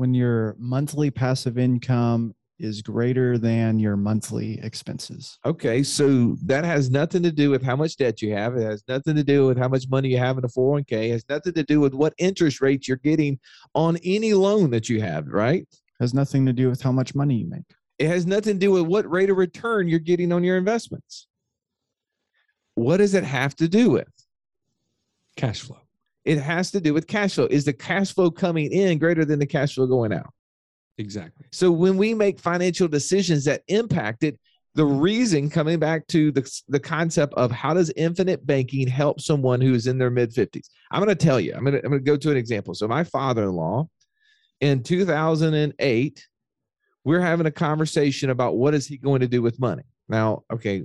When 0.00 0.14
your 0.14 0.56
monthly 0.58 1.10
passive 1.10 1.58
income 1.58 2.34
is 2.58 2.80
greater 2.80 3.36
than 3.36 3.78
your 3.78 3.98
monthly 3.98 4.58
expenses. 4.62 5.38
Okay, 5.44 5.82
so 5.82 6.38
that 6.46 6.64
has 6.64 6.88
nothing 6.88 7.22
to 7.22 7.30
do 7.30 7.50
with 7.50 7.62
how 7.62 7.76
much 7.76 7.98
debt 7.98 8.22
you 8.22 8.32
have. 8.32 8.56
It 8.56 8.62
has 8.62 8.82
nothing 8.88 9.14
to 9.16 9.22
do 9.22 9.46
with 9.46 9.58
how 9.58 9.68
much 9.68 9.90
money 9.90 10.08
you 10.08 10.16
have 10.16 10.38
in 10.38 10.44
a 10.44 10.48
401k. 10.48 10.92
It 10.92 11.12
has 11.12 11.24
nothing 11.28 11.52
to 11.52 11.62
do 11.62 11.80
with 11.80 11.92
what 11.92 12.14
interest 12.16 12.62
rates 12.62 12.88
you're 12.88 12.96
getting 12.96 13.38
on 13.74 13.98
any 14.02 14.32
loan 14.32 14.70
that 14.70 14.88
you 14.88 15.02
have, 15.02 15.26
right? 15.26 15.68
Has 16.00 16.14
nothing 16.14 16.46
to 16.46 16.54
do 16.54 16.70
with 16.70 16.80
how 16.80 16.92
much 16.92 17.14
money 17.14 17.34
you 17.34 17.50
make. 17.50 17.70
It 17.98 18.06
has 18.06 18.24
nothing 18.24 18.54
to 18.54 18.58
do 18.58 18.72
with 18.72 18.86
what 18.86 19.10
rate 19.10 19.28
of 19.28 19.36
return 19.36 19.86
you're 19.86 19.98
getting 19.98 20.32
on 20.32 20.42
your 20.42 20.56
investments. 20.56 21.26
What 22.74 22.96
does 22.96 23.12
it 23.12 23.24
have 23.24 23.54
to 23.56 23.68
do 23.68 23.90
with? 23.90 24.08
cash 25.36 25.60
flow. 25.60 25.79
It 26.24 26.38
has 26.38 26.70
to 26.72 26.80
do 26.80 26.92
with 26.92 27.06
cash 27.06 27.34
flow. 27.34 27.46
Is 27.46 27.64
the 27.64 27.72
cash 27.72 28.14
flow 28.14 28.30
coming 28.30 28.70
in 28.72 28.98
greater 28.98 29.24
than 29.24 29.38
the 29.38 29.46
cash 29.46 29.74
flow 29.74 29.86
going 29.86 30.12
out? 30.12 30.32
Exactly. 30.98 31.46
So 31.50 31.70
when 31.70 31.96
we 31.96 32.12
make 32.14 32.38
financial 32.38 32.88
decisions 32.88 33.44
that 33.46 33.62
impact 33.68 34.22
it, 34.22 34.38
the 34.74 34.84
reason 34.84 35.50
coming 35.50 35.78
back 35.78 36.06
to 36.08 36.30
the, 36.30 36.48
the 36.68 36.78
concept 36.78 37.34
of 37.34 37.50
how 37.50 37.74
does 37.74 37.90
infinite 37.96 38.46
banking 38.46 38.86
help 38.86 39.20
someone 39.20 39.60
who 39.60 39.74
is 39.74 39.86
in 39.86 39.98
their 39.98 40.10
mid 40.10 40.32
50s? 40.32 40.68
I'm 40.90 41.02
going 41.02 41.08
to 41.08 41.24
tell 41.24 41.40
you, 41.40 41.54
I'm 41.54 41.64
going 41.64 41.74
to, 41.74 41.84
I'm 41.84 41.90
going 41.90 42.04
to 42.04 42.10
go 42.10 42.16
to 42.16 42.30
an 42.30 42.36
example. 42.36 42.74
So 42.74 42.86
my 42.86 43.02
father-in-law 43.02 43.88
in 44.60 44.82
2008, 44.82 46.26
we're 47.04 47.20
having 47.20 47.46
a 47.46 47.50
conversation 47.50 48.30
about 48.30 48.56
what 48.56 48.74
is 48.74 48.86
he 48.86 48.96
going 48.96 49.20
to 49.20 49.28
do 49.28 49.42
with 49.42 49.58
money. 49.58 49.84
Now, 50.08 50.44
okay, 50.52 50.84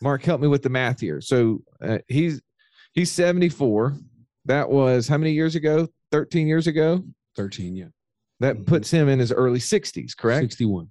Mark, 0.00 0.22
help 0.22 0.40
me 0.40 0.48
with 0.48 0.62
the 0.62 0.68
math 0.68 1.00
here. 1.00 1.20
So 1.20 1.62
uh, 1.80 1.98
he's 2.08 2.42
he's 2.92 3.10
74. 3.10 3.96
That 4.46 4.70
was 4.70 5.06
how 5.08 5.18
many 5.18 5.32
years 5.32 5.54
ago? 5.54 5.88
13 6.12 6.46
years 6.46 6.66
ago. 6.66 7.04
Thirteen. 7.34 7.76
Yeah. 7.76 7.88
That 8.40 8.56
Mhm. 8.56 8.66
puts 8.66 8.90
him 8.90 9.08
in 9.08 9.18
his 9.18 9.30
early 9.32 9.58
60s, 9.60 10.14
correct? 10.14 10.42
Sixty-one. 10.44 10.88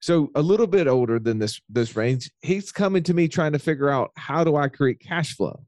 So 0.00 0.30
a 0.34 0.40
little 0.42 0.66
bit 0.66 0.86
older 0.86 1.18
than 1.18 1.38
this 1.38 1.60
this 1.68 1.96
range. 1.96 2.30
He's 2.40 2.72
coming 2.72 3.02
to 3.02 3.12
me 3.14 3.28
trying 3.28 3.52
to 3.52 3.58
figure 3.58 3.88
out 3.90 4.12
how 4.16 4.44
do 4.44 4.56
I 4.56 4.68
create 4.68 5.00
cash 5.00 5.34
flow. 5.34 5.64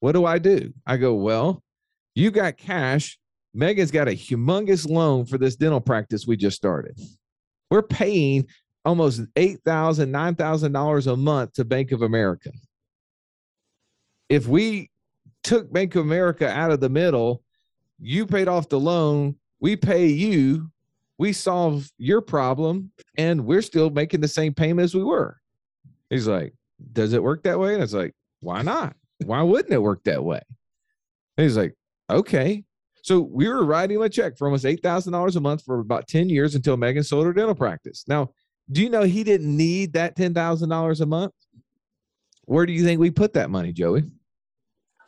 What 0.00 0.12
do 0.12 0.24
I 0.26 0.38
do? 0.38 0.72
I 0.86 0.98
go, 0.98 1.14
well, 1.14 1.62
you 2.14 2.30
got 2.30 2.58
cash. 2.58 3.18
Megan's 3.54 3.90
got 3.90 4.06
a 4.08 4.12
humongous 4.12 4.88
loan 4.88 5.24
for 5.24 5.38
this 5.38 5.56
dental 5.56 5.80
practice 5.80 6.26
we 6.26 6.36
just 6.36 6.56
started. 6.56 6.98
We're 7.70 7.82
paying 7.82 8.46
almost 8.84 9.22
eight 9.36 9.60
thousand, 9.64 10.10
nine 10.12 10.34
thousand 10.34 10.72
dollars 10.72 11.06
a 11.06 11.16
month 11.16 11.54
to 11.54 11.64
Bank 11.64 11.90
of 11.90 12.02
America. 12.02 12.52
If 14.28 14.46
we 14.46 14.90
took 15.44 15.72
Bank 15.72 15.94
of 15.94 16.04
America 16.04 16.48
out 16.48 16.72
of 16.72 16.80
the 16.80 16.88
middle, 16.88 17.42
you 18.00 18.26
paid 18.26 18.48
off 18.48 18.68
the 18.68 18.80
loan, 18.80 19.36
we 19.60 19.76
pay 19.76 20.06
you, 20.06 20.70
we 21.18 21.32
solve 21.32 21.90
your 21.96 22.20
problem, 22.20 22.90
and 23.16 23.44
we're 23.44 23.62
still 23.62 23.90
making 23.90 24.20
the 24.20 24.28
same 24.28 24.52
payment 24.52 24.84
as 24.84 24.94
we 24.94 25.04
were. 25.04 25.38
He's 26.10 26.26
like, 26.26 26.54
Does 26.92 27.12
it 27.12 27.22
work 27.22 27.44
that 27.44 27.58
way? 27.58 27.74
And 27.74 27.82
it's 27.82 27.92
like, 27.92 28.14
Why 28.40 28.62
not? 28.62 28.96
Why 29.24 29.42
wouldn't 29.42 29.72
it 29.72 29.82
work 29.82 30.02
that 30.04 30.24
way? 30.24 30.40
And 31.36 31.44
he's 31.44 31.56
like, 31.56 31.74
Okay. 32.10 32.64
So 33.02 33.20
we 33.20 33.48
were 33.48 33.64
writing 33.64 34.02
a 34.02 34.08
check 34.08 34.38
for 34.38 34.46
almost 34.46 34.64
$8,000 34.64 35.36
a 35.36 35.40
month 35.40 35.62
for 35.62 35.80
about 35.80 36.08
10 36.08 36.30
years 36.30 36.54
until 36.54 36.78
Megan 36.78 37.04
sold 37.04 37.26
her 37.26 37.34
dental 37.34 37.54
practice. 37.54 38.04
Now, 38.08 38.30
do 38.72 38.82
you 38.82 38.88
know 38.88 39.02
he 39.02 39.22
didn't 39.22 39.54
need 39.54 39.92
that 39.92 40.16
$10,000 40.16 41.00
a 41.00 41.06
month? 41.06 41.34
Where 42.46 42.64
do 42.64 42.72
you 42.72 42.82
think 42.82 43.00
we 43.00 43.10
put 43.10 43.34
that 43.34 43.50
money, 43.50 43.72
Joey? 43.72 44.04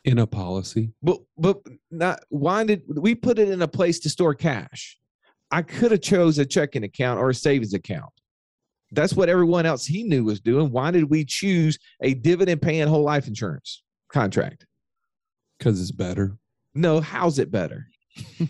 In 0.07 0.19
a 0.19 0.25
policy. 0.25 0.93
But 1.03 1.19
but 1.37 1.57
not 1.91 2.21
why 2.29 2.63
did 2.63 2.83
we 2.87 3.13
put 3.13 3.39
it 3.39 3.49
in 3.49 3.61
a 3.61 3.67
place 3.67 3.99
to 3.99 4.09
store 4.09 4.33
cash? 4.33 4.97
I 5.51 5.61
could 5.61 5.91
have 5.91 5.99
chose 5.99 6.37
a 6.37 6.45
checking 6.45 6.83
account 6.83 7.19
or 7.19 7.29
a 7.29 7.35
savings 7.35 7.73
account. 7.73 8.13
That's 8.91 9.13
what 9.13 9.27
everyone 9.27 9.65
else 9.65 9.85
he 9.85 10.03
knew 10.03 10.23
was 10.23 10.39
doing. 10.39 10.71
Why 10.71 10.91
did 10.91 11.09
we 11.09 11.25
choose 11.25 11.77
a 12.01 12.13
dividend 12.13 12.61
paying 12.61 12.87
whole 12.87 13.03
life 13.03 13.27
insurance 13.27 13.83
contract? 14.09 14.65
Because 15.57 15.81
it's 15.81 15.91
better. 15.91 16.37
No, 16.73 17.01
how's 17.01 17.37
it 17.37 17.51
better? 17.51 17.87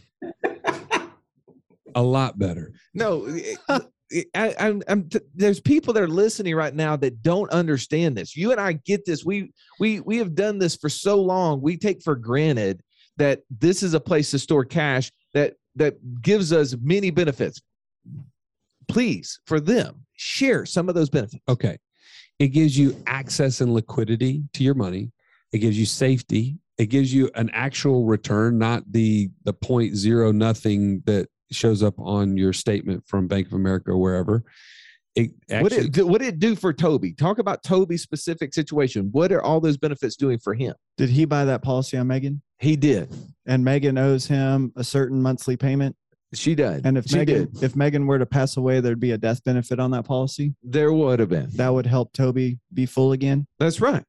A 1.96 2.04
lot 2.04 2.38
better. 2.38 2.74
No, 2.94 3.28
I, 4.36 4.56
I'm, 4.60 4.82
I'm 4.88 5.10
t- 5.10 5.20
there's 5.36 5.60
people 5.60 5.94
that 5.94 6.04
are 6.04 6.08
listening 6.08 6.56
right 6.56 6.74
now 6.74 6.96
that 6.98 7.22
don't 7.22 7.50
understand 7.52 8.16
this. 8.16 8.36
You 8.36 8.52
and 8.52 8.62
I 8.62 8.74
get 8.74 9.06
this. 9.06 9.26
We 9.26 9.52
we 9.80 10.00
we 10.02 10.18
have 10.18 10.36
done 10.36 10.60
this 10.60 10.76
for 10.76 10.90
so 10.90 11.22
long. 11.22 11.62
We 11.62 11.78
take 11.78 12.02
for 12.02 12.16
granted 12.16 12.82
that 13.18 13.42
this 13.50 13.84
is 13.84 13.94
a 13.94 14.00
place 14.00 14.32
to 14.32 14.40
store 14.40 14.64
cash 14.64 15.12
that 15.34 15.56
that 15.76 16.22
gives 16.22 16.54
us 16.54 16.76
many 16.82 17.10
benefits. 17.10 17.62
Please, 18.88 19.40
for 19.46 19.60
them, 19.60 20.06
share 20.14 20.66
some 20.66 20.88
of 20.88 20.96
those 20.96 21.10
benefits. 21.10 21.44
Okay. 21.50 21.78
It 22.40 22.50
gives 22.50 22.78
you 22.78 22.96
access 23.08 23.62
and 23.62 23.74
liquidity 23.74 24.44
to 24.54 24.64
your 24.64 24.76
money. 24.76 25.12
It 25.52 25.60
gives 25.60 25.78
you 25.78 25.86
safety. 25.86 26.58
It 26.78 26.88
gives 26.88 27.14
you 27.14 27.30
an 27.36 27.50
actual 27.52 28.06
return, 28.06 28.58
not 28.58 28.84
the 28.92 29.30
the 29.44 29.54
point 29.54 29.96
zero 29.96 30.32
nothing 30.32 31.02
that 31.06 31.28
shows 31.52 31.84
up 31.84 31.96
on 32.00 32.38
your 32.38 32.54
statement 32.54 33.06
from 33.08 33.28
Bank 33.28 33.48
of 33.48 33.54
America 33.54 33.92
or 33.92 33.98
wherever. 33.98 34.44
It 35.16 35.32
what 35.48 35.74
actually, 35.74 35.78
did 35.78 35.86
it 35.86 35.92
do, 35.94 36.08
what 36.08 36.22
did 36.22 36.28
it 36.28 36.40
do 36.40 36.56
for 36.56 36.72
Toby? 36.72 37.14
Talk 37.14 37.40
about 37.40 37.64
Toby's 37.64 38.04
specific 38.04 38.54
situation. 38.54 39.10
What 39.12 39.32
are 39.32 39.42
all 39.42 39.60
those 39.60 39.78
benefits 39.78 40.16
doing 40.16 40.38
for 40.38 40.54
him? 40.54 40.76
Did 40.98 41.10
he 41.10 41.26
buy 41.26 41.46
that 41.46 41.64
policy 41.64 41.98
on 41.98 42.06
Megan? 42.08 42.44
He 42.60 42.76
did. 42.76 43.10
And 43.48 43.66
Megan 43.66 43.98
owes 43.98 44.28
him 44.28 44.74
a 44.76 44.84
certain 44.84 45.22
monthly 45.22 45.58
payment. 45.58 45.96
She 46.34 46.54
did. 46.56 46.86
And 46.86 46.98
if 46.98 47.06
she 47.06 47.18
Megan 47.18 47.50
did, 47.52 47.64
if 47.64 47.76
Megan 47.76 48.06
were 48.06 48.20
to 48.20 48.26
pass 48.26 48.58
away, 48.58 48.80
there'd 48.80 49.00
be 49.00 49.12
a 49.12 49.18
death 49.18 49.44
benefit 49.44 49.80
on 49.80 49.92
that 49.92 50.04
policy. 50.04 50.54
there 50.62 50.94
would 50.94 51.20
have 51.20 51.30
been. 51.30 51.50
That 51.56 51.70
would 51.74 51.86
help 51.86 52.14
Toby 52.14 52.60
be 52.74 52.86
full 52.86 53.12
again. 53.14 53.48
That's 53.58 53.82
right. 53.82 54.04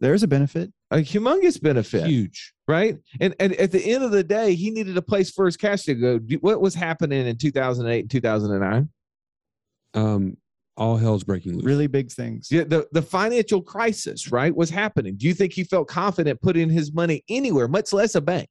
There's 0.00 0.22
a 0.22 0.28
benefit. 0.28 0.72
A 0.90 0.98
humongous 0.98 1.60
benefit. 1.60 2.06
huge. 2.06 2.54
Right? 2.68 2.98
And 3.20 3.34
and 3.40 3.54
at 3.54 3.72
the 3.72 3.84
end 3.84 4.04
of 4.04 4.12
the 4.12 4.22
day, 4.22 4.54
he 4.54 4.70
needed 4.70 4.96
a 4.96 5.02
place 5.02 5.30
for 5.30 5.46
his 5.46 5.56
cash 5.56 5.82
to 5.84 5.94
go. 5.94 6.18
What 6.40 6.60
was 6.60 6.74
happening 6.74 7.26
in 7.26 7.36
2008 7.36 8.00
and 8.00 8.10
2009? 8.10 8.88
Um, 9.94 10.36
all 10.76 10.96
hell's 10.96 11.24
breaking 11.24 11.54
loose. 11.54 11.64
Really 11.64 11.88
big 11.88 12.12
things. 12.12 12.48
Yeah, 12.52 12.62
the, 12.64 12.86
the 12.92 13.02
financial 13.02 13.60
crisis, 13.60 14.30
right, 14.30 14.54
was 14.54 14.70
happening. 14.70 15.16
Do 15.16 15.26
you 15.26 15.34
think 15.34 15.52
he 15.52 15.64
felt 15.64 15.88
confident 15.88 16.40
putting 16.40 16.70
his 16.70 16.92
money 16.92 17.24
anywhere, 17.28 17.66
much 17.66 17.92
less 17.92 18.14
a 18.14 18.20
bank? 18.20 18.48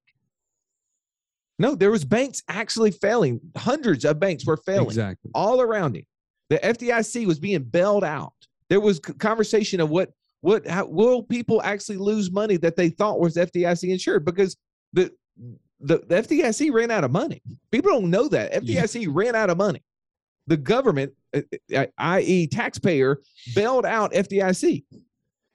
No, 1.59 1.73
there 1.73 1.89
was 1.89 2.03
banks 2.03 2.43
actually 2.49 2.91
failing. 2.91 3.39
Hundreds 3.55 4.03
of 4.03 4.19
banks 4.19 4.45
were 4.45 4.57
failing 4.57 4.87
Exactly. 4.87 5.31
all 5.33 5.61
around 5.61 5.95
him. 5.95 6.03
The 6.49 6.57
FDIC 6.57 7.25
was 7.25 7.39
being 7.39 7.63
bailed 7.63 8.03
out. 8.03 8.33
There 8.69 8.79
was 8.81 8.99
conversation 8.99 9.79
of 9.79 9.89
what 9.89 10.11
what 10.41 10.67
how, 10.67 10.85
will 10.85 11.23
people 11.23 11.61
actually 11.63 11.97
lose 11.97 12.31
money 12.31 12.57
that 12.57 12.75
they 12.75 12.89
thought 12.89 13.19
was 13.19 13.35
FDIC 13.35 13.89
insured 13.89 14.25
because 14.25 14.55
the 14.93 15.11
the, 15.79 15.99
the 16.07 16.15
FDIC 16.15 16.71
ran 16.73 16.89
out 16.89 17.03
of 17.03 17.11
money. 17.11 17.41
People 17.71 17.91
don't 17.91 18.09
know 18.09 18.27
that 18.29 18.53
FDIC 18.53 19.07
ran 19.11 19.35
out 19.35 19.49
of 19.49 19.57
money. 19.57 19.83
The 20.47 20.57
government, 20.57 21.13
uh, 21.35 21.41
uh, 21.75 21.85
i.e., 21.97 22.47
taxpayer, 22.47 23.21
bailed 23.53 23.85
out 23.85 24.13
FDIC, 24.13 24.85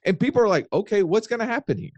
and 0.04 0.20
people 0.20 0.42
are 0.42 0.48
like, 0.48 0.68
"Okay, 0.72 1.02
what's 1.02 1.26
going 1.26 1.40
to 1.40 1.46
happen 1.46 1.78
here?" 1.78 1.90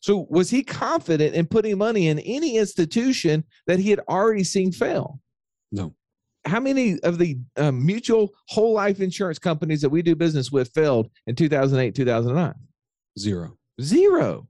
So, 0.00 0.26
was 0.30 0.48
he 0.48 0.62
confident 0.62 1.34
in 1.34 1.46
putting 1.46 1.76
money 1.76 2.08
in 2.08 2.20
any 2.20 2.56
institution 2.56 3.44
that 3.66 3.80
he 3.80 3.90
had 3.90 4.00
already 4.08 4.44
seen 4.44 4.70
fail? 4.70 5.18
No. 5.72 5.94
How 6.46 6.60
many 6.60 6.98
of 7.00 7.18
the 7.18 7.38
um, 7.56 7.84
mutual 7.84 8.32
whole 8.48 8.72
life 8.72 9.00
insurance 9.00 9.38
companies 9.38 9.80
that 9.82 9.90
we 9.90 10.02
do 10.02 10.14
business 10.14 10.50
with 10.50 10.70
failed 10.74 11.10
in 11.26 11.34
2008 11.34 11.94
2009 11.94 12.54
Zero. 13.18 13.56
zero. 13.80 14.46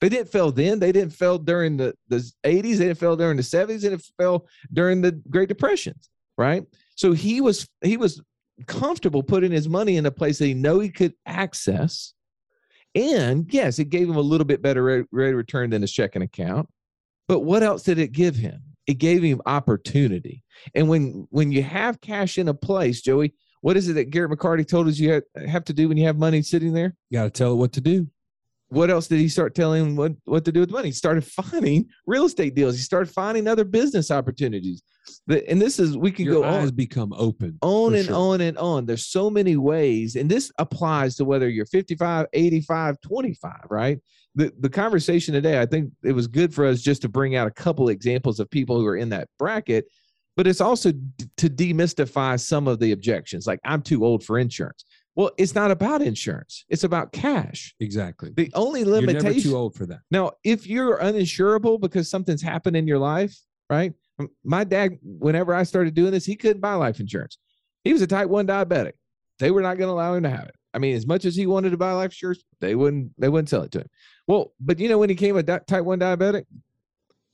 They 0.00 0.10
didn't 0.10 0.28
fail 0.28 0.52
then. 0.52 0.78
They 0.78 0.92
didn't 0.92 1.14
fail 1.14 1.38
during 1.38 1.78
the, 1.78 1.94
the 2.08 2.16
80s 2.44 2.76
they 2.76 2.86
didn't 2.86 2.98
fail 2.98 3.16
during 3.16 3.36
the 3.36 3.42
70s 3.42 3.80
they 3.80 3.88
didn't 3.88 4.10
fail 4.18 4.46
during 4.72 5.00
the 5.00 5.12
great 5.30 5.48
depressions 5.48 6.10
right? 6.36 6.64
So 6.94 7.12
he 7.12 7.40
was 7.40 7.68
he 7.82 7.96
was 7.96 8.22
comfortable 8.66 9.22
putting 9.22 9.52
his 9.52 9.68
money 9.68 9.96
in 9.96 10.06
a 10.06 10.10
place 10.10 10.38
that 10.38 10.46
he 10.46 10.54
know 10.54 10.78
he 10.78 10.90
could 10.90 11.14
access. 11.26 12.14
And 12.94 13.52
yes 13.52 13.78
it 13.78 13.90
gave 13.90 14.08
him 14.08 14.16
a 14.16 14.20
little 14.20 14.46
bit 14.46 14.62
better 14.62 14.82
rate, 14.82 15.06
rate 15.10 15.30
of 15.30 15.36
return 15.36 15.70
than 15.70 15.82
his 15.82 15.92
checking 15.92 16.22
account. 16.22 16.68
But 17.28 17.40
what 17.40 17.62
else 17.62 17.82
did 17.82 17.98
it 17.98 18.12
give 18.12 18.36
him 18.36 18.62
it 18.86 18.94
gave 18.94 19.22
him 19.22 19.40
opportunity 19.46 20.42
and 20.74 20.88
when 20.88 21.26
when 21.30 21.50
you 21.50 21.62
have 21.62 22.00
cash 22.00 22.38
in 22.38 22.48
a 22.48 22.54
place 22.54 23.00
joey 23.00 23.32
what 23.60 23.76
is 23.76 23.88
it 23.88 23.94
that 23.94 24.10
garrett 24.10 24.30
mccarty 24.30 24.66
told 24.66 24.88
us 24.88 24.98
you 24.98 25.20
have, 25.46 25.64
to 25.64 25.72
do 25.72 25.88
when 25.88 25.96
you 25.96 26.06
have 26.06 26.18
money 26.18 26.42
sitting 26.42 26.72
there 26.72 26.94
You 27.10 27.18
Got 27.18 27.24
to 27.24 27.30
tell 27.30 27.52
it 27.52 27.56
what 27.56 27.72
to 27.74 27.80
do. 27.80 28.08
What 28.68 28.90
else 28.90 29.06
did 29.06 29.20
he 29.20 29.28
start 29.28 29.54
telling 29.54 29.96
what, 29.96 30.12
what 30.24 30.44
to 30.44 30.52
do 30.52 30.60
with 30.60 30.70
money? 30.70 30.88
He 30.88 30.92
started 30.92 31.24
finding 31.24 31.86
real 32.06 32.24
estate 32.24 32.54
deals. 32.54 32.74
He 32.76 32.82
started 32.82 33.12
finding 33.12 33.46
other 33.46 33.64
business 33.64 34.10
opportunities. 34.10 34.82
And 35.28 35.62
this 35.62 35.78
is 35.78 35.96
we 35.96 36.10
can 36.10 36.24
Your 36.24 36.42
go 36.42 36.44
eyes 36.44 36.70
on, 36.70 36.74
become 36.74 37.12
open. 37.12 37.58
on 37.62 37.94
and 37.94 38.06
sure. 38.06 38.14
on 38.14 38.40
and 38.40 38.58
on. 38.58 38.86
There's 38.86 39.06
so 39.06 39.30
many 39.30 39.56
ways, 39.56 40.16
and 40.16 40.28
this 40.28 40.50
applies 40.58 41.14
to 41.16 41.24
whether 41.24 41.48
you're 41.48 41.66
55, 41.66 42.26
85, 42.32 43.00
25, 43.00 43.52
right? 43.70 43.98
The 44.34 44.52
the 44.58 44.68
conversation 44.68 45.32
today, 45.32 45.60
I 45.60 45.66
think 45.66 45.92
it 46.02 46.12
was 46.12 46.26
good 46.26 46.52
for 46.52 46.66
us 46.66 46.82
just 46.82 47.02
to 47.02 47.08
bring 47.08 47.36
out 47.36 47.46
a 47.46 47.52
couple 47.52 47.88
examples 47.88 48.40
of 48.40 48.50
people 48.50 48.80
who 48.80 48.86
are 48.86 48.96
in 48.96 49.08
that 49.10 49.28
bracket, 49.38 49.86
but 50.36 50.48
it's 50.48 50.60
also 50.60 50.90
to 50.90 51.48
demystify 51.48 52.38
some 52.38 52.66
of 52.66 52.80
the 52.80 52.90
objections. 52.90 53.46
Like 53.46 53.60
I'm 53.64 53.82
too 53.82 54.04
old 54.04 54.24
for 54.24 54.38
insurance. 54.38 54.84
Well, 55.16 55.30
it's 55.38 55.54
not 55.54 55.70
about 55.70 56.02
insurance. 56.02 56.64
It's 56.68 56.84
about 56.84 57.10
cash. 57.12 57.74
Exactly. 57.80 58.32
The 58.36 58.52
only 58.54 58.84
limitation. 58.84 59.24
You're 59.24 59.32
never 59.32 59.40
too 59.42 59.56
old 59.56 59.74
for 59.74 59.86
that. 59.86 60.00
now, 60.10 60.32
if 60.44 60.66
you're 60.66 60.98
uninsurable 60.98 61.80
because 61.80 62.08
something's 62.10 62.42
happened 62.42 62.76
in 62.76 62.86
your 62.86 62.98
life, 62.98 63.34
right? 63.70 63.94
My 64.44 64.62
dad, 64.64 64.98
whenever 65.02 65.54
I 65.54 65.62
started 65.62 65.94
doing 65.94 66.10
this, 66.12 66.24
he 66.26 66.36
couldn't 66.36 66.60
buy 66.60 66.74
life 66.74 67.00
insurance. 67.00 67.38
He 67.82 67.92
was 67.92 68.02
a 68.02 68.06
type 68.06 68.28
one 68.28 68.46
diabetic. 68.46 68.92
They 69.38 69.50
were 69.50 69.62
not 69.62 69.78
going 69.78 69.88
to 69.88 69.92
allow 69.92 70.14
him 70.14 70.22
to 70.24 70.30
have 70.30 70.46
it. 70.48 70.54
I 70.74 70.78
mean, 70.78 70.94
as 70.94 71.06
much 71.06 71.24
as 71.24 71.34
he 71.34 71.46
wanted 71.46 71.70
to 71.70 71.76
buy 71.78 71.92
life 71.92 72.10
insurance, 72.12 72.42
they 72.60 72.74
wouldn't. 72.74 73.12
They 73.18 73.28
wouldn't 73.30 73.48
sell 73.48 73.62
it 73.62 73.72
to 73.72 73.80
him. 73.80 73.88
Well, 74.26 74.52
but 74.60 74.78
you 74.78 74.88
know 74.90 74.98
when 74.98 75.08
he 75.08 75.14
became 75.14 75.36
a 75.36 75.42
di- 75.42 75.60
type 75.66 75.84
one 75.84 75.98
diabetic 75.98 76.44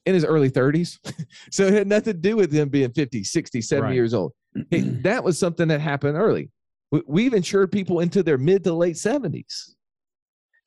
in 0.07 0.15
his 0.15 0.25
early 0.25 0.51
30s, 0.51 0.99
so 1.51 1.65
it 1.67 1.73
had 1.73 1.87
nothing 1.89 2.13
to 2.15 2.19
do 2.19 2.37
with 2.37 2.53
him 2.53 2.69
being 2.69 2.93
50, 2.93 3.25
60, 3.25 3.61
70 3.61 3.87
Right. 3.87 3.95
years 3.95 4.15
old. 4.15 4.33
That 4.71 5.25
was 5.25 5.39
something 5.39 5.67
that 5.69 5.81
happened 5.81 6.17
early. 6.17 6.51
We- 6.93 7.03
We've 7.09 7.35
insured 7.35 7.73
people 7.73 7.99
into 8.01 8.23
their 8.23 8.39
mid 8.39 8.63
to 8.65 8.73
late 8.75 8.97
70s 8.97 9.75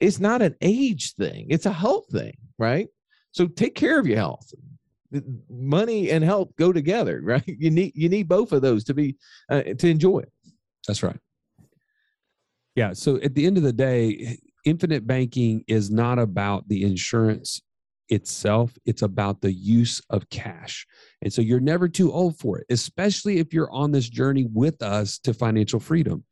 it's 0.01 0.19
not 0.19 0.41
an 0.41 0.53
age 0.59 1.13
thing. 1.13 1.47
It's 1.49 1.65
a 1.65 1.71
health 1.71 2.07
thing 2.11 2.35
right? 2.59 2.87
So 3.31 3.47
take 3.47 3.75
care 3.75 3.97
of 3.99 4.05
your 4.07 4.17
health. 4.17 4.53
Money 5.49 6.11
and 6.11 6.23
health 6.23 6.49
go 6.57 6.73
together 6.73 7.21
right? 7.23 7.43
You 7.47 7.71
need 7.71 7.93
you 7.95 8.09
need 8.09 8.27
both 8.27 8.51
of 8.51 8.61
those 8.61 8.83
to 8.85 8.93
be 8.93 9.15
uh, 9.49 9.61
to 9.63 9.87
enjoy 9.89 10.19
it. 10.19 10.33
That's 10.87 11.01
right. 11.03 11.19
Yeah. 12.75 12.91
So 12.93 13.17
at 13.21 13.33
the 13.35 13.45
end 13.45 13.55
of 13.57 13.63
the 13.63 13.71
day, 13.73 14.37
infinite 14.65 15.07
banking 15.07 15.63
is 15.67 15.89
not 15.89 16.19
about 16.19 16.67
the 16.67 16.83
insurance 16.83 17.61
itself, 18.09 18.77
it's 18.85 19.01
about 19.01 19.41
the 19.41 19.51
use 19.51 20.01
of 20.09 20.29
cash. 20.29 20.85
And 21.21 21.31
so 21.31 21.41
you're 21.41 21.59
never 21.59 21.87
too 21.87 22.11
old 22.11 22.37
for 22.37 22.59
it, 22.59 22.65
especially 22.69 23.39
if 23.39 23.53
you're 23.53 23.71
on 23.71 23.91
this 23.91 24.09
journey 24.09 24.47
with 24.51 24.81
us 24.81 25.19
to 25.19 25.33
financial 25.33 25.79
freedom. 25.79 26.23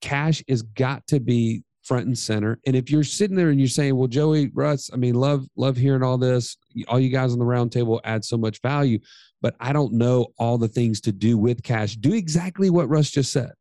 Cash 0.00 0.42
has 0.48 0.62
got 0.62 1.06
to 1.08 1.20
be 1.20 1.62
front 1.82 2.06
and 2.06 2.18
center. 2.18 2.58
And 2.66 2.74
if 2.74 2.90
you're 2.90 3.04
sitting 3.04 3.36
there 3.36 3.50
and 3.50 3.60
you're 3.60 3.68
saying, 3.68 3.96
"Well, 3.96 4.08
Joey, 4.08 4.50
Russ, 4.52 4.90
I 4.92 4.96
mean, 4.96 5.14
love 5.14 5.46
love 5.56 5.76
hearing 5.76 6.02
all 6.02 6.18
this. 6.18 6.56
All 6.88 6.98
you 6.98 7.10
guys 7.10 7.32
on 7.32 7.38
the 7.38 7.44
round 7.44 7.70
table 7.70 8.00
add 8.04 8.24
so 8.24 8.36
much 8.36 8.60
value, 8.60 8.98
but 9.40 9.54
I 9.60 9.72
don't 9.72 9.92
know 9.92 10.28
all 10.38 10.58
the 10.58 10.68
things 10.68 11.00
to 11.02 11.12
do 11.12 11.38
with 11.38 11.62
cash." 11.62 11.96
Do 11.96 12.12
exactly 12.12 12.70
what 12.70 12.88
Russ 12.88 13.10
just 13.10 13.32
said. 13.32 13.52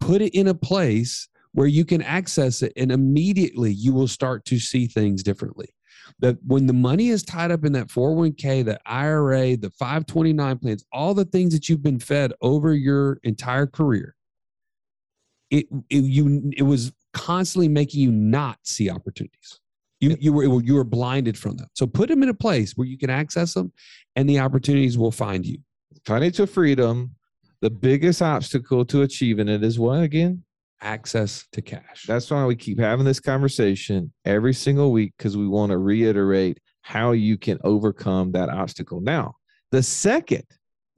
Put 0.00 0.20
it 0.20 0.34
in 0.34 0.46
a 0.48 0.54
place 0.54 1.28
where 1.52 1.66
you 1.66 1.86
can 1.86 2.02
access 2.02 2.60
it 2.60 2.72
and 2.76 2.92
immediately 2.92 3.72
you 3.72 3.94
will 3.94 4.08
start 4.08 4.44
to 4.44 4.58
see 4.58 4.86
things 4.86 5.22
differently 5.22 5.68
that 6.20 6.38
when 6.46 6.66
the 6.66 6.72
money 6.72 7.08
is 7.08 7.22
tied 7.22 7.50
up 7.50 7.64
in 7.64 7.72
that 7.72 7.88
401k, 7.88 8.64
the 8.64 8.80
IRA, 8.86 9.56
the 9.56 9.70
529 9.70 10.58
plans, 10.58 10.84
all 10.92 11.14
the 11.14 11.24
things 11.24 11.52
that 11.52 11.68
you've 11.68 11.82
been 11.82 12.00
fed 12.00 12.32
over 12.40 12.74
your 12.74 13.18
entire 13.22 13.66
career, 13.66 14.14
it, 15.50 15.66
it 15.90 16.04
you 16.04 16.50
it 16.56 16.64
was 16.64 16.92
constantly 17.12 17.68
making 17.68 18.00
you 18.00 18.10
not 18.10 18.58
see 18.64 18.90
opportunities. 18.90 19.60
You 20.00 20.16
you 20.20 20.32
were 20.32 20.62
you 20.62 20.74
were 20.74 20.84
blinded 20.84 21.38
from 21.38 21.56
them. 21.56 21.68
So 21.74 21.86
put 21.86 22.08
them 22.08 22.22
in 22.22 22.28
a 22.28 22.34
place 22.34 22.72
where 22.76 22.86
you 22.86 22.98
can 22.98 23.10
access 23.10 23.54
them, 23.54 23.72
and 24.16 24.28
the 24.28 24.40
opportunities 24.40 24.98
will 24.98 25.12
find 25.12 25.46
you. 25.46 25.58
Financial 26.04 26.46
freedom. 26.46 27.12
The 27.62 27.70
biggest 27.70 28.20
obstacle 28.20 28.84
to 28.84 29.02
achieving 29.02 29.48
it 29.48 29.64
is 29.64 29.78
what 29.78 30.02
again? 30.02 30.44
Access 30.82 31.46
to 31.52 31.62
cash. 31.62 32.04
That's 32.06 32.30
why 32.30 32.44
we 32.44 32.54
keep 32.54 32.78
having 32.78 33.06
this 33.06 33.20
conversation 33.20 34.12
every 34.24 34.52
single 34.52 34.92
week 34.92 35.14
because 35.16 35.36
we 35.36 35.48
want 35.48 35.70
to 35.70 35.78
reiterate 35.78 36.60
how 36.82 37.12
you 37.12 37.38
can 37.38 37.58
overcome 37.64 38.32
that 38.32 38.48
obstacle. 38.48 39.00
Now, 39.00 39.36
the 39.72 39.82
second 39.82 40.44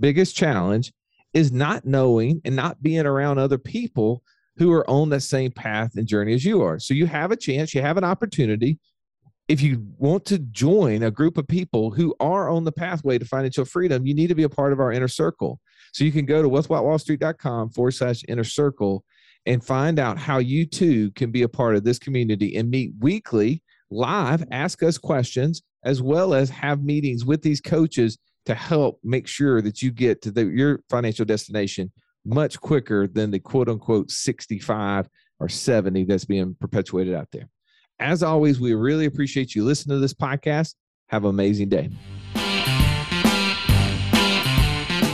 biggest 0.01 0.37
challenge 0.37 0.93
is 1.33 1.53
not 1.53 1.85
knowing 1.85 2.41
and 2.45 2.57
not 2.57 2.83
being 2.83 3.07
around 3.07 3.39
other 3.39 3.59
people 3.59 4.22
who 4.57 4.72
are 4.72 4.89
on 4.91 5.09
the 5.09 5.20
same 5.20 5.53
path 5.53 5.93
and 5.97 6.07
journey 6.07 6.35
as 6.35 6.45
you 6.45 6.62
are. 6.62 6.79
So 6.79 6.93
you 6.93 7.07
have 7.07 7.31
a 7.31 7.37
chance, 7.37 7.74
you 7.74 7.81
have 7.81 7.97
an 7.97 8.05
opportunity. 8.05 8.79
If 9.47 9.62
you 9.62 9.87
want 9.97 10.24
to 10.26 10.39
join 10.39 11.05
a 11.05 11.11
group 11.11 11.39
of 11.39 11.49
people 11.49 11.91
who 11.91 12.14
are 12.20 12.51
on 12.51 12.64
the 12.64 12.72
pathway 12.72 13.18
to 13.18 13.24
financial 13.24 13.64
freedom, 13.64 14.07
you 14.07 14.14
need 14.14 14.26
to 14.26 14.35
be 14.35 14.43
a 14.43 14.49
part 14.49 14.72
of 14.72 14.81
our 14.81 14.93
inner 14.93 15.09
circle. 15.09 15.61
So 15.93 16.05
you 16.05 16.12
can 16.12 16.26
go 16.26 16.43
to 16.43 16.49
wealthwithoutwallstreet.com 16.49 17.70
forward 17.70 17.93
slash 17.93 18.22
inner 18.29 18.45
circle 18.45 19.05
and 19.49 19.65
find 19.65 19.99
out 19.99 20.19
how 20.19 20.39
you 20.39 20.67
too 20.67 21.11
can 21.13 21.31
be 21.31 21.43
a 21.43 21.49
part 21.49 21.75
of 21.75 21.83
this 21.83 21.99
community 21.99 22.55
and 22.57 22.71
meet 22.71 22.93
weekly 23.01 23.63
live, 23.91 24.45
ask 24.51 24.83
us 24.83 24.99
questions, 24.99 25.63
as 25.85 26.03
well 26.03 26.35
as 26.35 26.51
have 26.51 26.83
meetings 26.83 27.25
with 27.25 27.41
these 27.41 27.59
coaches 27.59 28.19
to 28.45 28.55
help 28.55 29.01
make 29.03 29.27
sure 29.27 29.63
that 29.63 29.81
you 29.81 29.91
get 29.91 30.21
to 30.21 30.31
the, 30.31 30.45
your 30.45 30.81
financial 30.91 31.25
destination 31.25 31.91
much 32.27 32.61
quicker 32.61 33.09
than 33.09 33.31
the 33.31 33.39
quote 33.39 33.71
unquote 33.71 34.11
65 34.11 35.09
or 35.41 35.49
70 35.49 36.05
that's 36.05 36.27
being 36.27 36.55
perpetuated 36.61 37.15
out 37.15 37.29
there. 37.33 37.49
As 37.99 38.23
always, 38.23 38.61
we 38.61 38.75
really 38.75 39.07
appreciate 39.07 39.55
you 39.55 39.65
listening 39.65 39.97
to 39.97 40.01
this 40.01 40.15
podcast. 40.15 40.75
Have 41.09 41.25
an 41.25 41.31
amazing 41.31 41.71
day. 41.71 41.89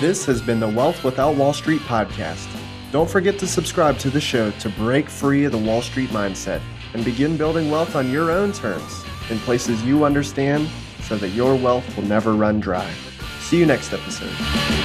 This 0.01 0.27
has 0.27 0.43
been 0.43 0.59
the 0.59 0.69
Wealth 0.69 1.05
Without 1.05 1.37
Wall 1.37 1.53
Street 1.53 1.81
podcast. 1.83 2.54
Don't 2.95 3.11
forget 3.11 3.41
to 3.41 3.49
subscribe 3.49 3.99
to 3.99 4.09
the 4.09 4.21
show 4.21 4.53
to 4.53 4.69
break 4.69 5.09
free 5.09 5.45
of 5.47 5.51
the 5.51 5.59
Wall 5.59 5.83
Street 5.83 6.11
mindset 6.11 6.61
and 6.93 7.05
begin 7.05 7.37
building 7.37 7.69
wealth 7.69 7.97
on 7.97 8.09
your 8.09 8.31
own 8.31 8.53
terms 8.53 9.05
in 9.31 9.41
places 9.41 9.83
you 9.83 10.05
understand 10.05 10.69
so 11.01 11.17
that 11.17 11.31
your 11.31 11.57
wealth 11.57 11.97
will 11.97 12.05
never 12.05 12.35
run 12.35 12.61
dry. 12.61 12.89
See 13.41 13.59
you 13.59 13.67
next 13.67 13.93
episode. 13.93 14.84